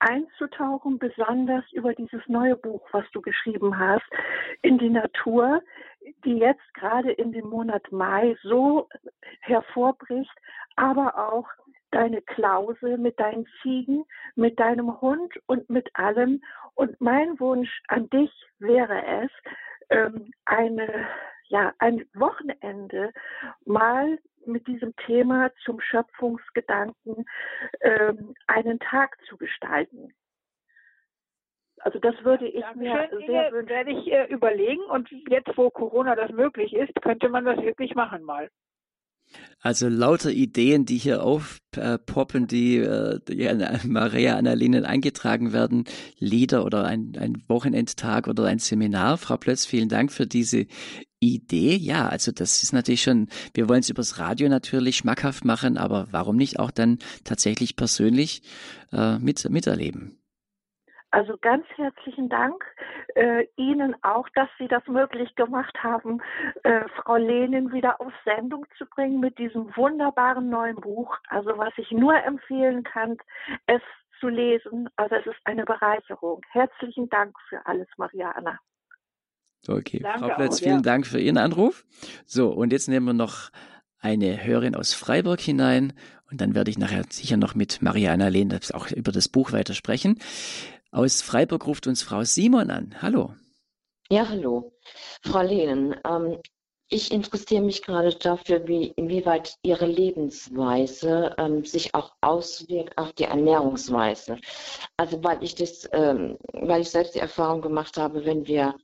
einzutauchen, 0.00 0.98
besonders 0.98 1.64
über 1.72 1.94
dieses 1.94 2.20
neue 2.28 2.56
Buch, 2.56 2.86
was 2.92 3.06
du 3.12 3.22
geschrieben 3.22 3.78
hast, 3.78 4.04
in 4.60 4.76
die 4.76 4.90
Natur, 4.90 5.62
die 6.24 6.38
jetzt 6.38 6.74
gerade 6.74 7.12
in 7.12 7.32
dem 7.32 7.48
Monat 7.48 7.90
Mai 7.92 8.36
so 8.42 8.88
hervorbricht, 9.40 10.32
aber 10.76 11.30
auch 11.30 11.48
deine 11.90 12.22
Klause 12.22 12.96
mit 12.96 13.20
deinen 13.20 13.46
Ziegen, 13.60 14.04
mit 14.34 14.58
deinem 14.58 15.00
Hund 15.00 15.32
und 15.46 15.68
mit 15.70 15.88
allem. 15.94 16.42
Und 16.74 17.00
mein 17.00 17.38
Wunsch 17.38 17.82
an 17.88 18.08
dich 18.10 18.32
wäre 18.58 19.04
es, 19.04 19.30
ähm, 19.90 20.32
eine, 20.46 21.06
ja, 21.48 21.72
ein 21.78 22.04
Wochenende 22.14 23.12
mal 23.64 24.18
mit 24.46 24.66
diesem 24.66 24.96
Thema 24.96 25.50
zum 25.64 25.80
Schöpfungsgedanken 25.80 27.26
ähm, 27.80 28.34
einen 28.46 28.80
Tag 28.80 29.16
zu 29.28 29.36
gestalten. 29.36 30.12
Also 31.84 31.98
das 31.98 32.14
würde 32.22 32.46
ich 32.46 32.60
Dankeschön, 32.60 32.84
mir 32.84 33.26
sehr 33.26 33.48
Inge, 33.48 33.52
wünschen. 33.52 33.68
werde 33.68 33.90
ich 33.90 34.12
äh, 34.12 34.26
überlegen 34.32 34.82
und 34.82 35.08
jetzt, 35.28 35.50
wo 35.56 35.68
Corona 35.70 36.14
das 36.14 36.30
möglich 36.30 36.72
ist, 36.72 36.94
könnte 37.02 37.28
man 37.28 37.44
das 37.44 37.58
wirklich 37.58 37.94
machen 37.94 38.22
mal. 38.22 38.48
Also 39.60 39.88
lauter 39.88 40.30
Ideen, 40.30 40.84
die 40.84 40.98
hier 40.98 41.22
aufpoppen, 41.24 42.46
die, 42.46 42.78
äh, 42.78 43.18
die 43.26 43.48
an 43.48 43.80
Maria 43.84 44.36
Annalenen 44.36 44.84
eingetragen 44.84 45.52
werden, 45.52 45.84
Lieder 46.18 46.64
oder 46.64 46.84
ein, 46.84 47.16
ein 47.18 47.42
Wochenendtag 47.48 48.28
oder 48.28 48.44
ein 48.44 48.58
Seminar. 48.58 49.18
Frau 49.18 49.36
Plötz, 49.36 49.66
vielen 49.66 49.88
Dank 49.88 50.12
für 50.12 50.26
diese 50.26 50.66
Idee. 51.18 51.76
Ja, 51.76 52.08
also 52.08 52.30
das 52.30 52.62
ist 52.62 52.72
natürlich 52.72 53.02
schon, 53.02 53.28
wir 53.54 53.68
wollen 53.68 53.80
es 53.80 53.90
übers 53.90 54.18
Radio 54.18 54.48
natürlich 54.48 54.98
schmackhaft 54.98 55.44
machen, 55.44 55.78
aber 55.78 56.08
warum 56.10 56.36
nicht 56.36 56.60
auch 56.60 56.70
dann 56.70 56.98
tatsächlich 57.24 57.74
persönlich 57.76 58.42
äh, 58.92 59.18
mit, 59.18 59.48
miterleben? 59.48 60.21
Also 61.12 61.36
ganz 61.40 61.66
herzlichen 61.76 62.30
Dank 62.30 62.64
äh, 63.14 63.46
Ihnen 63.56 63.94
auch, 64.02 64.28
dass 64.34 64.48
Sie 64.58 64.66
das 64.66 64.86
möglich 64.86 65.34
gemacht 65.36 65.76
haben, 65.82 66.22
äh, 66.62 66.88
Frau 66.96 67.16
Lenin 67.16 67.70
wieder 67.70 68.00
auf 68.00 68.12
Sendung 68.24 68.64
zu 68.78 68.86
bringen 68.86 69.20
mit 69.20 69.38
diesem 69.38 69.76
wunderbaren 69.76 70.48
neuen 70.48 70.76
Buch. 70.76 71.16
Also 71.28 71.58
was 71.58 71.72
ich 71.76 71.90
nur 71.90 72.16
empfehlen 72.24 72.82
kann, 72.82 73.18
es 73.66 73.82
zu 74.20 74.28
lesen. 74.28 74.88
Also 74.96 75.16
es 75.16 75.26
ist 75.26 75.38
eine 75.44 75.64
Bereicherung. 75.64 76.40
Herzlichen 76.50 77.10
Dank 77.10 77.36
für 77.48 77.64
alles, 77.66 77.88
Mariana. 77.98 78.58
Okay, 79.68 79.98
Danke 79.98 80.18
Frau 80.18 80.34
Plätz, 80.34 80.60
vielen 80.60 80.76
ja. 80.76 80.82
Dank 80.82 81.06
für 81.06 81.20
Ihren 81.20 81.38
Anruf. 81.38 81.84
So, 82.24 82.50
und 82.50 82.72
jetzt 82.72 82.88
nehmen 82.88 83.06
wir 83.06 83.12
noch 83.12 83.50
eine 83.98 84.42
Hörerin 84.42 84.74
aus 84.74 84.94
Freiburg 84.94 85.40
hinein 85.40 85.92
und 86.30 86.40
dann 86.40 86.54
werde 86.54 86.70
ich 86.70 86.78
nachher 86.78 87.04
sicher 87.10 87.36
noch 87.36 87.54
mit 87.54 87.82
Mariana 87.82 88.28
Lehn 88.28 88.58
auch 88.72 88.90
über 88.90 89.12
das 89.12 89.28
Buch 89.28 89.52
weitersprechen. 89.52 90.18
Aus 90.92 91.22
Freiburg 91.22 91.66
ruft 91.66 91.86
uns 91.86 92.02
Frau 92.02 92.22
Simon 92.22 92.70
an. 92.70 92.94
Hallo. 93.00 93.34
Ja, 94.10 94.28
hallo. 94.28 94.74
Frau 95.22 95.40
Lehnen, 95.40 95.96
ähm, 96.06 96.38
ich 96.90 97.10
interessiere 97.10 97.62
mich 97.62 97.82
gerade 97.82 98.14
dafür, 98.14 98.68
wie, 98.68 98.88
inwieweit 98.96 99.56
Ihre 99.62 99.86
Lebensweise 99.86 101.34
ähm, 101.38 101.64
sich 101.64 101.94
auch 101.94 102.12
auswirkt 102.20 102.98
auf 102.98 103.14
die 103.14 103.24
Ernährungsweise. 103.24 104.36
Also 104.98 105.24
weil 105.24 105.42
ich 105.42 105.54
das, 105.54 105.88
ähm, 105.92 106.36
weil 106.52 106.82
ich 106.82 106.90
selbst 106.90 107.14
die 107.14 107.20
Erfahrung 107.20 107.62
gemacht 107.62 107.96
habe, 107.96 108.26
wenn 108.26 108.46
wir 108.46 108.76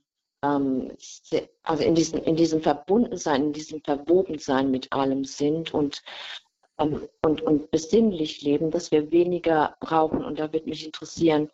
ähm, 0.43 0.91
also 1.61 1.83
in 1.83 1.93
diesem, 1.93 2.23
in 2.23 2.35
diesem 2.35 2.61
Verbundensein, 2.61 3.43
in 3.43 3.53
diesem 3.53 3.83
Verwobensein 3.83 4.71
mit 4.71 4.91
allem 4.91 5.25
sind 5.25 5.75
und 5.75 6.01
und, 6.79 7.41
und 7.41 7.71
besinnlich 7.71 8.41
leben, 8.41 8.71
dass 8.71 8.91
wir 8.91 9.11
weniger 9.11 9.75
brauchen. 9.79 10.23
Und 10.23 10.39
da 10.39 10.51
würde 10.53 10.69
mich 10.69 10.85
interessieren, 10.85 11.49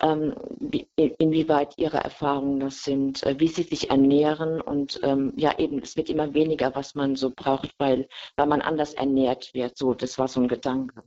ähm, 0.00 0.34
wie, 0.58 0.88
inwieweit 0.96 1.76
Ihre 1.78 1.98
Erfahrungen 1.98 2.60
das 2.60 2.82
sind, 2.84 3.22
äh, 3.24 3.38
wie 3.38 3.48
Sie 3.48 3.62
sich 3.62 3.90
ernähren. 3.90 4.60
Und 4.60 5.00
ähm, 5.02 5.32
ja, 5.36 5.58
eben, 5.58 5.78
es 5.78 5.96
wird 5.96 6.10
immer 6.10 6.34
weniger, 6.34 6.74
was 6.74 6.94
man 6.94 7.16
so 7.16 7.30
braucht, 7.34 7.74
weil, 7.78 8.08
weil 8.36 8.46
man 8.46 8.62
anders 8.62 8.94
ernährt 8.94 9.52
wird. 9.54 9.76
So, 9.76 9.94
das 9.94 10.18
war 10.18 10.28
so 10.28 10.40
ein 10.40 10.48
Gedanke. 10.48 11.02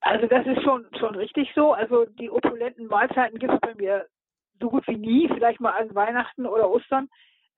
Also 0.00 0.26
das 0.26 0.46
ist 0.46 0.62
schon, 0.62 0.86
schon 0.98 1.14
richtig 1.14 1.48
so. 1.54 1.72
Also 1.72 2.04
die 2.04 2.30
opulenten 2.30 2.86
Mahlzeiten 2.88 3.38
gibt 3.38 3.54
es 3.54 3.60
bei 3.60 3.74
mir 3.74 4.06
so 4.60 4.68
gut 4.68 4.86
wie 4.86 4.96
nie, 4.96 5.28
vielleicht 5.28 5.60
mal 5.60 5.72
an 5.72 5.94
Weihnachten 5.94 6.46
oder 6.46 6.70
Ostern. 6.70 7.08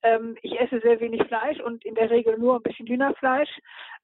Ähm, 0.02 0.36
ich 0.42 0.58
esse 0.58 0.80
sehr 0.80 1.00
wenig 1.00 1.22
Fleisch 1.24 1.60
und 1.60 1.84
in 1.84 1.94
der 1.94 2.10
Regel 2.10 2.38
nur 2.38 2.56
ein 2.56 2.62
bisschen 2.62 2.86
Hühnerfleisch, 2.86 3.50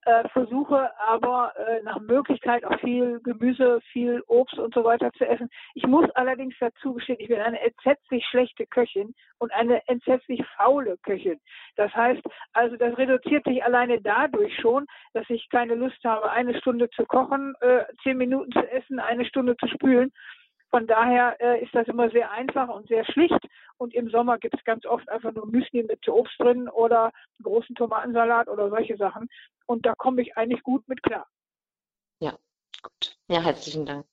äh, 0.05 0.29
versuche 0.31 0.91
aber 0.99 1.53
äh, 1.57 1.83
nach 1.83 2.01
Möglichkeit 2.01 2.65
auch 2.65 2.79
viel 2.81 3.21
Gemüse, 3.21 3.81
viel 3.93 4.23
Obst 4.27 4.59
und 4.59 4.75
so 4.75 4.85
weiter 4.85 5.13
zu 5.13 5.27
essen. 5.27 5.49
Ich 5.75 5.87
muss 5.87 6.11
allerdings 6.11 6.55
dazu 6.59 6.95
gestehen, 6.95 7.19
ich 7.21 7.29
bin 7.29 7.41
eine 7.41 7.61
entsetzlich 7.61 8.25
schlechte 8.27 8.67
Köchin 8.67 9.15
und 9.39 9.53
eine 9.53 9.87
entsetzlich 9.89 10.45
faule 10.57 10.97
Köchin. 11.03 11.39
Das 11.77 11.93
heißt, 11.95 12.23
also 12.53 12.77
das 12.77 12.97
reduziert 12.99 13.45
sich 13.45 13.63
alleine 13.63 14.01
dadurch 14.01 14.57
schon, 14.59 14.87
dass 15.13 15.29
ich 15.29 15.49
keine 15.51 15.75
Lust 15.75 16.03
habe, 16.05 16.31
eine 16.31 16.59
Stunde 16.59 16.91
zu 16.91 17.05
kochen, 17.07 17.55
äh, 17.61 17.85
zehn 18.03 18.17
Minuten 18.17 18.51
zu 18.53 18.71
essen, 18.71 18.99
eine 18.99 19.25
Stunde 19.25 19.57
zu 19.57 19.69
spülen 19.69 20.13
von 20.73 20.87
daher 20.87 21.39
äh, 21.39 21.63
ist 21.63 21.75
das 21.75 21.87
immer 21.87 22.11
sehr 22.11 22.31
einfach 22.31 22.69
und 22.69 22.89
sehr 22.89 23.05
schlicht. 23.05 23.47
Und 23.77 23.93
im 23.95 24.09
Sommer 24.09 24.39
gibt 24.39 24.55
es 24.59 24.65
ganz 24.65 24.87
oft 24.87 25.07
einfach 25.11 25.33
nur 25.33 25.47
Müsli 25.47 25.83
mit 25.83 26.09
Obst 26.09 26.35
drin 26.39 26.67
oder 26.69 27.05
einen 27.05 27.43
großen 27.43 27.77
Tomatensalat 27.77 28.49
oder 28.49 28.71
solche 28.71 28.97
Sachen. 28.97 29.29
Und 29.67 29.85
da 29.85 29.95
komme 29.95 30.23
ich 30.23 30.35
eigentlich 30.37 30.63
gut 30.63 30.89
mit 30.89 31.03
klar. 31.03 31.29
Ja, 32.21 32.39
gut. 32.83 33.19
Ja, 33.29 33.43
herzlichen 33.43 33.85
Dank. 33.85 34.07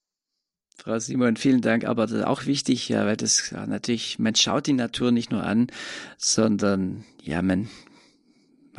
Frau 0.76 0.99
Simon, 0.99 1.38
vielen 1.38 1.62
Dank. 1.62 1.86
Aber 1.86 2.03
das 2.03 2.12
ist 2.12 2.26
auch 2.26 2.45
wichtig, 2.45 2.89
ja, 2.89 3.05
weil 3.05 3.16
das 3.16 3.51
ja, 3.51 3.66
natürlich, 3.66 4.20
man 4.20 4.36
schaut 4.36 4.68
die 4.68 4.74
Natur 4.74 5.12
nicht 5.14 5.32
nur 5.32 5.43
an, 5.43 5.68
sondern 6.18 7.05
ja, 7.22 7.41
man 7.41 7.70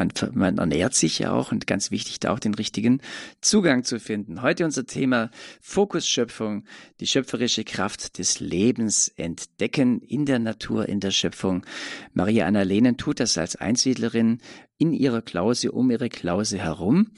man, 0.01 0.13
man 0.33 0.59
ernährt 0.59 0.95
sich 0.95 1.19
ja 1.19 1.33
auch 1.33 1.53
und 1.53 1.67
ganz 1.67 1.91
wichtig, 1.91 2.21
da 2.21 2.33
auch 2.33 2.39
den 2.39 2.55
richtigen 2.55 3.01
Zugang 3.41 3.85
zu 3.85 4.01
finden. 4.01 4.43
Heute 4.43 4.65
unser 4.65 4.87
Thema 4.87 5.31
Fokusschöpfung, 5.61 6.65
die 7.01 7.07
schöpferische 7.07 7.65
Kraft 7.65 8.19
des 8.19 8.41
Lebens 8.41 9.09
entdecken 9.09 10.01
in 10.01 10.25
der 10.25 10.39
Natur, 10.39 10.89
in 10.89 11.01
der 11.01 11.11
Schöpfung. 11.11 11.67
Maria 12.15 12.47
Anna 12.47 12.63
Lehnen 12.63 12.97
tut 12.97 13.21
das 13.21 13.37
als 13.37 13.57
Einsiedlerin 13.57 14.41
in 14.79 14.93
ihrer 14.93 15.23
Klause, 15.23 15.73
um 15.73 15.91
ihre 15.91 16.09
Klause 16.09 16.59
herum. 16.59 17.11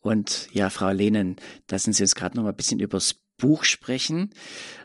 Und 0.00 0.48
ja, 0.52 0.68
Frau 0.70 0.90
Lehnen, 0.90 1.36
lassen 1.70 1.92
Sie 1.92 2.02
uns 2.02 2.14
gerade 2.14 2.36
noch 2.36 2.44
mal 2.44 2.50
ein 2.50 2.56
bisschen 2.56 2.78
übers 2.78 3.14
Buch 3.38 3.64
sprechen. 3.64 4.30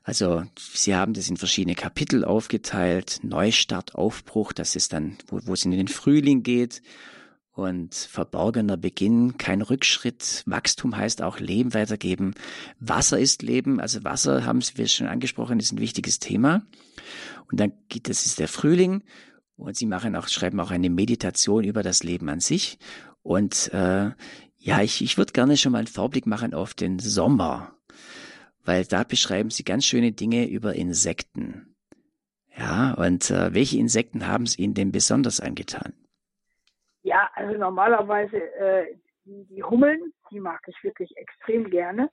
Also 0.04 0.44
Sie 0.58 0.96
haben 0.96 1.14
das 1.14 1.30
in 1.30 1.38
verschiedene 1.38 1.76
Kapitel 1.76 2.24
aufgeteilt. 2.24 3.20
Neustart, 3.24 3.96
Aufbruch, 3.96 4.54
das 4.54 4.76
ist 4.76 4.94
dann, 4.94 5.18
wo, 5.28 5.40
wo 5.44 5.54
es 5.54 5.66
in 5.66 5.72
den 5.72 5.88
Frühling 5.88 6.44
geht 6.44 6.82
und 7.54 7.94
verborgener 7.94 8.78
Beginn, 8.78 9.38
kein 9.38 9.62
Rückschritt. 9.62 10.44
Wachstum 10.48 10.98
heißt 10.98 11.22
auch 11.22 11.40
Leben 11.40 11.74
weitergeben. 11.74 12.34
Wasser 12.80 13.20
ist 13.20 13.44
Leben, 13.44 13.80
also 13.80 14.04
Wasser 14.04 14.46
haben 14.46 14.62
wir 14.74 14.88
schon 14.88 15.08
angesprochen, 15.08 15.60
ist 15.60 15.72
ein 15.72 15.80
wichtiges 15.80 16.20
Thema. 16.20 16.64
Und 17.52 17.60
dann 17.60 17.74
geht 17.90 18.10
das 18.10 18.26
ist 18.26 18.40
der 18.40 18.48
Frühling 18.48 19.04
und 19.56 19.78
sie 19.78 19.86
machen 19.86 20.16
auch 20.16 20.28
schreiben 20.28 20.60
auch 20.60 20.72
eine 20.72 20.90
Meditation 20.90 21.64
über 21.64 21.84
das 21.84 22.04
Leben 22.04 22.28
an 22.30 22.40
sich. 22.40 22.80
Und 23.22 23.72
äh, 23.72 24.12
ja, 24.58 24.82
ich, 24.82 25.02
ich 25.04 25.18
würde 25.18 25.34
gerne 25.34 25.56
schon 25.56 25.74
mal 25.74 25.80
einen 25.80 25.88
Vorblick 25.88 26.26
machen 26.26 26.54
auf 26.56 26.74
den 26.74 26.98
Sommer, 26.98 27.76
weil 28.64 28.86
da 28.86 29.04
beschreiben 29.04 29.52
sie 29.52 29.64
ganz 29.64 29.86
schöne 29.86 30.12
Dinge 30.12 30.50
über 30.50 30.74
Insekten. 30.74 31.76
Ja, 32.58 32.94
und 32.94 33.30
äh, 33.30 33.54
welche 33.54 33.78
Insekten 33.78 34.28
haben 34.28 34.46
es 34.46 34.58
ihnen 34.58 34.74
denn 34.74 34.92
besonders 34.92 35.40
angetan? 35.40 35.94
Ja, 37.04 37.30
also 37.34 37.58
normalerweise 37.58 38.38
äh, 38.38 38.96
die, 39.26 39.46
die 39.46 39.64
Hummeln, 39.64 40.14
die 40.32 40.40
mag 40.40 40.62
ich 40.68 40.84
wirklich 40.84 41.16
extrem 41.18 41.70
gerne. 41.70 42.10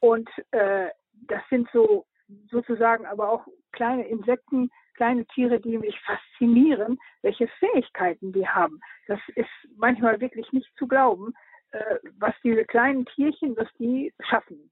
Und 0.00 0.28
äh, 0.52 0.88
das 1.26 1.42
sind 1.50 1.68
so 1.72 2.06
sozusagen 2.50 3.06
aber 3.06 3.30
auch 3.30 3.46
kleine 3.72 4.06
Insekten, 4.06 4.70
kleine 4.94 5.24
Tiere, 5.26 5.60
die 5.60 5.78
mich 5.78 5.98
faszinieren, 6.00 6.98
welche 7.22 7.48
Fähigkeiten 7.58 8.32
die 8.32 8.46
haben. 8.46 8.80
Das 9.06 9.20
ist 9.34 9.48
manchmal 9.76 10.20
wirklich 10.20 10.52
nicht 10.52 10.68
zu 10.76 10.86
glauben, 10.86 11.32
äh, 11.70 11.96
was 12.18 12.34
diese 12.42 12.64
kleinen 12.64 13.06
Tierchen, 13.06 13.56
was 13.56 13.68
die 13.78 14.12
schaffen. 14.28 14.70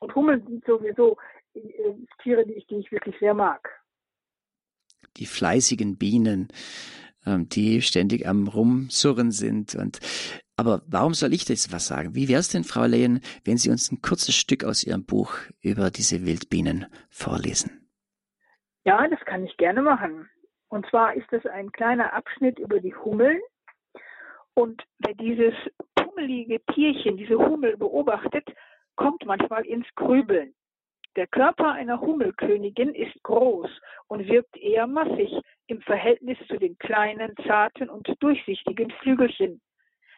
Und 0.00 0.14
Hummeln 0.14 0.46
sind 0.46 0.64
sowieso 0.64 1.16
äh, 1.54 1.60
Tiere, 2.22 2.44
die 2.46 2.54
ich, 2.54 2.66
die 2.66 2.76
ich 2.76 2.92
wirklich 2.92 3.18
sehr 3.18 3.34
mag. 3.34 3.68
Die 5.16 5.26
fleißigen 5.26 5.96
Bienen, 5.96 6.48
die 7.36 7.82
ständig 7.82 8.26
am 8.26 8.48
Rumsurren 8.48 9.30
sind. 9.30 9.74
Und 9.74 10.00
aber 10.56 10.82
warum 10.88 11.14
soll 11.14 11.32
ich 11.32 11.44
das 11.44 11.72
was 11.72 11.86
sagen? 11.86 12.14
Wie 12.14 12.28
wäre 12.28 12.40
es 12.40 12.48
denn, 12.48 12.64
Frau 12.64 12.84
Lehen, 12.84 13.20
wenn 13.44 13.58
Sie 13.58 13.70
uns 13.70 13.92
ein 13.92 14.02
kurzes 14.02 14.34
Stück 14.34 14.64
aus 14.64 14.84
Ihrem 14.84 15.04
Buch 15.04 15.34
über 15.60 15.90
diese 15.90 16.26
Wildbienen 16.26 16.86
vorlesen? 17.10 17.88
Ja, 18.84 19.06
das 19.06 19.20
kann 19.20 19.44
ich 19.44 19.56
gerne 19.56 19.82
machen. 19.82 20.28
Und 20.68 20.86
zwar 20.90 21.14
ist 21.14 21.32
es 21.32 21.46
ein 21.46 21.70
kleiner 21.72 22.12
Abschnitt 22.12 22.58
über 22.58 22.80
die 22.80 22.94
Hummeln. 22.94 23.40
Und 24.54 24.82
wer 24.98 25.14
dieses 25.14 25.54
pummelige 25.94 26.60
Tierchen, 26.74 27.16
diese 27.16 27.38
Hummel 27.38 27.76
beobachtet, 27.76 28.44
kommt 28.96 29.24
manchmal 29.24 29.64
ins 29.64 29.86
Grübeln. 29.94 30.54
Der 31.16 31.26
Körper 31.26 31.72
einer 31.72 32.00
Hummelkönigin 32.00 32.94
ist 32.94 33.22
groß 33.22 33.70
und 34.08 34.26
wirkt 34.28 34.56
eher 34.56 34.86
massig 34.86 35.32
im 35.68 35.80
Verhältnis 35.82 36.38
zu 36.48 36.58
den 36.58 36.76
kleinen, 36.78 37.34
zarten 37.46 37.88
und 37.88 38.10
durchsichtigen 38.20 38.90
Flügelchen. 39.02 39.60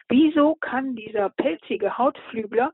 Wieso 0.08 0.54
kann 0.56 0.96
dieser 0.96 1.30
pelzige 1.30 1.98
Hautflügler, 1.98 2.72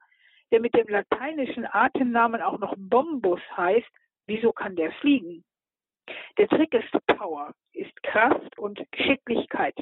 der 0.53 0.61
mit 0.61 0.75
dem 0.75 0.87
lateinischen 0.89 1.67
Atemnamen 1.67 2.41
auch 2.41 2.59
noch 2.59 2.75
Bombus 2.79 3.41
heißt, 3.57 3.91
wieso 4.27 4.53
kann 4.53 4.77
der 4.77 4.93
fliegen? 4.93 5.45
Der 6.39 6.49
Trick 6.49 6.73
ist 6.75 6.93
Power, 7.07 7.53
ist 7.73 8.03
Kraft 8.03 8.59
und 8.59 8.81
Geschicklichkeit. 8.93 9.75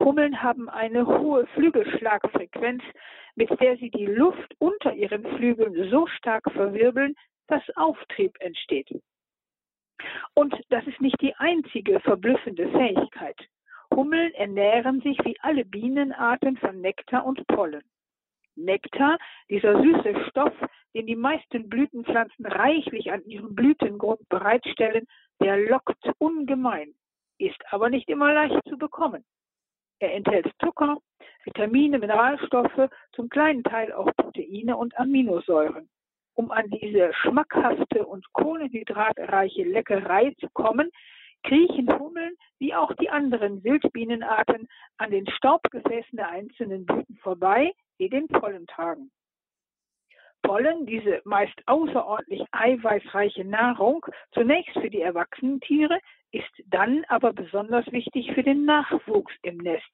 Hummeln 0.00 0.42
haben 0.42 0.68
eine 0.68 1.06
hohe 1.06 1.46
Flügelschlagfrequenz, 1.48 2.82
mit 3.34 3.50
der 3.60 3.76
sie 3.76 3.90
die 3.90 4.06
Luft 4.06 4.54
unter 4.58 4.94
ihren 4.94 5.22
Flügeln 5.36 5.90
so 5.90 6.06
stark 6.06 6.50
verwirbeln, 6.52 7.14
dass 7.48 7.62
Auftrieb 7.76 8.36
entsteht. 8.40 8.88
Und 10.34 10.54
das 10.68 10.86
ist 10.86 11.00
nicht 11.00 11.20
die 11.20 11.34
einzige 11.36 12.00
verblüffende 12.00 12.68
Fähigkeit. 12.70 13.36
Hummeln 13.94 14.32
ernähren 14.34 15.00
sich 15.00 15.18
wie 15.24 15.38
alle 15.40 15.64
Bienenarten 15.64 16.56
von 16.58 16.80
Nektar 16.80 17.24
und 17.24 17.46
Pollen. 17.46 17.82
Nektar, 18.56 19.18
dieser 19.50 19.80
süße 19.80 20.26
Stoff, 20.28 20.54
den 20.94 21.06
die 21.06 21.16
meisten 21.16 21.68
Blütenpflanzen 21.68 22.46
reichlich 22.46 23.12
an 23.12 23.22
ihrem 23.24 23.54
Blütengrund 23.54 24.26
bereitstellen, 24.28 25.06
der 25.40 25.58
lockt 25.58 26.10
ungemein, 26.18 26.94
ist 27.38 27.60
aber 27.70 27.90
nicht 27.90 28.08
immer 28.08 28.32
leicht 28.32 28.60
zu 28.68 28.78
bekommen. 28.78 29.24
Er 29.98 30.14
enthält 30.14 30.50
Zucker, 30.62 30.98
Vitamine, 31.44 31.98
Mineralstoffe, 31.98 32.90
zum 33.12 33.28
kleinen 33.28 33.62
Teil 33.62 33.92
auch 33.92 34.10
Proteine 34.16 34.76
und 34.76 34.98
Aminosäuren. 34.98 35.88
Um 36.36 36.50
an 36.50 36.68
diese 36.68 37.12
schmackhafte 37.14 38.04
und 38.04 38.30
kohlenhydratreiche 38.34 39.64
Leckerei 39.64 40.34
zu 40.38 40.48
kommen, 40.50 40.90
kriechen 41.42 41.88
Hummeln 41.98 42.34
wie 42.58 42.74
auch 42.74 42.92
die 42.94 43.08
anderen 43.08 43.64
Wildbienenarten 43.64 44.68
an 44.98 45.10
den 45.10 45.28
Staubgefäßen 45.30 46.16
der 46.16 46.28
einzelnen 46.28 46.84
Blüten 46.84 47.16
vorbei, 47.16 47.72
die 47.98 48.10
den 48.10 48.28
Pollen 48.28 48.66
tragen. 48.66 49.10
Pollen, 50.42 50.86
diese 50.86 51.22
meist 51.24 51.58
außerordentlich 51.66 52.44
eiweißreiche 52.52 53.44
Nahrung, 53.44 54.04
zunächst 54.32 54.78
für 54.78 54.90
die 54.90 55.00
erwachsenen 55.00 55.60
Tiere, 55.60 55.98
ist 56.32 56.52
dann 56.66 57.04
aber 57.08 57.32
besonders 57.32 57.90
wichtig 57.92 58.30
für 58.32 58.42
den 58.42 58.64
Nachwuchs 58.64 59.32
im 59.42 59.56
Nest. 59.56 59.88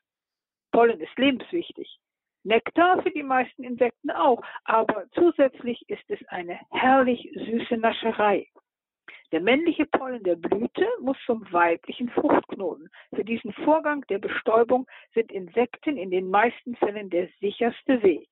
Pollen 0.72 1.01
ist 1.01 1.16
lebenswichtig. 1.16 1.99
Nektar 2.45 3.03
für 3.03 3.11
die 3.11 3.22
meisten 3.22 3.62
Insekten 3.62 4.11
auch, 4.11 4.43
aber 4.64 5.07
zusätzlich 5.14 5.88
ist 5.88 6.05
es 6.09 6.18
eine 6.28 6.59
herrlich 6.70 7.30
süße 7.34 7.76
Nascherei. 7.76 8.49
Der 9.30 9.40
männliche 9.40 9.86
Pollen 9.86 10.22
der 10.24 10.36
Blüte 10.36 10.86
muss 11.01 11.16
zum 11.24 11.51
weiblichen 11.53 12.11
Fruchtknoten. 12.11 12.90
Für 13.14 13.24
diesen 13.24 13.53
Vorgang 13.64 14.05
der 14.09 14.18
Bestäubung 14.18 14.86
sind 15.14 15.32
Insekten 15.32 15.97
in 15.97 16.11
den 16.11 16.28
meisten 16.28 16.76
Fällen 16.76 17.09
der 17.09 17.28
sicherste 17.40 18.03
Weg. 18.03 18.28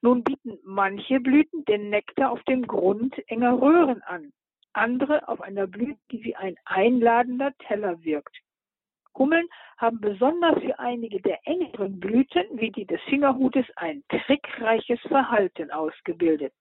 Nun 0.00 0.22
bieten 0.22 0.58
manche 0.62 1.18
Blüten 1.18 1.64
den 1.64 1.90
Nektar 1.90 2.30
auf 2.30 2.42
dem 2.44 2.64
Grund 2.66 3.16
enger 3.28 3.60
Röhren 3.60 4.02
an, 4.02 4.32
andere 4.72 5.26
auf 5.26 5.40
einer 5.40 5.66
Blüte, 5.66 5.98
die 6.12 6.22
wie 6.22 6.36
ein 6.36 6.54
einladender 6.64 7.52
Teller 7.66 8.04
wirkt. 8.04 8.36
Hummeln 9.18 9.48
haben 9.76 10.00
besonders 10.00 10.60
für 10.62 10.78
einige 10.78 11.20
der 11.20 11.38
engeren 11.46 11.98
Blüten, 12.00 12.44
wie 12.52 12.70
die 12.70 12.86
des 12.86 13.00
Fingerhutes, 13.02 13.66
ein 13.76 14.02
trickreiches 14.08 15.00
Verhalten 15.02 15.70
ausgebildet. 15.70 16.52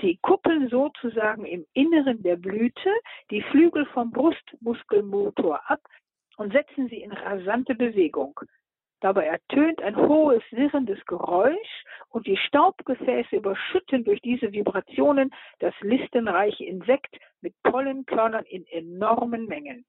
Sie 0.00 0.18
kuppeln 0.22 0.68
sozusagen 0.68 1.44
im 1.44 1.66
Inneren 1.74 2.22
der 2.22 2.36
Blüte 2.36 2.90
die 3.30 3.42
Flügel 3.42 3.86
vom 3.86 4.10
Brustmuskelmotor 4.10 5.60
ab 5.70 5.80
und 6.36 6.52
setzen 6.52 6.88
sie 6.88 7.02
in 7.02 7.12
rasante 7.12 7.74
Bewegung. 7.74 8.38
Dabei 9.00 9.26
ertönt 9.26 9.82
ein 9.82 9.96
hohes, 9.96 10.42
sirrendes 10.50 11.04
Geräusch 11.06 11.84
und 12.10 12.26
die 12.26 12.36
Staubgefäße 12.36 13.36
überschütten 13.36 14.04
durch 14.04 14.20
diese 14.20 14.52
Vibrationen 14.52 15.34
das 15.58 15.74
listenreiche 15.80 16.64
Insekt 16.64 17.18
mit 17.40 17.54
Pollenkörnern 17.64 18.44
in 18.44 18.64
enormen 18.68 19.46
Mengen. 19.46 19.84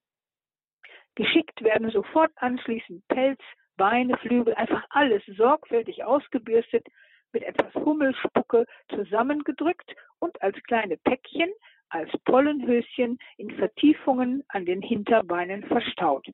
Geschickt 1.16 1.64
werden 1.64 1.91
sofort 1.91 2.32
anschließend 2.38 3.07
Pelz, 3.07 3.39
Beine, 3.78 4.18
Flügel, 4.18 4.53
einfach 4.55 4.84
alles 4.89 5.24
sorgfältig 5.38 6.03
ausgebürstet, 6.03 6.88
mit 7.32 7.43
etwas 7.43 7.74
Hummelspucke 7.74 8.66
zusammengedrückt 8.89 9.95
und 10.20 10.39
als 10.41 10.55
kleine 10.64 10.97
Päckchen, 10.97 11.51
als 11.89 12.09
Pollenhöschen 12.26 13.20
in 13.38 13.51
Vertiefungen 13.51 14.43
an 14.47 14.66
den 14.66 14.82
Hinterbeinen 14.82 15.64
verstaut. 15.64 16.28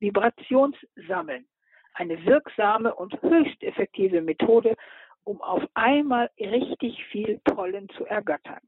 Vibrationssammeln. 0.00 1.46
Eine 1.94 2.24
wirksame 2.26 2.94
und 2.94 3.20
höchst 3.22 3.62
effektive 3.62 4.20
Methode, 4.20 4.76
um 5.24 5.40
auf 5.40 5.64
einmal 5.74 6.30
richtig 6.38 7.02
viel 7.06 7.40
Pollen 7.44 7.88
zu 7.90 8.04
ergattern. 8.04 8.60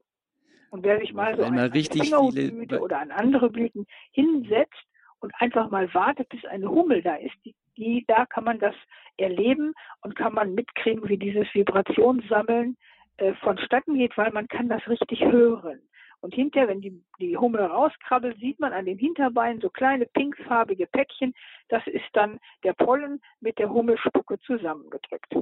Und 0.71 0.83
wer 0.83 0.99
sich 0.99 1.13
mal 1.13 1.35
so 1.35 1.43
an 1.43 1.57
eine 1.57 1.71
Fingerhutblüte 1.71 2.79
oder 2.79 2.99
an 2.99 3.11
andere 3.11 3.49
Blüten 3.49 3.85
hinsetzt 4.11 4.88
und 5.19 5.33
einfach 5.39 5.69
mal 5.69 5.93
wartet, 5.93 6.29
bis 6.29 6.45
eine 6.45 6.69
Hummel 6.69 7.01
da 7.01 7.15
ist, 7.15 7.35
die, 7.45 7.55
die, 7.77 8.05
da 8.07 8.25
kann 8.25 8.43
man 8.43 8.59
das 8.59 8.75
erleben 9.17 9.73
und 10.01 10.15
kann 10.15 10.33
man 10.33 10.55
mitkriegen, 10.55 11.07
wie 11.07 11.17
dieses 11.17 11.47
Vibrationssammeln 11.53 12.77
äh, 13.17 13.33
vonstatten 13.35 13.95
geht, 13.95 14.17
weil 14.17 14.31
man 14.31 14.47
kann 14.47 14.69
das 14.69 14.87
richtig 14.87 15.21
hören. 15.23 15.81
Und 16.21 16.33
hinterher, 16.33 16.67
wenn 16.67 16.81
die, 16.81 17.01
die 17.19 17.37
Hummel 17.37 17.61
rauskrabbelt, 17.61 18.37
sieht 18.39 18.59
man 18.59 18.73
an 18.73 18.85
den 18.85 18.97
Hinterbeinen 18.97 19.61
so 19.61 19.69
kleine 19.69 20.05
pinkfarbige 20.05 20.87
Päckchen. 20.87 21.33
Das 21.69 21.85
ist 21.87 22.09
dann 22.13 22.39
der 22.63 22.73
Pollen 22.73 23.21
mit 23.39 23.57
der 23.57 23.69
Hummelspucke 23.69 24.37
zusammengedrückt. 24.39 25.33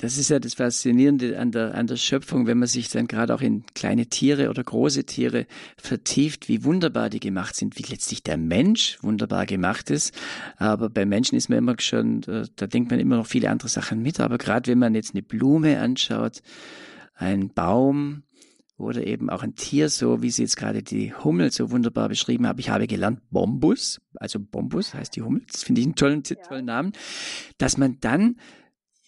Das 0.00 0.16
ist 0.16 0.30
ja 0.30 0.38
das 0.38 0.54
Faszinierende 0.54 1.36
an 1.40 1.50
der, 1.50 1.74
an 1.74 1.88
der 1.88 1.96
Schöpfung, 1.96 2.46
wenn 2.46 2.58
man 2.58 2.68
sich 2.68 2.88
dann 2.88 3.08
gerade 3.08 3.34
auch 3.34 3.40
in 3.40 3.64
kleine 3.74 4.06
Tiere 4.06 4.48
oder 4.48 4.62
große 4.62 5.02
Tiere 5.04 5.46
vertieft, 5.76 6.48
wie 6.48 6.62
wunderbar 6.62 7.10
die 7.10 7.18
gemacht 7.18 7.56
sind, 7.56 7.76
wie 7.78 7.82
letztlich 7.82 8.22
der 8.22 8.36
Mensch 8.36 8.96
wunderbar 9.02 9.44
gemacht 9.44 9.90
ist. 9.90 10.14
Aber 10.56 10.88
bei 10.88 11.04
Menschen 11.04 11.36
ist 11.36 11.48
man 11.48 11.58
immer 11.58 11.74
schon, 11.80 12.22
äh, 12.28 12.46
da 12.54 12.68
denkt 12.68 12.92
man 12.92 13.00
immer 13.00 13.16
noch 13.16 13.26
viele 13.26 13.50
andere 13.50 13.68
Sachen 13.68 14.00
mit. 14.00 14.20
Aber 14.20 14.38
gerade 14.38 14.70
wenn 14.70 14.78
man 14.78 14.94
jetzt 14.94 15.14
eine 15.14 15.22
Blume 15.22 15.80
anschaut, 15.80 16.42
ein 17.16 17.48
Baum, 17.52 18.22
oder 18.76 19.04
eben 19.04 19.28
auch 19.28 19.42
ein 19.42 19.56
Tier, 19.56 19.88
so 19.88 20.22
wie 20.22 20.30
Sie 20.30 20.42
jetzt 20.42 20.56
gerade 20.56 20.84
die 20.84 21.12
Hummel 21.12 21.50
so 21.50 21.72
wunderbar 21.72 22.08
beschrieben 22.08 22.46
haben. 22.46 22.60
Ich 22.60 22.70
habe 22.70 22.86
gelernt 22.86 23.20
Bombus, 23.32 24.00
also 24.14 24.38
Bombus 24.38 24.94
heißt 24.94 25.16
die 25.16 25.22
Hummel, 25.22 25.42
das 25.50 25.64
finde 25.64 25.80
ich 25.80 25.86
einen 25.88 25.96
tollen, 25.96 26.22
tollen 26.22 26.66
Namen, 26.66 26.92
dass 27.58 27.76
man 27.76 27.98
dann 28.00 28.36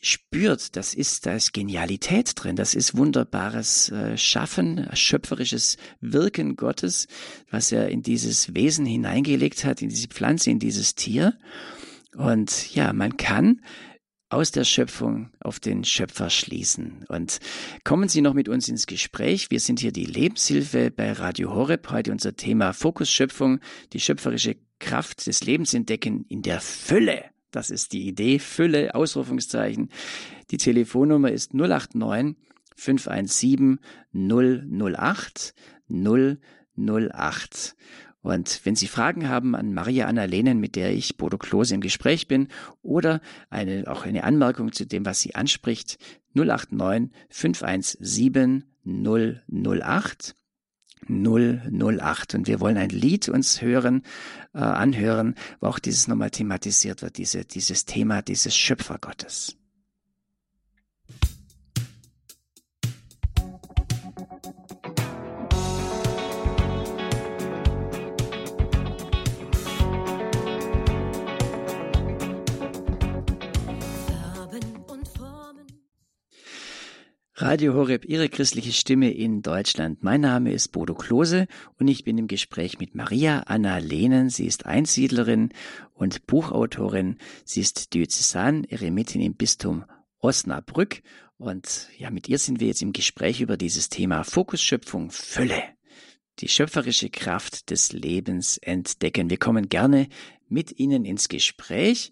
spürt, 0.00 0.76
das 0.76 0.94
ist, 0.94 1.26
da 1.26 1.34
ist 1.34 1.52
Genialität 1.52 2.32
drin, 2.34 2.56
das 2.56 2.74
ist 2.74 2.96
wunderbares 2.96 3.90
äh, 3.90 4.16
Schaffen, 4.16 4.88
schöpferisches 4.94 5.76
Wirken 6.00 6.56
Gottes, 6.56 7.06
was 7.50 7.70
er 7.70 7.88
in 7.88 8.02
dieses 8.02 8.54
Wesen 8.54 8.86
hineingelegt 8.86 9.64
hat, 9.64 9.82
in 9.82 9.90
diese 9.90 10.08
Pflanze, 10.08 10.50
in 10.50 10.58
dieses 10.58 10.94
Tier. 10.94 11.38
Und 12.16 12.74
ja, 12.74 12.92
man 12.92 13.16
kann 13.16 13.60
aus 14.30 14.52
der 14.52 14.64
Schöpfung 14.64 15.30
auf 15.40 15.60
den 15.60 15.84
Schöpfer 15.84 16.30
schließen. 16.30 17.04
Und 17.08 17.40
kommen 17.84 18.08
Sie 18.08 18.20
noch 18.22 18.34
mit 18.34 18.48
uns 18.48 18.68
ins 18.68 18.86
Gespräch. 18.86 19.50
Wir 19.50 19.60
sind 19.60 19.80
hier 19.80 19.92
die 19.92 20.06
Lebenshilfe 20.06 20.90
bei 20.90 21.12
Radio 21.12 21.52
Horeb. 21.52 21.90
Heute 21.90 22.12
unser 22.12 22.36
Thema 22.36 22.72
Fokus 22.72 23.10
Schöpfung, 23.10 23.60
die 23.92 24.00
schöpferische 24.00 24.56
Kraft 24.78 25.26
des 25.26 25.42
Lebens 25.44 25.74
entdecken 25.74 26.24
in 26.28 26.42
der 26.42 26.60
Fülle. 26.60 27.24
Das 27.50 27.70
ist 27.70 27.92
die 27.92 28.06
Idee. 28.06 28.38
Fülle, 28.38 28.94
Ausrufungszeichen. 28.94 29.90
Die 30.50 30.56
Telefonnummer 30.56 31.30
ist 31.30 31.54
089 31.54 32.36
517 32.76 33.78
008 34.12 35.54
008. 35.88 37.76
Und 38.22 38.60
wenn 38.64 38.76
Sie 38.76 38.86
Fragen 38.86 39.28
haben 39.28 39.54
an 39.54 39.72
Maria 39.72 40.06
Anna 40.06 40.24
Lehnen, 40.24 40.60
mit 40.60 40.76
der 40.76 40.92
ich 40.92 41.16
Bodo 41.16 41.38
Klose 41.38 41.74
im 41.74 41.80
Gespräch 41.80 42.28
bin, 42.28 42.48
oder 42.82 43.20
eine, 43.48 43.84
auch 43.86 44.04
eine 44.04 44.24
Anmerkung 44.24 44.72
zu 44.72 44.86
dem, 44.86 45.06
was 45.06 45.20
sie 45.20 45.34
anspricht, 45.34 45.98
089 46.34 47.10
517 47.30 48.64
008 48.84 50.36
008 51.08 52.34
und 52.34 52.46
wir 52.46 52.60
wollen 52.60 52.76
ein 52.76 52.90
Lied 52.90 53.28
uns 53.28 53.62
hören, 53.62 54.02
äh, 54.54 54.58
anhören, 54.58 55.34
wo 55.60 55.68
auch 55.68 55.78
dieses 55.78 56.08
nochmal 56.08 56.30
thematisiert 56.30 57.02
wird, 57.02 57.18
diese, 57.18 57.44
dieses 57.44 57.84
Thema 57.84 58.22
dieses 58.22 58.56
Schöpfergottes. 58.56 59.59
Radio 77.40 77.72
Horeb, 77.72 78.04
Ihre 78.04 78.28
christliche 78.28 78.72
Stimme 78.72 79.10
in 79.10 79.40
Deutschland. 79.40 80.02
Mein 80.02 80.20
Name 80.20 80.52
ist 80.52 80.72
Bodo 80.72 80.94
Klose 80.94 81.46
und 81.78 81.88
ich 81.88 82.04
bin 82.04 82.18
im 82.18 82.26
Gespräch 82.26 82.78
mit 82.78 82.94
Maria 82.94 83.44
Anna 83.46 83.78
Lehnen. 83.78 84.28
Sie 84.28 84.44
ist 84.44 84.66
Einsiedlerin 84.66 85.48
und 85.94 86.26
Buchautorin. 86.26 87.16
Sie 87.46 87.62
ist 87.62 87.94
Diözesan-Eremitin 87.94 89.22
im 89.22 89.36
Bistum 89.36 89.86
Osnabrück. 90.18 91.00
Und 91.38 91.88
ja, 91.96 92.10
mit 92.10 92.28
ihr 92.28 92.38
sind 92.38 92.60
wir 92.60 92.66
jetzt 92.66 92.82
im 92.82 92.92
Gespräch 92.92 93.40
über 93.40 93.56
dieses 93.56 93.88
Thema 93.88 94.22
Fokusschöpfung 94.22 95.10
Fülle. 95.10 95.62
Die 96.40 96.48
schöpferische 96.48 97.08
Kraft 97.08 97.70
des 97.70 97.94
Lebens 97.94 98.58
entdecken. 98.58 99.30
Wir 99.30 99.38
kommen 99.38 99.70
gerne 99.70 100.08
mit 100.50 100.78
Ihnen 100.78 101.04
ins 101.04 101.28
Gespräch. 101.28 102.10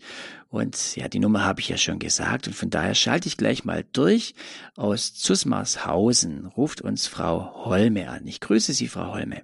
Und 0.51 0.97
ja, 0.97 1.09
die 1.09 1.19
Nummer 1.19 1.45
habe 1.45 1.61
ich 1.61 1.69
ja 1.69 1.77
schon 1.77 1.99
gesagt. 1.99 2.47
Und 2.47 2.55
von 2.55 2.71
daher 2.71 2.95
schalte 2.95 3.29
ich 3.29 3.37
gleich 3.37 3.65
mal 3.65 3.85
durch. 3.93 4.35
Aus 4.77 5.15
Zusmarshausen 5.15 6.47
ruft 6.47 6.81
uns 6.81 7.07
Frau 7.07 7.65
Holme 7.67 8.09
an. 8.09 8.27
Ich 8.27 8.41
grüße 8.41 8.73
Sie, 8.73 8.89
Frau 8.89 9.13
Holme. 9.13 9.43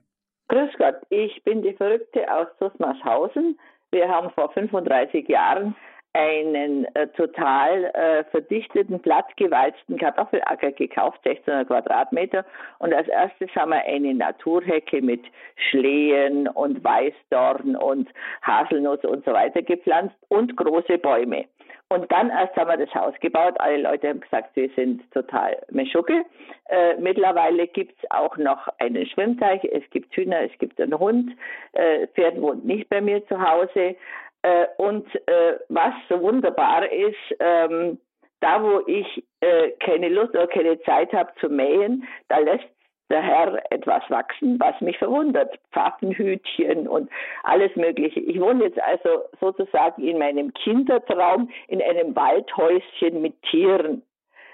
Grüß 0.49 0.70
Gott, 0.78 0.97
ich 1.11 1.42
bin 1.45 1.62
die 1.62 1.72
Verrückte 1.72 2.32
aus 2.32 2.47
Zusmarshausen. 2.59 3.59
Wir 3.90 4.09
haben 4.09 4.30
vor 4.30 4.53
35 4.53 5.28
Jahren 5.28 5.74
einen 6.14 6.86
äh, 6.94 7.08
total 7.08 7.84
äh, 7.86 8.24
verdichteten, 8.30 9.00
plattgewalzten 9.00 9.98
Kartoffelacker 9.98 10.72
gekauft, 10.72 11.20
600 11.24 11.66
Quadratmeter. 11.66 12.44
Und 12.78 12.94
als 12.94 13.08
erstes 13.08 13.50
haben 13.56 13.72
wir 13.72 13.84
eine 13.84 14.14
Naturhecke 14.14 15.02
mit 15.02 15.22
Schlehen 15.70 16.48
und 16.48 16.82
Weißdorn 16.82 17.76
und 17.76 18.08
Haselnuss 18.42 19.04
und 19.04 19.24
so 19.24 19.32
weiter 19.32 19.62
gepflanzt 19.62 20.16
und 20.28 20.56
große 20.56 20.98
Bäume. 20.98 21.46
Und 21.90 22.10
dann 22.10 22.30
erst 22.30 22.56
haben 22.56 22.68
wir 22.68 22.84
das 22.84 22.94
Haus 22.94 23.14
gebaut. 23.20 23.54
Alle 23.58 23.82
Leute 23.82 24.08
haben 24.08 24.20
gesagt, 24.20 24.56
wir 24.56 24.70
sind 24.74 25.02
total 25.12 25.56
Meschucke. 25.70 26.24
Äh, 26.68 26.96
mittlerweile 26.98 27.66
gibt's 27.66 28.00
auch 28.10 28.36
noch 28.36 28.68
einen 28.78 29.06
Schwimmteich, 29.06 29.62
es 29.64 29.82
gibt 29.90 30.14
Hühner, 30.16 30.40
es 30.40 30.58
gibt 30.58 30.80
einen 30.80 30.98
Hund. 30.98 31.32
Äh, 31.72 32.06
Pferd 32.08 32.40
wohnt 32.40 32.64
nicht 32.64 32.88
bei 32.88 33.00
mir 33.00 33.24
zu 33.26 33.40
Hause. 33.40 33.96
Äh, 34.45 34.66
und 34.76 35.07
äh, 35.26 35.59
was 35.70 35.95
so 36.11 36.20
wunderbar 36.20 36.90
ist, 36.92 37.16
ähm, 37.40 37.99
da 38.40 38.62
wo 38.62 38.82
ich 38.86 39.24
äh, 39.40 39.70
keine 39.80 40.11
Lust 40.11 40.34
oder 40.34 40.47
keine 40.47 40.78
Zeit 40.82 41.14
habe 41.14 41.32
zu 41.40 41.49
mähen, 41.49 42.07
da 42.28 42.38
lässt 42.40 42.66
der 43.09 43.22
Herr 43.22 43.62
etwas 43.70 44.03
wachsen, 44.11 44.61
was 44.61 44.78
mich 44.82 44.99
verwundert. 44.99 45.59
Pfaffenhütchen 45.72 46.86
und 46.86 47.11
alles 47.45 47.74
Mögliche. 47.74 48.20
Ich 48.20 48.38
wohne 48.38 48.64
jetzt 48.64 48.78
also 48.82 49.24
sozusagen 49.40 50.03
in 50.07 50.18
meinem 50.18 50.53
Kindertraum 50.53 51.49
in 51.68 51.80
einem 51.80 52.14
Waldhäuschen 52.14 53.22
mit 53.22 53.40
Tieren. 53.45 54.03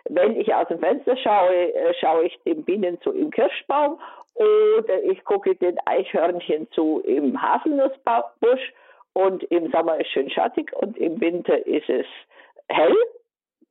Wenn 0.09 0.41
ich 0.41 0.55
aus 0.55 0.68
dem 0.68 0.78
Fenster 0.78 1.16
schaue, 1.16 1.74
äh, 1.74 1.95
schaue 2.01 2.26
ich 2.26 2.38
den 2.45 2.64
Bienen 2.64 3.01
zu 3.01 3.11
im 3.11 3.32
Kirschbaum 3.32 3.99
oder 4.36 5.03
ich 5.03 5.24
gucke 5.24 5.57
den 5.57 5.76
Eichhörnchen 5.86 6.70
zu 6.70 7.01
im 7.05 7.43
Haselnussbusch 7.43 8.72
und 9.12 9.42
im 9.44 9.70
Sommer 9.70 10.00
ist 10.00 10.11
schön 10.11 10.30
schattig 10.30 10.72
und 10.74 10.96
im 10.96 11.20
Winter 11.20 11.66
ist 11.66 11.88
es 11.88 12.06
hell, 12.68 12.96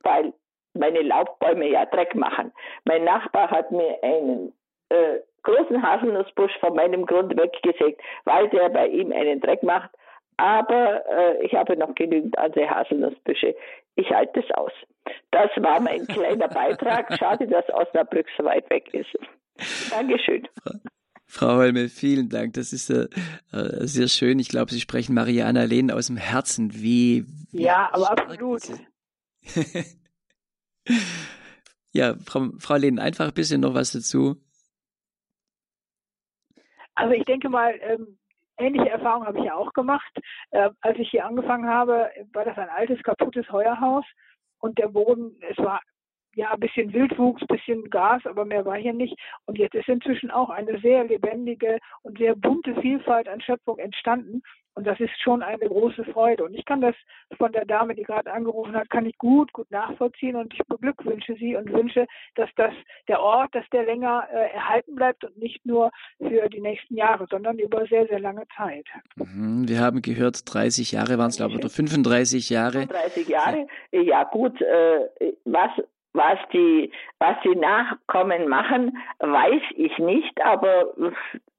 weil 0.03 0.33
meine 0.73 1.01
Laubbäume 1.01 1.67
ja 1.67 1.85
Dreck 1.85 2.15
machen. 2.15 2.51
Mein 2.85 3.03
Nachbar 3.03 3.49
hat 3.49 3.71
mir 3.71 3.97
einen 4.03 4.53
äh, 4.89 5.19
großen 5.43 5.81
Haselnussbusch 5.81 6.57
von 6.59 6.75
meinem 6.75 7.05
Grund 7.05 7.37
weggesägt, 7.37 8.01
weil 8.25 8.49
der 8.49 8.69
bei 8.69 8.87
ihm 8.87 9.11
einen 9.11 9.39
Dreck 9.39 9.63
macht. 9.63 9.89
Aber 10.37 11.03
äh, 11.09 11.45
ich 11.45 11.53
habe 11.53 11.75
noch 11.75 11.93
genügend 11.95 12.37
andere 12.37 12.69
Haselnussbüsche. 12.69 13.55
Ich 13.95 14.09
halte 14.09 14.39
es 14.39 14.51
aus. 14.51 14.71
Das 15.31 15.49
war 15.57 15.81
mein 15.81 16.07
kleiner 16.07 16.47
Beitrag. 16.47 17.13
Schade, 17.19 17.47
dass 17.47 17.69
Osnabrück 17.73 18.27
so 18.37 18.45
weit 18.45 18.69
weg 18.69 18.93
ist. 18.93 19.17
Dankeschön. 19.91 20.47
Frau 21.31 21.57
Holme, 21.57 21.89
vielen 21.89 22.27
Dank. 22.27 22.55
Das 22.55 22.73
ist 22.73 22.89
äh, 22.89 23.07
äh, 23.51 23.85
sehr 23.85 24.07
schön. 24.07 24.39
Ich 24.39 24.49
glaube, 24.49 24.71
Sie 24.71 24.79
sprechen 24.79 25.13
Mariana 25.13 25.63
Lehn 25.63 25.91
aus 25.91 26.07
dem 26.07 26.17
Herzen. 26.17 26.73
Wie, 26.73 27.23
wie 27.51 27.61
ja, 27.61 27.87
aber 27.93 28.11
absolut. 28.11 28.63
ja, 31.93 32.15
Frau, 32.25 32.49
Frau 32.57 32.75
Lehn, 32.77 32.97
einfach 32.97 33.27
ein 33.27 33.33
bisschen 33.35 33.61
noch 33.61 33.75
was 33.75 33.91
dazu. 33.91 34.37
Also 36.95 37.13
ich 37.13 37.25
denke 37.25 37.47
mal, 37.47 37.75
ähm, 37.79 38.17
ähnliche 38.57 38.89
Erfahrungen 38.89 39.27
habe 39.27 39.37
ich 39.37 39.45
ja 39.45 39.53
auch 39.53 39.71
gemacht. 39.73 40.11
Äh, 40.49 40.71
als 40.81 40.97
ich 40.97 41.11
hier 41.11 41.27
angefangen 41.27 41.67
habe, 41.69 42.09
war 42.33 42.43
das 42.43 42.57
ein 42.57 42.69
altes, 42.69 43.03
kaputtes 43.03 43.47
Heuerhaus 43.51 44.03
und 44.57 44.79
der 44.79 44.87
Boden, 44.87 45.39
es 45.47 45.57
war 45.59 45.79
ja, 46.39 46.51
ein 46.53 46.59
bisschen 46.61 46.93
Wildwuchs, 46.93 47.41
ein 47.41 47.47
bisschen 47.47 47.89
Gas, 47.89 48.25
aber 48.25 48.45
mehr 48.45 48.65
war 48.65 48.77
hier 48.77 48.93
nicht. 48.93 49.13
Und 49.45 49.57
jetzt 49.57 49.75
ist 49.75 49.89
inzwischen 49.89 50.31
auch 50.31 50.49
eine 50.49 50.79
sehr 50.79 51.03
lebendige 51.03 51.79
und 52.03 52.17
sehr 52.17 52.33
bunte 52.33 52.79
Vielfalt 52.79 53.27
an 53.27 53.41
Schöpfung 53.41 53.77
entstanden. 53.77 54.41
Und 54.73 54.87
das 54.87 54.97
ist 55.01 55.11
schon 55.21 55.43
eine 55.43 55.67
große 55.67 56.05
Freude. 56.05 56.45
Und 56.45 56.53
ich 56.53 56.63
kann 56.63 56.79
das 56.79 56.95
von 57.37 57.51
der 57.51 57.65
Dame, 57.65 57.93
die 57.93 58.03
gerade 58.03 58.31
angerufen 58.31 58.73
hat, 58.73 58.89
kann 58.89 59.05
ich 59.05 59.17
gut, 59.17 59.51
gut 59.51 59.69
nachvollziehen. 59.69 60.37
Und 60.37 60.53
ich 60.53 60.61
beglückwünsche 60.65 61.35
sie 61.35 61.57
und 61.57 61.73
wünsche, 61.73 62.05
dass 62.35 62.49
das 62.55 62.71
der 63.09 63.19
Ort, 63.19 63.53
dass 63.53 63.65
der 63.73 63.83
länger 63.83 64.25
äh, 64.31 64.53
erhalten 64.53 64.95
bleibt 64.95 65.25
und 65.25 65.37
nicht 65.37 65.65
nur 65.65 65.91
für 66.19 66.47
die 66.47 66.61
nächsten 66.61 66.95
Jahre, 66.95 67.27
sondern 67.29 67.59
über 67.59 67.85
sehr, 67.87 68.07
sehr 68.07 68.21
lange 68.21 68.43
Zeit. 68.55 68.85
Mhm, 69.17 69.67
wir 69.67 69.81
haben 69.81 70.01
gehört, 70.01 70.41
30 70.45 70.93
Jahre 70.93 71.17
waren 71.17 71.27
es, 71.27 71.35
glaube 71.35 71.51
ich, 71.51 71.57
oder 71.57 71.69
35 71.69 72.49
Jahre. 72.49 72.87
35 72.87 73.27
Jahre, 73.27 73.67
ja 73.91 74.23
gut. 74.23 74.61
Äh, 74.61 75.33
was 75.43 75.71
was 76.13 76.39
die, 76.53 76.91
was 77.19 77.35
die 77.43 77.55
Nachkommen 77.55 78.47
machen, 78.47 78.97
weiß 79.19 79.61
ich 79.75 79.97
nicht, 79.99 80.41
aber 80.43 80.93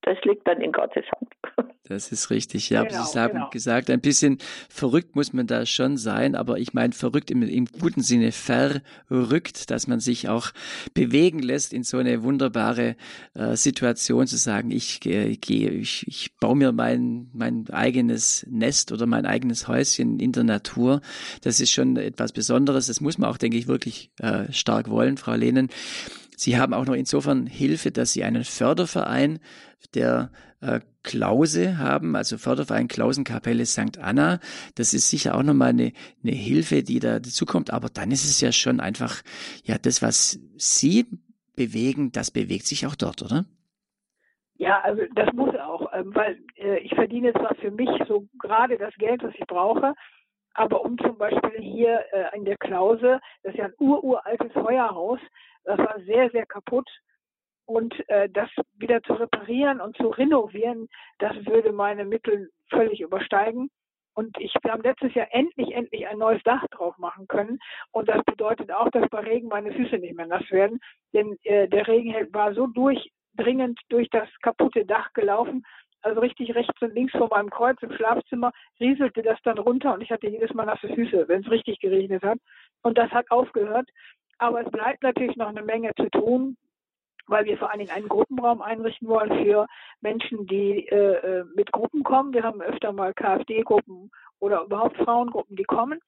das 0.02 0.20
liegt 0.24 0.46
dann 0.48 0.60
in 0.60 0.72
Gottes 0.72 1.04
Hand. 1.12 1.70
Das 1.90 2.12
ist 2.12 2.30
richtig, 2.30 2.70
ja. 2.70 2.84
Genau, 2.84 3.04
Sie 3.04 3.18
haben 3.18 3.32
genau. 3.32 3.50
gesagt, 3.50 3.90
ein 3.90 4.00
bisschen 4.00 4.38
verrückt 4.68 5.16
muss 5.16 5.32
man 5.32 5.48
da 5.48 5.66
schon 5.66 5.96
sein, 5.96 6.36
aber 6.36 6.58
ich 6.58 6.72
meine 6.72 6.92
verrückt 6.92 7.32
im, 7.32 7.42
im, 7.42 7.66
guten 7.66 8.00
Sinne 8.00 8.30
verrückt, 8.30 9.72
dass 9.72 9.88
man 9.88 9.98
sich 9.98 10.28
auch 10.28 10.52
bewegen 10.94 11.40
lässt 11.40 11.72
in 11.72 11.82
so 11.82 11.98
eine 11.98 12.22
wunderbare 12.22 12.94
äh, 13.34 13.56
Situation 13.56 14.28
zu 14.28 14.36
sagen, 14.36 14.70
ich 14.70 15.00
gehe, 15.00 15.26
ich, 15.26 16.06
ich 16.06 16.36
baue 16.38 16.54
mir 16.54 16.70
mein, 16.70 17.28
mein 17.32 17.68
eigenes 17.70 18.46
Nest 18.48 18.92
oder 18.92 19.06
mein 19.06 19.26
eigenes 19.26 19.66
Häuschen 19.66 20.20
in 20.20 20.30
der 20.30 20.44
Natur. 20.44 21.00
Das 21.40 21.58
ist 21.58 21.72
schon 21.72 21.96
etwas 21.96 22.30
Besonderes. 22.30 22.86
Das 22.86 23.00
muss 23.00 23.18
man 23.18 23.28
auch, 23.28 23.36
denke 23.36 23.56
ich, 23.56 23.66
wirklich 23.66 24.12
äh, 24.20 24.44
stark 24.52 24.90
wollen, 24.90 25.16
Frau 25.16 25.34
Lehnen. 25.34 25.70
Sie 26.36 26.56
haben 26.56 26.72
auch 26.72 26.86
noch 26.86 26.94
insofern 26.94 27.48
Hilfe, 27.48 27.90
dass 27.90 28.12
Sie 28.12 28.22
einen 28.22 28.44
Förderverein 28.44 29.40
der 29.94 30.30
äh, 30.60 30.80
Klause 31.02 31.78
haben, 31.78 32.16
also 32.16 32.36
Förderverein 32.38 32.88
Klausenkapelle 32.88 33.64
St. 33.66 33.98
Anna. 33.98 34.40
Das 34.74 34.92
ist 34.92 35.08
sicher 35.10 35.34
auch 35.34 35.42
nochmal 35.42 35.70
eine, 35.70 35.92
eine 36.22 36.32
Hilfe, 36.32 36.82
die 36.82 37.00
da 37.00 37.18
dazukommt. 37.18 37.72
Aber 37.72 37.88
dann 37.88 38.10
ist 38.10 38.24
es 38.24 38.40
ja 38.40 38.52
schon 38.52 38.80
einfach, 38.80 39.22
ja, 39.64 39.78
das, 39.78 40.02
was 40.02 40.38
Sie 40.56 41.06
bewegen, 41.56 42.12
das 42.12 42.30
bewegt 42.30 42.66
sich 42.66 42.86
auch 42.86 42.94
dort, 42.94 43.22
oder? 43.22 43.44
Ja, 44.56 44.80
also 44.80 45.02
das 45.14 45.32
muss 45.32 45.54
auch, 45.56 45.90
ähm, 45.94 46.14
weil 46.14 46.38
äh, 46.56 46.80
ich 46.80 46.94
verdiene 46.94 47.32
zwar 47.32 47.54
für 47.54 47.70
mich 47.70 47.88
so 48.06 48.26
gerade 48.38 48.76
das 48.76 48.94
Geld, 48.96 49.22
was 49.22 49.32
ich 49.34 49.46
brauche, 49.46 49.94
aber 50.52 50.84
um 50.84 50.98
zum 50.98 51.16
Beispiel 51.16 51.62
hier 51.62 52.04
äh, 52.12 52.36
in 52.36 52.44
der 52.44 52.58
Klause, 52.58 53.20
das 53.42 53.54
ist 53.54 53.58
ja 53.58 53.64
ein 53.64 53.74
ururaltes 53.78 54.52
Feuerhaus, 54.52 55.18
das 55.64 55.78
war 55.78 55.96
sehr, 56.04 56.30
sehr 56.30 56.44
kaputt 56.44 56.88
und 57.70 57.94
äh, 58.08 58.28
das 58.28 58.50
wieder 58.78 59.00
zu 59.04 59.12
reparieren 59.12 59.80
und 59.80 59.96
zu 59.96 60.08
renovieren, 60.08 60.88
das 61.20 61.36
würde 61.46 61.70
meine 61.70 62.04
Mittel 62.04 62.50
völlig 62.68 63.00
übersteigen. 63.00 63.70
Und 64.14 64.36
ich, 64.40 64.52
wir 64.60 64.72
haben 64.72 64.82
letztes 64.82 65.14
Jahr 65.14 65.28
endlich, 65.30 65.72
endlich 65.72 66.04
ein 66.08 66.18
neues 66.18 66.42
Dach 66.42 66.66
drauf 66.72 66.98
machen 66.98 67.28
können. 67.28 67.60
Und 67.92 68.08
das 68.08 68.24
bedeutet 68.24 68.72
auch, 68.72 68.90
dass 68.90 69.08
bei 69.08 69.20
Regen 69.20 69.46
meine 69.46 69.72
Füße 69.72 69.98
nicht 69.98 70.16
mehr 70.16 70.26
nass 70.26 70.50
werden. 70.50 70.80
Denn 71.14 71.38
äh, 71.44 71.68
der 71.68 71.86
Regen 71.86 72.12
war 72.32 72.52
so 72.54 72.66
durchdringend 72.66 73.78
durch 73.88 74.10
das 74.10 74.28
kaputte 74.42 74.84
Dach 74.84 75.12
gelaufen. 75.12 75.64
Also 76.02 76.20
richtig 76.22 76.52
rechts 76.56 76.82
und 76.82 76.92
links 76.92 77.12
vor 77.12 77.28
meinem 77.30 77.50
Kreuz 77.50 77.80
im 77.82 77.92
Schlafzimmer 77.92 78.50
rieselte 78.80 79.22
das 79.22 79.38
dann 79.44 79.58
runter 79.58 79.94
und 79.94 80.00
ich 80.00 80.10
hatte 80.10 80.28
jedes 80.28 80.52
Mal 80.54 80.64
nasse 80.64 80.88
Füße, 80.88 81.28
wenn 81.28 81.42
es 81.42 81.50
richtig 81.50 81.78
geregnet 81.78 82.24
hat. 82.24 82.38
Und 82.82 82.98
das 82.98 83.10
hat 83.12 83.30
aufgehört. 83.30 83.88
Aber 84.38 84.60
es 84.62 84.70
bleibt 84.72 85.04
natürlich 85.04 85.36
noch 85.36 85.48
eine 85.48 85.62
Menge 85.62 85.92
zu 85.94 86.08
tun 86.10 86.56
weil 87.26 87.44
wir 87.44 87.58
vor 87.58 87.70
allen 87.70 87.80
Dingen 87.80 87.92
einen 87.92 88.08
Gruppenraum 88.08 88.62
einrichten 88.62 89.08
wollen 89.08 89.44
für 89.44 89.66
Menschen, 90.00 90.46
die 90.46 90.86
äh, 90.88 91.40
äh 91.40 91.44
mit 91.54 91.72
Gruppen 91.72 92.02
kommen. 92.02 92.32
Wir 92.32 92.42
haben 92.42 92.60
öfter 92.60 92.92
mal 92.92 93.14
KfD-Gruppen 93.14 94.10
oder 94.38 94.62
überhaupt 94.62 94.96
Frauengruppen, 94.96 95.56
die 95.56 95.64
kommen. 95.64 96.00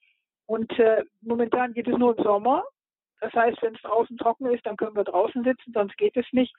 Und 0.47 0.79
äh, 0.79 1.05
momentan 1.21 1.73
geht 1.73 1.89
es 1.89 1.97
nur 1.97 2.17
im 2.17 2.25
Sommer. 2.25 2.65
Das 3.21 3.33
heißt, 3.33 3.63
wenn 3.63 3.75
es 3.75 3.83
draußen 3.83 4.19
trocken 4.19 4.47
ist, 4.47 4.67
dann 4.67 4.77
können 4.77 4.97
wir 4.97 5.05
draußen 5.05 5.45
sitzen, 5.45 5.73
sonst 5.73 5.97
geht 5.97 6.17
es 6.17 6.27
nicht. 6.33 6.55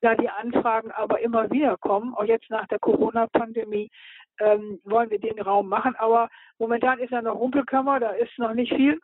Da 0.00 0.14
die 0.14 0.28
Anfragen 0.28 0.92
aber 0.92 1.20
immer 1.20 1.50
wieder 1.50 1.76
kommen, 1.76 2.14
auch 2.14 2.24
jetzt 2.24 2.50
nach 2.50 2.66
der 2.68 2.78
Corona-Pandemie, 2.78 3.90
ähm, 4.38 4.80
wollen 4.84 5.10
wir 5.10 5.18
den 5.18 5.40
Raum 5.40 5.68
machen. 5.68 5.96
Aber 5.96 6.28
momentan 6.58 6.98
ist 6.98 7.12
er 7.12 7.22
noch 7.22 7.36
Rumpelkammer, 7.36 8.00
da 8.00 8.10
ist 8.10 8.38
noch 8.38 8.54
nicht 8.54 8.72
viel. 8.74 9.00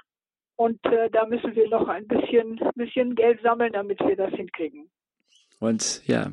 Und 0.60 0.84
äh, 0.84 1.08
da 1.10 1.24
müssen 1.24 1.56
wir 1.56 1.70
noch 1.70 1.88
ein 1.88 2.06
bisschen, 2.06 2.60
bisschen 2.74 3.14
Geld 3.14 3.40
sammeln, 3.40 3.72
damit 3.72 3.98
wir 4.00 4.14
das 4.14 4.30
hinkriegen. 4.34 4.90
Und 5.58 6.02
ja, 6.06 6.32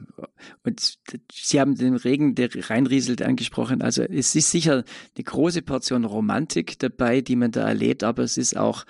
und 0.65 0.97
Sie 1.31 1.61
haben 1.61 1.75
den 1.75 1.95
Regen, 1.95 2.35
der 2.35 2.49
reinrieselt, 2.53 3.21
angesprochen. 3.21 3.81
Also 3.81 4.03
es 4.03 4.35
ist 4.35 4.51
sicher 4.51 4.83
eine 5.15 5.23
große 5.23 5.61
Portion 5.61 6.03
Romantik 6.03 6.77
dabei, 6.77 7.21
die 7.21 7.37
man 7.37 7.51
da 7.51 7.65
erlebt, 7.69 8.03
aber 8.03 8.23
es 8.23 8.37
ist 8.37 8.57
auch, 8.57 8.83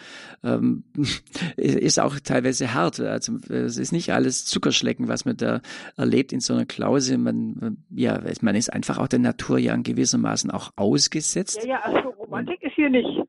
ähm, 0.43 0.85
ist 1.55 1.99
auch 1.99 2.19
teilweise 2.19 2.73
hart. 2.73 2.99
Also 2.99 3.33
es 3.47 3.77
ist 3.77 3.91
nicht 3.91 4.13
alles 4.13 4.45
Zuckerschlecken, 4.45 5.07
was 5.07 5.25
man 5.25 5.38
da 5.38 5.61
erlebt 5.97 6.33
in 6.33 6.39
so 6.39 6.55
einer 6.55 6.65
Klause. 6.65 7.19
Man, 7.19 7.77
ja, 7.91 8.19
man 8.41 8.55
ist 8.55 8.73
einfach 8.73 8.97
auch 8.97 9.07
der 9.07 9.19
Natur 9.19 9.59
ja 9.59 9.75
in 9.75 9.83
gewissermaßen 9.83 10.49
auch 10.49 10.71
ausgesetzt. 10.77 11.59
Ja, 11.61 11.69
ja, 11.69 11.79
also 11.81 12.09
Romantik 12.09 12.63
ist 12.63 12.73
hier 12.73 12.89
nicht. 12.89 13.21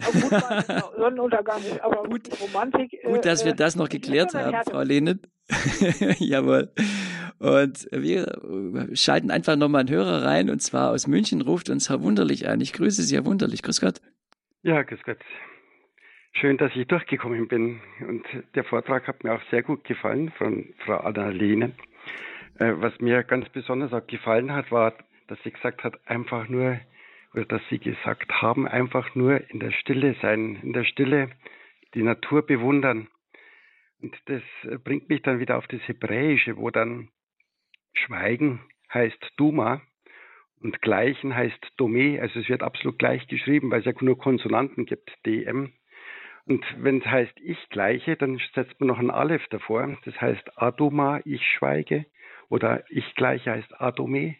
Gut, 0.00 0.94
Sonnenuntergang 0.96 1.60
ist, 1.62 1.80
aber 1.80 2.04
gut, 2.04 2.28
Romantik. 2.40 2.98
Gut, 3.04 3.24
dass 3.24 3.42
äh, 3.42 3.46
wir 3.46 3.54
das 3.54 3.76
noch 3.76 3.88
geklärt 3.88 4.34
haben, 4.34 4.56
Frau 4.64 4.82
Lehnen. 4.82 5.20
Jawohl. 6.18 6.70
Und 7.38 7.88
wir 7.90 8.88
schalten 8.94 9.30
einfach 9.30 9.56
nochmal 9.56 9.80
einen 9.80 9.90
Hörer 9.90 10.24
rein 10.24 10.50
und 10.50 10.60
zwar 10.60 10.90
aus 10.90 11.06
München 11.06 11.40
ruft 11.40 11.70
uns 11.70 11.88
Herr 11.88 12.02
Wunderlich 12.02 12.48
an. 12.48 12.60
Ich 12.60 12.72
grüße 12.72 13.02
Sie, 13.02 13.16
Herr 13.16 13.24
Wunderlich. 13.24 13.62
Grüß 13.62 13.80
Gott. 13.80 14.00
Ja, 14.62 14.82
grüß 14.82 15.00
Gott. 15.04 15.18
Schön, 16.32 16.58
dass 16.58 16.70
ich 16.76 16.86
durchgekommen 16.86 17.48
bin. 17.48 17.80
Und 18.06 18.24
der 18.54 18.64
Vortrag 18.64 19.08
hat 19.08 19.24
mir 19.24 19.32
auch 19.32 19.42
sehr 19.50 19.62
gut 19.62 19.84
gefallen 19.84 20.30
von 20.36 20.72
Frau 20.84 20.98
Annalene. 20.98 21.72
Äh, 22.58 22.74
was 22.76 22.98
mir 23.00 23.24
ganz 23.24 23.48
besonders 23.48 23.92
auch 23.92 24.06
gefallen 24.06 24.52
hat, 24.52 24.70
war, 24.70 24.94
dass 25.28 25.38
sie 25.42 25.50
gesagt 25.50 25.82
hat, 25.82 25.98
einfach 26.06 26.48
nur 26.48 26.78
oder 27.32 27.44
dass 27.44 27.62
Sie 27.70 27.78
gesagt 27.78 28.30
haben, 28.42 28.66
einfach 28.66 29.14
nur 29.14 29.48
in 29.50 29.60
der 29.60 29.72
Stille 29.72 30.16
sein, 30.20 30.56
in 30.62 30.72
der 30.72 30.84
Stille 30.84 31.30
die 31.94 32.02
Natur 32.02 32.46
bewundern. 32.46 33.08
Und 34.00 34.16
das 34.26 34.42
bringt 34.82 35.08
mich 35.08 35.22
dann 35.22 35.40
wieder 35.40 35.58
auf 35.58 35.66
das 35.68 35.80
Hebräische, 35.86 36.56
wo 36.56 36.70
dann 36.70 37.10
Schweigen 37.92 38.60
heißt 38.92 39.32
Duma 39.36 39.82
und 40.60 40.80
Gleichen 40.82 41.34
heißt 41.34 41.72
Dome. 41.76 42.20
Also 42.20 42.40
es 42.40 42.48
wird 42.48 42.62
absolut 42.62 42.98
gleich 42.98 43.26
geschrieben, 43.28 43.70
weil 43.70 43.80
es 43.80 43.86
ja 43.86 43.92
nur 44.00 44.18
Konsonanten 44.18 44.86
gibt, 44.86 45.10
DM. 45.26 45.72
Und 46.46 46.64
wenn 46.78 46.98
es 47.00 47.06
heißt 47.06 47.38
ich 47.40 47.58
gleiche, 47.68 48.16
dann 48.16 48.40
setzt 48.54 48.78
man 48.80 48.88
noch 48.88 48.98
ein 48.98 49.10
Aleph 49.10 49.46
davor. 49.48 49.96
Das 50.04 50.20
heißt 50.20 50.58
Adoma, 50.58 51.20
ich 51.24 51.44
schweige. 51.46 52.06
Oder 52.48 52.84
ich 52.90 53.14
gleiche 53.14 53.52
heißt 53.52 53.80
Adome. 53.80 54.36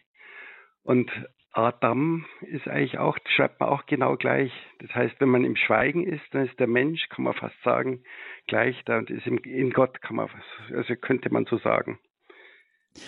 Und 0.83 1.11
Adam 1.53 2.25
ist 2.41 2.67
eigentlich 2.67 2.97
auch, 2.97 3.17
schreibt 3.35 3.59
man 3.59 3.69
auch 3.69 3.85
genau 3.85 4.15
gleich. 4.15 4.51
Das 4.79 4.93
heißt, 4.95 5.15
wenn 5.19 5.29
man 5.29 5.43
im 5.43 5.55
Schweigen 5.57 6.07
ist, 6.07 6.23
dann 6.31 6.47
ist 6.47 6.59
der 6.59 6.67
Mensch, 6.67 7.09
kann 7.09 7.25
man 7.25 7.33
fast 7.33 7.61
sagen, 7.63 8.03
gleich 8.47 8.81
da 8.85 8.97
und 8.97 9.09
ist 9.09 9.27
in 9.27 9.71
Gott, 9.71 10.01
kann 10.01 10.15
man, 10.15 10.29
also 10.73 10.95
könnte 10.95 11.31
man 11.31 11.45
so 11.45 11.57
sagen. 11.57 11.99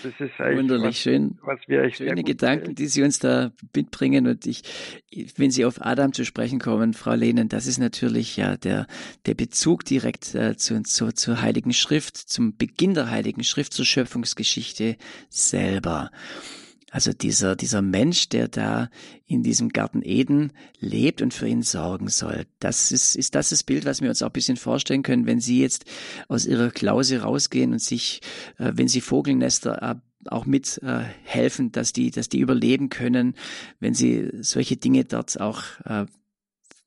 Das 0.02 0.14
ist 0.20 0.40
eigentlich 0.40 0.60
Wunderlich, 0.60 0.86
was, 0.86 0.98
schön. 0.98 1.40
Schöne 1.92 2.24
Gedanken, 2.24 2.74
die 2.74 2.88
Sie 2.88 3.04
uns 3.04 3.20
da 3.20 3.52
mitbringen. 3.76 4.28
Und 4.28 4.46
ich, 4.46 4.64
wenn 5.36 5.52
Sie 5.52 5.66
auf 5.66 5.86
Adam 5.86 6.14
zu 6.14 6.24
sprechen 6.24 6.60
kommen, 6.60 6.94
Frau 6.94 7.14
Lehnen, 7.14 7.50
das 7.50 7.68
ist 7.68 7.80
natürlich 7.80 8.38
ja 8.38 8.56
der, 8.56 8.88
der 9.26 9.34
Bezug 9.34 9.84
direkt 9.84 10.36
äh, 10.36 10.56
zu, 10.56 10.82
zu, 10.84 11.14
zur 11.14 11.42
Heiligen 11.42 11.74
Schrift, 11.74 12.16
zum 12.16 12.56
Beginn 12.56 12.94
der 12.94 13.10
Heiligen 13.10 13.44
Schrift, 13.44 13.74
zur 13.74 13.86
Schöpfungsgeschichte 13.86 14.96
selber. 15.30 16.12
Also 16.94 17.12
dieser, 17.12 17.56
dieser 17.56 17.82
Mensch, 17.82 18.30
der 18.30 18.48
da 18.48 18.88
in 19.26 19.42
diesem 19.42 19.70
Garten 19.70 20.04
Eden 20.04 20.54
lebt 20.80 21.24
und 21.24 21.34
für 21.34 21.48
ihn 21.48 21.64
sorgen 21.64 22.08
soll. 22.08 22.46
Das 22.60 22.92
ist, 22.92 23.16
ist 23.16 23.34
das 23.34 23.50
das 23.50 23.64
Bild, 23.64 23.88
was 23.88 24.04
wir 24.04 24.10
uns 24.10 24.22
auch 24.22 24.28
ein 24.28 24.34
bisschen 24.34 24.58
vorstellen 24.58 25.02
können, 25.02 25.26
wenn 25.26 25.40
Sie 25.40 25.60
jetzt 25.60 25.92
aus 26.28 26.46
Ihrer 26.46 26.70
Klause 26.70 27.24
rausgehen 27.24 27.72
und 27.72 27.82
sich, 27.82 28.22
äh, 28.60 28.74
wenn 28.76 28.88
Sie 28.88 29.02
Vogelnester 29.02 29.82
äh, 29.82 30.30
auch 30.30 30.46
mit 30.46 30.80
äh, 30.84 31.00
helfen, 31.24 31.72
dass 31.72 31.94
die, 31.94 32.12
dass 32.12 32.30
die 32.30 32.42
überleben 32.42 32.90
können, 32.90 33.34
wenn 33.80 33.96
Sie 33.96 34.30
solche 34.44 34.78
Dinge 34.78 35.04
dort 35.04 35.42
auch 35.42 35.64
äh, 35.86 36.06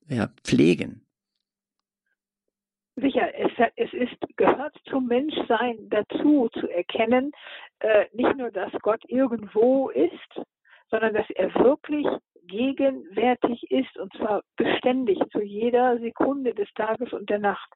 ja, 0.09 0.30
pflegen. 0.44 1.02
Sicher, 2.94 3.28
es, 3.36 3.50
es 3.74 3.92
ist, 3.92 4.36
gehört 4.36 4.74
zum 4.88 5.09
Menschsein 5.09 5.76
dazu 5.90 6.48
zu 6.59 6.68
erkennen, 6.68 7.32
äh, 7.80 8.06
nicht 8.12 8.36
nur, 8.36 8.50
dass 8.50 8.72
Gott 8.82 9.02
irgendwo 9.08 9.90
ist, 9.90 10.40
sondern 10.90 11.14
dass 11.14 11.28
er 11.30 11.54
wirklich 11.56 12.06
gegenwärtig 12.46 13.70
ist 13.70 13.96
und 13.98 14.12
zwar 14.14 14.42
beständig 14.56 15.18
zu 15.32 15.40
jeder 15.42 15.98
Sekunde 15.98 16.54
des 16.54 16.72
Tages 16.74 17.12
und 17.12 17.28
der 17.28 17.40
Nacht. 17.40 17.68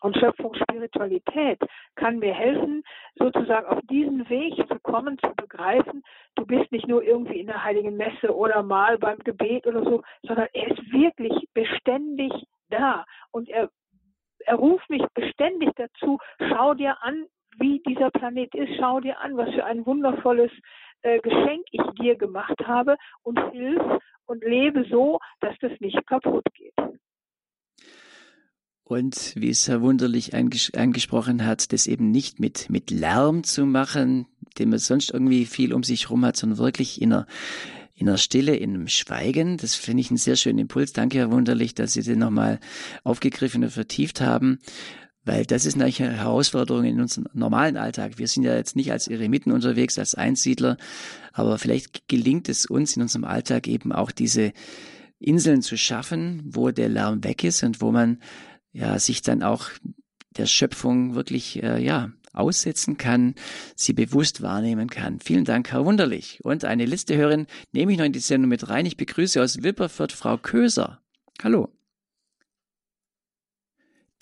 Und 0.00 0.16
Schöpfungsspiritualität 0.16 1.60
kann 1.94 2.18
mir 2.18 2.34
helfen, 2.34 2.82
sozusagen 3.14 3.66
auf 3.66 3.78
diesen 3.88 4.28
Weg 4.28 4.56
zu 4.56 4.80
kommen, 4.80 5.16
zu 5.18 5.32
begreifen, 5.36 6.02
du 6.34 6.44
bist 6.44 6.72
nicht 6.72 6.88
nur 6.88 7.04
irgendwie 7.04 7.38
in 7.38 7.46
der 7.46 7.62
Heiligen 7.62 7.96
Messe 7.96 8.34
oder 8.34 8.64
mal 8.64 8.98
beim 8.98 9.18
Gebet 9.18 9.64
oder 9.64 9.84
so, 9.84 10.02
sondern 10.22 10.48
er 10.52 10.72
ist 10.72 10.92
wirklich 10.92 11.48
beständig 11.54 12.32
da. 12.68 13.04
Und 13.30 13.48
er 13.48 13.70
er 14.46 14.56
ruft 14.56 14.88
mich 14.90 15.04
beständig 15.14 15.70
dazu, 15.76 16.18
schau 16.38 16.74
dir 16.74 16.96
an, 17.02 17.26
wie 17.58 17.82
dieser 17.86 18.10
Planet 18.10 18.54
ist, 18.54 18.72
schau 18.78 19.00
dir 19.00 19.18
an, 19.20 19.36
was 19.36 19.52
für 19.54 19.64
ein 19.64 19.84
wundervolles 19.86 20.50
äh, 21.02 21.20
Geschenk 21.20 21.66
ich 21.70 21.82
dir 22.00 22.16
gemacht 22.16 22.58
habe 22.64 22.96
und 23.22 23.38
hilf 23.52 23.82
und 24.26 24.44
lebe 24.44 24.84
so, 24.90 25.18
dass 25.40 25.56
das 25.60 25.72
nicht 25.80 25.98
kaputt 26.06 26.44
geht. 26.54 26.74
Und 28.84 29.34
wie 29.36 29.50
es 29.50 29.68
Herr 29.68 29.80
Wunderlich 29.80 30.34
anges 30.34 30.72
angesprochen 30.74 31.46
hat, 31.46 31.72
das 31.72 31.86
eben 31.86 32.10
nicht 32.10 32.40
mit, 32.40 32.68
mit 32.68 32.90
Lärm 32.90 33.42
zu 33.42 33.64
machen, 33.64 34.26
den 34.58 34.70
man 34.70 34.78
sonst 34.78 35.10
irgendwie 35.10 35.46
viel 35.46 35.72
um 35.72 35.82
sich 35.82 36.04
herum 36.04 36.24
hat, 36.26 36.36
sondern 36.36 36.58
wirklich 36.58 37.00
in 37.00 37.12
einer 37.12 37.26
in 37.94 38.06
der 38.06 38.16
Stille, 38.16 38.56
in 38.56 38.74
einem 38.74 38.88
Schweigen. 38.88 39.58
Das 39.58 39.76
finde 39.76 40.00
ich 40.00 40.10
einen 40.10 40.16
sehr 40.16 40.34
schönen 40.34 40.58
Impuls. 40.58 40.92
Danke, 40.92 41.18
Herr 41.18 41.30
Wunderlich, 41.30 41.74
dass 41.74 41.92
Sie 41.92 42.02
den 42.02 42.18
nochmal 42.18 42.58
aufgegriffen 43.04 43.62
und 43.62 43.70
vertieft 43.70 44.20
haben. 44.20 44.58
Weil 45.24 45.46
das 45.46 45.66
ist 45.66 45.76
natürlich 45.76 46.02
eine 46.02 46.16
Herausforderung 46.16 46.84
in 46.84 47.00
unserem 47.00 47.28
normalen 47.32 47.76
Alltag. 47.76 48.18
Wir 48.18 48.26
sind 48.26 48.42
ja 48.42 48.56
jetzt 48.56 48.74
nicht 48.74 48.90
als 48.90 49.06
Eremiten 49.06 49.52
unterwegs, 49.52 49.98
als 49.98 50.14
Einsiedler, 50.14 50.76
aber 51.32 51.58
vielleicht 51.58 52.08
gelingt 52.08 52.48
es 52.48 52.66
uns 52.66 52.96
in 52.96 53.02
unserem 53.02 53.24
Alltag 53.24 53.68
eben 53.68 53.92
auch 53.92 54.10
diese 54.10 54.52
Inseln 55.20 55.62
zu 55.62 55.76
schaffen, 55.76 56.42
wo 56.44 56.70
der 56.70 56.88
Lärm 56.88 57.22
weg 57.22 57.44
ist 57.44 57.62
und 57.62 57.80
wo 57.80 57.92
man 57.92 58.18
ja 58.72 58.98
sich 58.98 59.22
dann 59.22 59.44
auch 59.44 59.68
der 60.36 60.46
Schöpfung 60.46 61.14
wirklich 61.14 61.62
äh, 61.62 61.82
ja 61.82 62.10
aussetzen 62.32 62.96
kann, 62.96 63.34
sie 63.76 63.92
bewusst 63.92 64.42
wahrnehmen 64.42 64.88
kann. 64.88 65.20
Vielen 65.20 65.44
Dank, 65.44 65.70
Herr 65.70 65.84
Wunderlich. 65.84 66.40
Und 66.42 66.64
eine 66.64 66.86
Liste 66.86 67.16
hören 67.16 67.46
nehme 67.72 67.92
ich 67.92 67.98
noch 67.98 68.06
in 68.06 68.12
die 68.12 68.20
Sendung 68.20 68.48
mit 68.48 68.68
rein. 68.68 68.86
Ich 68.86 68.96
begrüße 68.96 69.42
aus 69.42 69.62
Wipperfurt 69.62 70.12
Frau 70.12 70.38
Köser. 70.38 71.00
Hallo. 71.42 71.68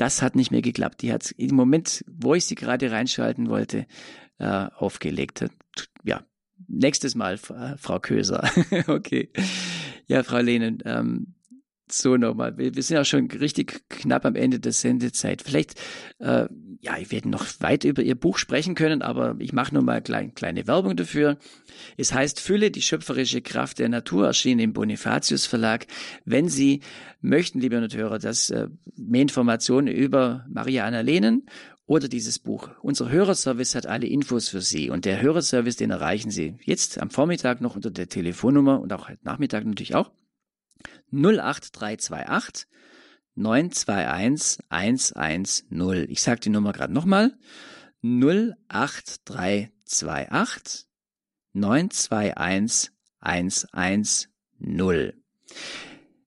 Das 0.01 0.23
hat 0.23 0.35
nicht 0.35 0.51
mehr 0.51 0.63
geklappt. 0.63 1.03
Die 1.03 1.13
hat 1.13 1.31
im 1.33 1.55
Moment, 1.55 2.07
wo 2.09 2.35
ich 2.35 2.47
sie 2.47 2.55
gerade 2.55 2.91
reinschalten 2.91 3.51
wollte, 3.51 3.87
äh, 4.39 4.47
aufgelegt. 4.47 5.45
Ja, 6.05 6.25
nächstes 6.69 7.15
Mal, 7.15 7.35
äh, 7.35 7.77
Frau 7.77 8.01
Köser. 8.01 8.51
okay. 8.87 9.31
Ja, 10.07 10.23
Frau 10.23 10.39
Lehnen, 10.39 10.79
ähm, 10.87 11.35
so 11.93 12.17
nochmal. 12.17 12.57
Wir, 12.59 12.75
wir 12.75 12.83
sind 12.83 12.97
auch 12.99 13.05
schon 13.05 13.31
richtig 13.31 13.83
knapp 13.89 14.25
am 14.25 14.37
Ende 14.37 14.61
der 14.61 14.73
Sendezeit. 14.73 15.43
Vielleicht, 15.43 15.75
äh, 16.19 16.47
ja, 16.81 16.99
ich 16.99 17.11
werde 17.11 17.29
noch 17.29 17.47
weit 17.61 17.85
über 17.85 18.03
Ihr 18.03 18.15
Buch 18.15 18.39
sprechen 18.39 18.75
können, 18.75 19.03
aber 19.03 19.37
ich 19.39 19.53
mache 19.53 19.75
nur 19.75 19.83
mal 19.83 20.03
klein, 20.03 20.35
kleine 20.35 20.67
Werbung 20.67 20.97
dafür. 20.97 21.39
Es 21.97 22.13
heißt 22.13 22.41
Fülle, 22.41 22.71
die 22.71 22.83
schöpferische 22.83 23.43
Kraft 23.43 23.79
der 23.79 23.89
Natur, 23.89 24.27
erschienen 24.27 24.61
im 24.61 24.73
Bonifatius 24.73 25.47
Verlag. 25.47 25.87
Wenn 26.25 26.49
Sie 26.49 26.81
möchten, 27.21 27.61
liebe 27.61 27.81
Hörer, 27.81 28.19
dass 28.19 28.51
äh, 28.51 28.69
mehr 28.97 29.23
Informationen 29.23 29.89
über 29.89 30.47
Maria 30.49 30.89
Lehnen 31.01 31.47
oder 31.87 32.07
dieses 32.07 32.39
Buch. 32.39 32.71
Unser 32.83 33.11
Hörerservice 33.11 33.75
hat 33.75 33.87
alle 33.87 34.07
Infos 34.07 34.49
für 34.49 34.61
Sie 34.61 34.91
und 34.91 35.05
der 35.05 35.21
Hörerservice, 35.21 35.77
den 35.77 35.91
erreichen 35.91 36.31
Sie 36.31 36.55
jetzt 36.63 37.01
am 37.01 37.11
Vormittag 37.11 37.61
noch 37.61 37.75
unter 37.75 37.91
der 37.91 38.09
Telefonnummer 38.09 38.81
und 38.81 38.93
auch 38.93 39.09
heute 39.09 39.19
Nachmittag 39.25 39.67
natürlich 39.67 39.97
auch 39.97 40.13
08328 41.13 42.67
921 43.35 44.65
110. 44.69 46.11
Ich 46.11 46.23
sage 46.23 46.41
die 46.41 46.51
Nummer 46.51 46.73
gerade 46.73 46.93
nochmal. 46.93 47.37
08328 48.03 50.87
921 51.53 52.91
110. 53.21 54.29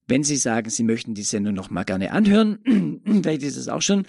Wenn 0.08 0.24
Sie 0.24 0.36
sagen, 0.36 0.70
Sie 0.70 0.84
möchten 0.84 1.14
die 1.14 1.24
Sendung 1.24 1.54
noch 1.54 1.70
mal 1.70 1.84
gerne 1.84 2.12
anhören, 2.12 3.01
vielleicht 3.06 3.43
ist 3.43 3.58
es 3.58 3.70
auch 3.70 3.82
schon 3.82 4.06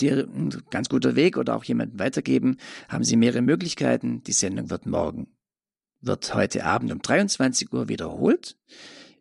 der, 0.00 0.26
ein 0.26 0.50
ganz 0.70 0.88
guter 0.88 1.16
Weg 1.16 1.36
oder 1.36 1.56
auch 1.56 1.64
jemanden 1.64 1.98
weitergeben, 1.98 2.56
haben 2.88 3.04
Sie 3.04 3.16
mehrere 3.16 3.42
Möglichkeiten. 3.42 4.22
Die 4.24 4.32
Sendung 4.32 4.70
wird 4.70 4.86
morgen, 4.86 5.35
wird 6.06 6.34
heute 6.34 6.64
Abend 6.64 6.92
um 6.92 7.00
23 7.00 7.72
Uhr 7.72 7.88
wiederholt 7.88 8.58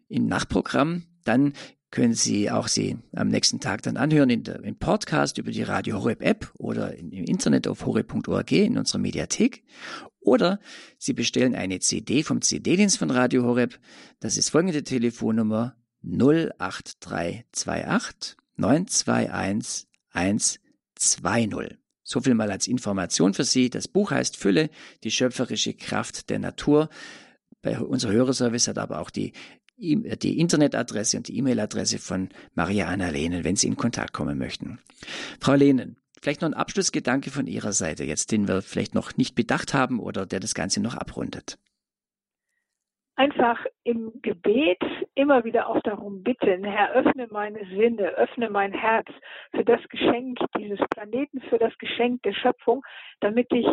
im 0.08 0.28
Nachprogramm. 0.28 1.04
Dann 1.24 1.54
können 1.92 2.14
Sie 2.14 2.50
auch 2.52 2.68
Sie 2.68 2.98
am 3.14 3.30
nächsten 3.30 3.62
Tag 3.62 3.82
dann 3.84 3.96
anhören 3.98 4.30
in 4.30 4.44
der, 4.44 4.64
im 4.64 4.78
Podcast 4.78 5.38
über 5.38 5.52
die 5.52 5.64
Radio 5.64 6.00
Horeb 6.00 6.22
App 6.22 6.52
oder 6.58 6.96
im 6.96 7.12
Internet 7.12 7.68
auf 7.68 7.86
horeb.org 7.86 8.52
in 8.52 8.78
unserer 8.78 9.00
Mediathek. 9.00 9.64
Oder 10.20 10.60
Sie 10.98 11.14
bestellen 11.14 11.56
eine 11.56 11.80
CD 11.80 12.24
vom 12.24 12.42
CD-Dienst 12.42 12.98
von 12.98 13.12
Radio 13.12 13.44
Horeb. 13.44 13.80
Das 14.20 14.36
ist 14.38 14.50
folgende 14.50 14.84
Telefonnummer 14.84 15.78
08328 16.04 18.36
921 18.58 19.88
120. 20.12 21.85
So 22.08 22.22
viel 22.22 22.36
mal 22.36 22.52
als 22.52 22.68
Information 22.68 23.34
für 23.34 23.44
Sie. 23.44 23.72
Das 23.72 23.88
Buch 23.88 24.12
heißt 24.12 24.38
Fülle, 24.38 24.70
die 25.04 25.10
schöpferische 25.10 25.74
Kraft 25.74 26.30
der 26.30 26.38
Natur. 26.38 26.90
Bei 27.64 27.80
unser 27.80 28.12
Hörerservice 28.12 28.68
hat 28.68 28.78
aber 28.78 29.00
auch 29.00 29.10
die, 29.10 29.34
die 29.78 30.40
Internetadresse 30.40 31.18
und 31.18 31.28
die 31.28 31.38
E-Mail-Adresse 31.38 31.98
von 31.98 32.30
Maria 32.54 32.88
Anna 32.88 33.10
Lehnen, 33.10 33.44
wenn 33.44 33.56
Sie 33.56 33.68
in 33.68 33.76
Kontakt 33.76 34.14
kommen 34.14 34.38
möchten. 34.38 34.78
Frau 35.40 35.56
Lehnen, 35.56 35.98
vielleicht 36.22 36.42
noch 36.42 36.50
ein 36.50 36.54
Abschlussgedanke 36.54 37.32
von 37.32 37.48
Ihrer 37.48 37.74
Seite 37.74 38.04
jetzt, 38.04 38.32
den 38.32 38.48
wir 38.48 38.62
vielleicht 38.62 38.94
noch 38.94 39.18
nicht 39.18 39.34
bedacht 39.34 39.74
haben 39.74 40.00
oder 40.00 40.28
der 40.28 40.40
das 40.40 40.54
Ganze 40.54 40.82
noch 40.82 40.94
abrundet 40.94 41.58
einfach 43.16 43.64
im 43.84 44.12
Gebet 44.22 44.80
immer 45.16 45.44
wieder 45.44 45.70
auch 45.70 45.80
darum 45.82 46.24
bitten, 46.24 46.64
Herr, 46.64 46.92
öffne 46.92 47.28
meine 47.32 47.66
Sinne, 47.68 48.10
öffne 48.10 48.50
mein 48.50 48.74
Herz 48.74 49.08
für 49.52 49.64
das 49.64 49.82
Geschenk 49.90 50.40
dieses 50.58 50.80
Planeten, 50.90 51.42
für 51.42 51.58
das 51.58 51.78
Geschenk 51.78 52.24
der 52.24 52.34
Schöpfung, 52.34 52.84
damit 53.22 53.52
ich 53.52 53.68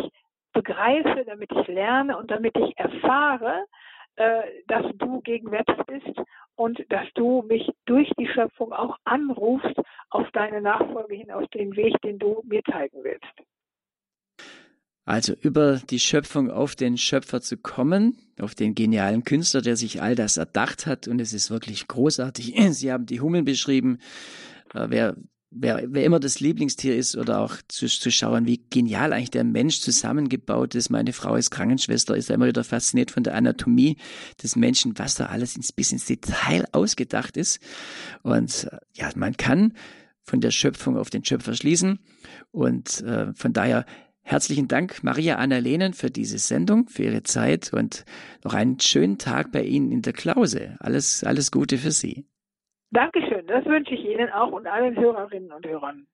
begreife, 0.53 1.25
damit 1.25 1.51
ich 1.51 1.67
lerne 1.67 2.17
und 2.17 2.31
damit 2.31 2.55
ich 2.57 2.77
erfahre, 2.77 3.65
äh, 4.15 4.43
dass 4.67 4.85
du 4.95 5.21
gegenwärtig 5.21 5.77
bist 5.87 6.21
und 6.55 6.79
dass 6.89 7.07
du 7.15 7.41
mich 7.43 7.67
durch 7.85 8.09
die 8.19 8.27
Schöpfung 8.27 8.71
auch 8.71 8.97
anrufst 9.03 9.75
auf 10.09 10.29
deine 10.31 10.61
Nachfolge 10.61 11.15
hin, 11.15 11.31
auf 11.31 11.47
den 11.49 11.75
Weg, 11.75 11.99
den 12.01 12.19
du 12.19 12.41
mir 12.45 12.63
zeigen 12.63 13.03
willst. 13.03 13.52
Also 15.05 15.33
über 15.33 15.81
die 15.89 15.99
Schöpfung 15.99 16.49
auf 16.49 16.75
den 16.75 16.97
Schöpfer 16.97 17.41
zu 17.41 17.57
kommen, 17.57 18.17
auf 18.39 18.55
den 18.55 18.73
genialen 18.73 19.25
Künstler, 19.25 19.61
der 19.61 19.75
sich 19.75 20.01
all 20.01 20.15
das 20.15 20.37
erdacht 20.37 20.85
hat. 20.85 21.07
Und 21.07 21.19
es 21.19 21.33
ist 21.33 21.51
wirklich 21.51 21.87
großartig. 21.87 22.55
Sie 22.71 22.91
haben 22.91 23.05
die 23.05 23.19
Hummeln 23.19 23.43
beschrieben. 23.43 23.97
Äh, 24.73 24.85
wer, 24.89 25.17
wer, 25.51 25.83
wer 25.87 26.05
immer 26.05 26.21
das 26.21 26.39
Lieblingstier 26.39 26.95
ist 26.95 27.17
oder 27.17 27.39
auch 27.39 27.57
zu, 27.67 27.87
zu 27.87 28.11
schauen, 28.11 28.45
wie 28.45 28.63
genial 28.69 29.11
eigentlich 29.11 29.31
der 29.31 29.43
Mensch 29.43 29.81
zusammengebaut 29.81 30.73
ist. 30.73 30.89
Meine 30.89 31.11
Frau 31.11 31.35
ist 31.35 31.51
Krankenschwester, 31.51 32.15
ist 32.15 32.31
immer 32.31 32.47
wieder 32.47 32.63
fasziniert 32.63 33.11
von 33.11 33.23
der 33.23 33.35
Anatomie 33.35 33.97
des 34.41 34.55
Menschen, 34.55 34.97
was 34.97 35.15
da 35.15 35.25
alles 35.25 35.57
ins, 35.57 35.73
bis 35.73 35.91
ins 35.91 36.05
Detail 36.05 36.65
ausgedacht 36.71 37.35
ist. 37.35 37.59
Und 38.21 38.69
äh, 38.71 38.77
ja, 38.93 39.09
man 39.15 39.35
kann 39.35 39.73
von 40.21 40.39
der 40.39 40.51
Schöpfung 40.51 40.97
auf 40.97 41.09
den 41.09 41.25
Schöpfer 41.25 41.53
schließen. 41.55 41.99
Und 42.51 43.01
äh, 43.01 43.33
von 43.33 43.51
daher 43.51 43.85
Herzlichen 44.23 44.67
Dank, 44.67 45.03
Maria 45.03 45.35
Anna 45.35 45.57
Lehnen, 45.57 45.93
für 45.93 46.09
diese 46.09 46.37
Sendung, 46.37 46.87
für 46.87 47.03
Ihre 47.03 47.23
Zeit 47.23 47.73
und 47.73 48.05
noch 48.43 48.53
einen 48.53 48.79
schönen 48.79 49.17
Tag 49.17 49.51
bei 49.51 49.63
Ihnen 49.63 49.91
in 49.91 50.01
der 50.01 50.13
Klause. 50.13 50.77
Alles, 50.79 51.23
alles 51.23 51.51
Gute 51.51 51.77
für 51.77 51.91
Sie. 51.91 52.25
Dankeschön, 52.91 53.45
das 53.47 53.65
wünsche 53.65 53.93
ich 53.93 54.05
Ihnen 54.05 54.29
auch 54.29 54.51
und 54.51 54.65
allen 54.65 54.95
Hörerinnen 54.95 55.51
und 55.51 55.65
Hörern. 55.67 56.07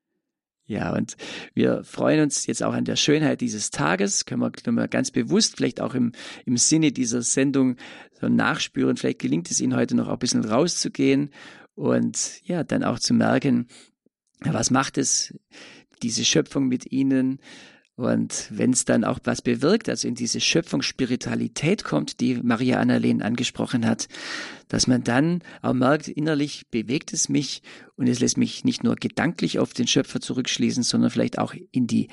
Ja, 0.65 0.93
und 0.93 1.17
wir 1.55 1.83
freuen 1.83 2.21
uns 2.21 2.45
jetzt 2.45 2.61
auch 2.61 2.73
an 2.73 2.85
der 2.85 2.95
Schönheit 2.95 3.41
dieses 3.41 3.71
Tages. 3.71 4.25
Können 4.25 4.41
wir, 4.41 4.51
können 4.51 4.77
wir 4.77 4.87
ganz 4.87 5.09
bewusst, 5.09 5.57
vielleicht 5.57 5.81
auch 5.81 5.95
im, 5.95 6.11
im 6.45 6.57
Sinne 6.57 6.91
dieser 6.91 7.23
Sendung 7.23 7.75
so 8.13 8.29
nachspüren. 8.29 8.95
Vielleicht 8.95 9.19
gelingt 9.19 9.49
es 9.49 9.61
Ihnen 9.61 9.75
heute 9.75 9.95
noch 9.95 10.07
ein 10.07 10.19
bisschen 10.19 10.45
rauszugehen 10.45 11.31
und 11.73 12.41
ja, 12.43 12.63
dann 12.63 12.83
auch 12.83 12.99
zu 12.99 13.13
merken, 13.13 13.67
was 14.41 14.69
macht 14.69 14.97
es, 14.97 15.37
diese 16.03 16.23
Schöpfung 16.23 16.67
mit 16.67 16.91
Ihnen? 16.91 17.39
Und 17.99 18.47
wenn 18.49 18.71
es 18.71 18.85
dann 18.85 19.03
auch 19.03 19.19
was 19.25 19.41
bewirkt, 19.41 19.89
also 19.89 20.07
in 20.07 20.15
diese 20.15 20.39
Schöpfungsspiritualität 20.39 21.83
kommt, 21.83 22.21
die 22.21 22.35
Maria 22.35 22.79
Annalene 22.79 23.25
angesprochen 23.25 23.85
hat, 23.85 24.07
dass 24.69 24.87
man 24.87 25.03
dann 25.03 25.43
auch 25.61 25.73
merkt, 25.73 26.07
innerlich 26.07 26.69
bewegt 26.71 27.11
es 27.11 27.27
mich 27.27 27.61
und 27.97 28.07
es 28.07 28.21
lässt 28.21 28.37
mich 28.37 28.63
nicht 28.63 28.85
nur 28.85 28.95
gedanklich 28.95 29.59
auf 29.59 29.73
den 29.73 29.85
Schöpfer 29.85 30.21
zurückschließen, 30.21 30.81
sondern 30.81 31.11
vielleicht 31.11 31.39
auch 31.39 31.53
in 31.71 31.87
die, 31.87 32.07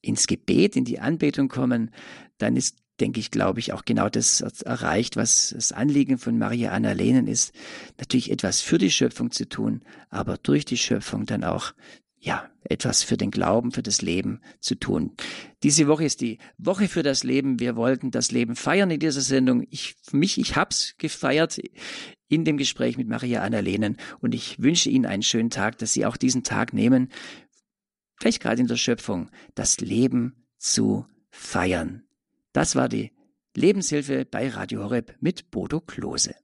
ins 0.00 0.28
Gebet, 0.28 0.76
in 0.76 0.84
die 0.84 1.00
Anbetung 1.00 1.48
kommen, 1.48 1.90
dann 2.38 2.56
ist, 2.56 2.78
denke 3.00 3.18
ich, 3.18 3.32
glaube 3.32 3.58
ich, 3.58 3.72
auch 3.72 3.84
genau 3.84 4.08
das 4.08 4.42
erreicht, 4.42 5.16
was 5.16 5.50
das 5.56 5.72
Anliegen 5.72 6.18
von 6.18 6.38
Maria 6.38 6.70
Annalenen 6.70 7.26
ist, 7.26 7.52
natürlich 7.98 8.30
etwas 8.30 8.60
für 8.60 8.78
die 8.78 8.92
Schöpfung 8.92 9.32
zu 9.32 9.48
tun, 9.48 9.82
aber 10.08 10.36
durch 10.36 10.64
die 10.64 10.78
Schöpfung 10.78 11.26
dann 11.26 11.42
auch 11.42 11.72
ja, 12.24 12.48
etwas 12.62 13.02
für 13.02 13.16
den 13.16 13.32
Glauben, 13.32 13.72
für 13.72 13.82
das 13.82 14.00
Leben 14.00 14.40
zu 14.60 14.76
tun. 14.76 15.16
Diese 15.64 15.88
Woche 15.88 16.04
ist 16.04 16.20
die 16.20 16.38
Woche 16.56 16.86
für 16.86 17.02
das 17.02 17.24
Leben. 17.24 17.58
Wir 17.58 17.74
wollten 17.74 18.12
das 18.12 18.30
Leben 18.30 18.54
feiern 18.54 18.92
in 18.92 19.00
dieser 19.00 19.20
Sendung. 19.20 19.66
Ich, 19.70 19.96
mich, 20.12 20.38
ich 20.38 20.54
hab's 20.54 20.94
gefeiert 20.98 21.60
in 22.28 22.44
dem 22.44 22.58
Gespräch 22.58 22.96
mit 22.96 23.08
Maria 23.08 23.42
Annalenen 23.42 23.96
und 24.20 24.36
ich 24.36 24.62
wünsche 24.62 24.88
Ihnen 24.88 25.04
einen 25.04 25.24
schönen 25.24 25.50
Tag, 25.50 25.78
dass 25.78 25.92
Sie 25.92 26.06
auch 26.06 26.16
diesen 26.16 26.44
Tag 26.44 26.72
nehmen, 26.72 27.10
vielleicht 28.20 28.40
gerade 28.40 28.60
in 28.60 28.68
der 28.68 28.76
Schöpfung, 28.76 29.28
das 29.56 29.80
Leben 29.80 30.46
zu 30.58 31.06
feiern. 31.28 32.04
Das 32.52 32.76
war 32.76 32.88
die 32.88 33.10
Lebenshilfe 33.56 34.24
bei 34.24 34.48
Radio 34.48 34.84
Horeb 34.84 35.16
mit 35.20 35.50
Bodo 35.50 35.80
Klose. 35.80 36.36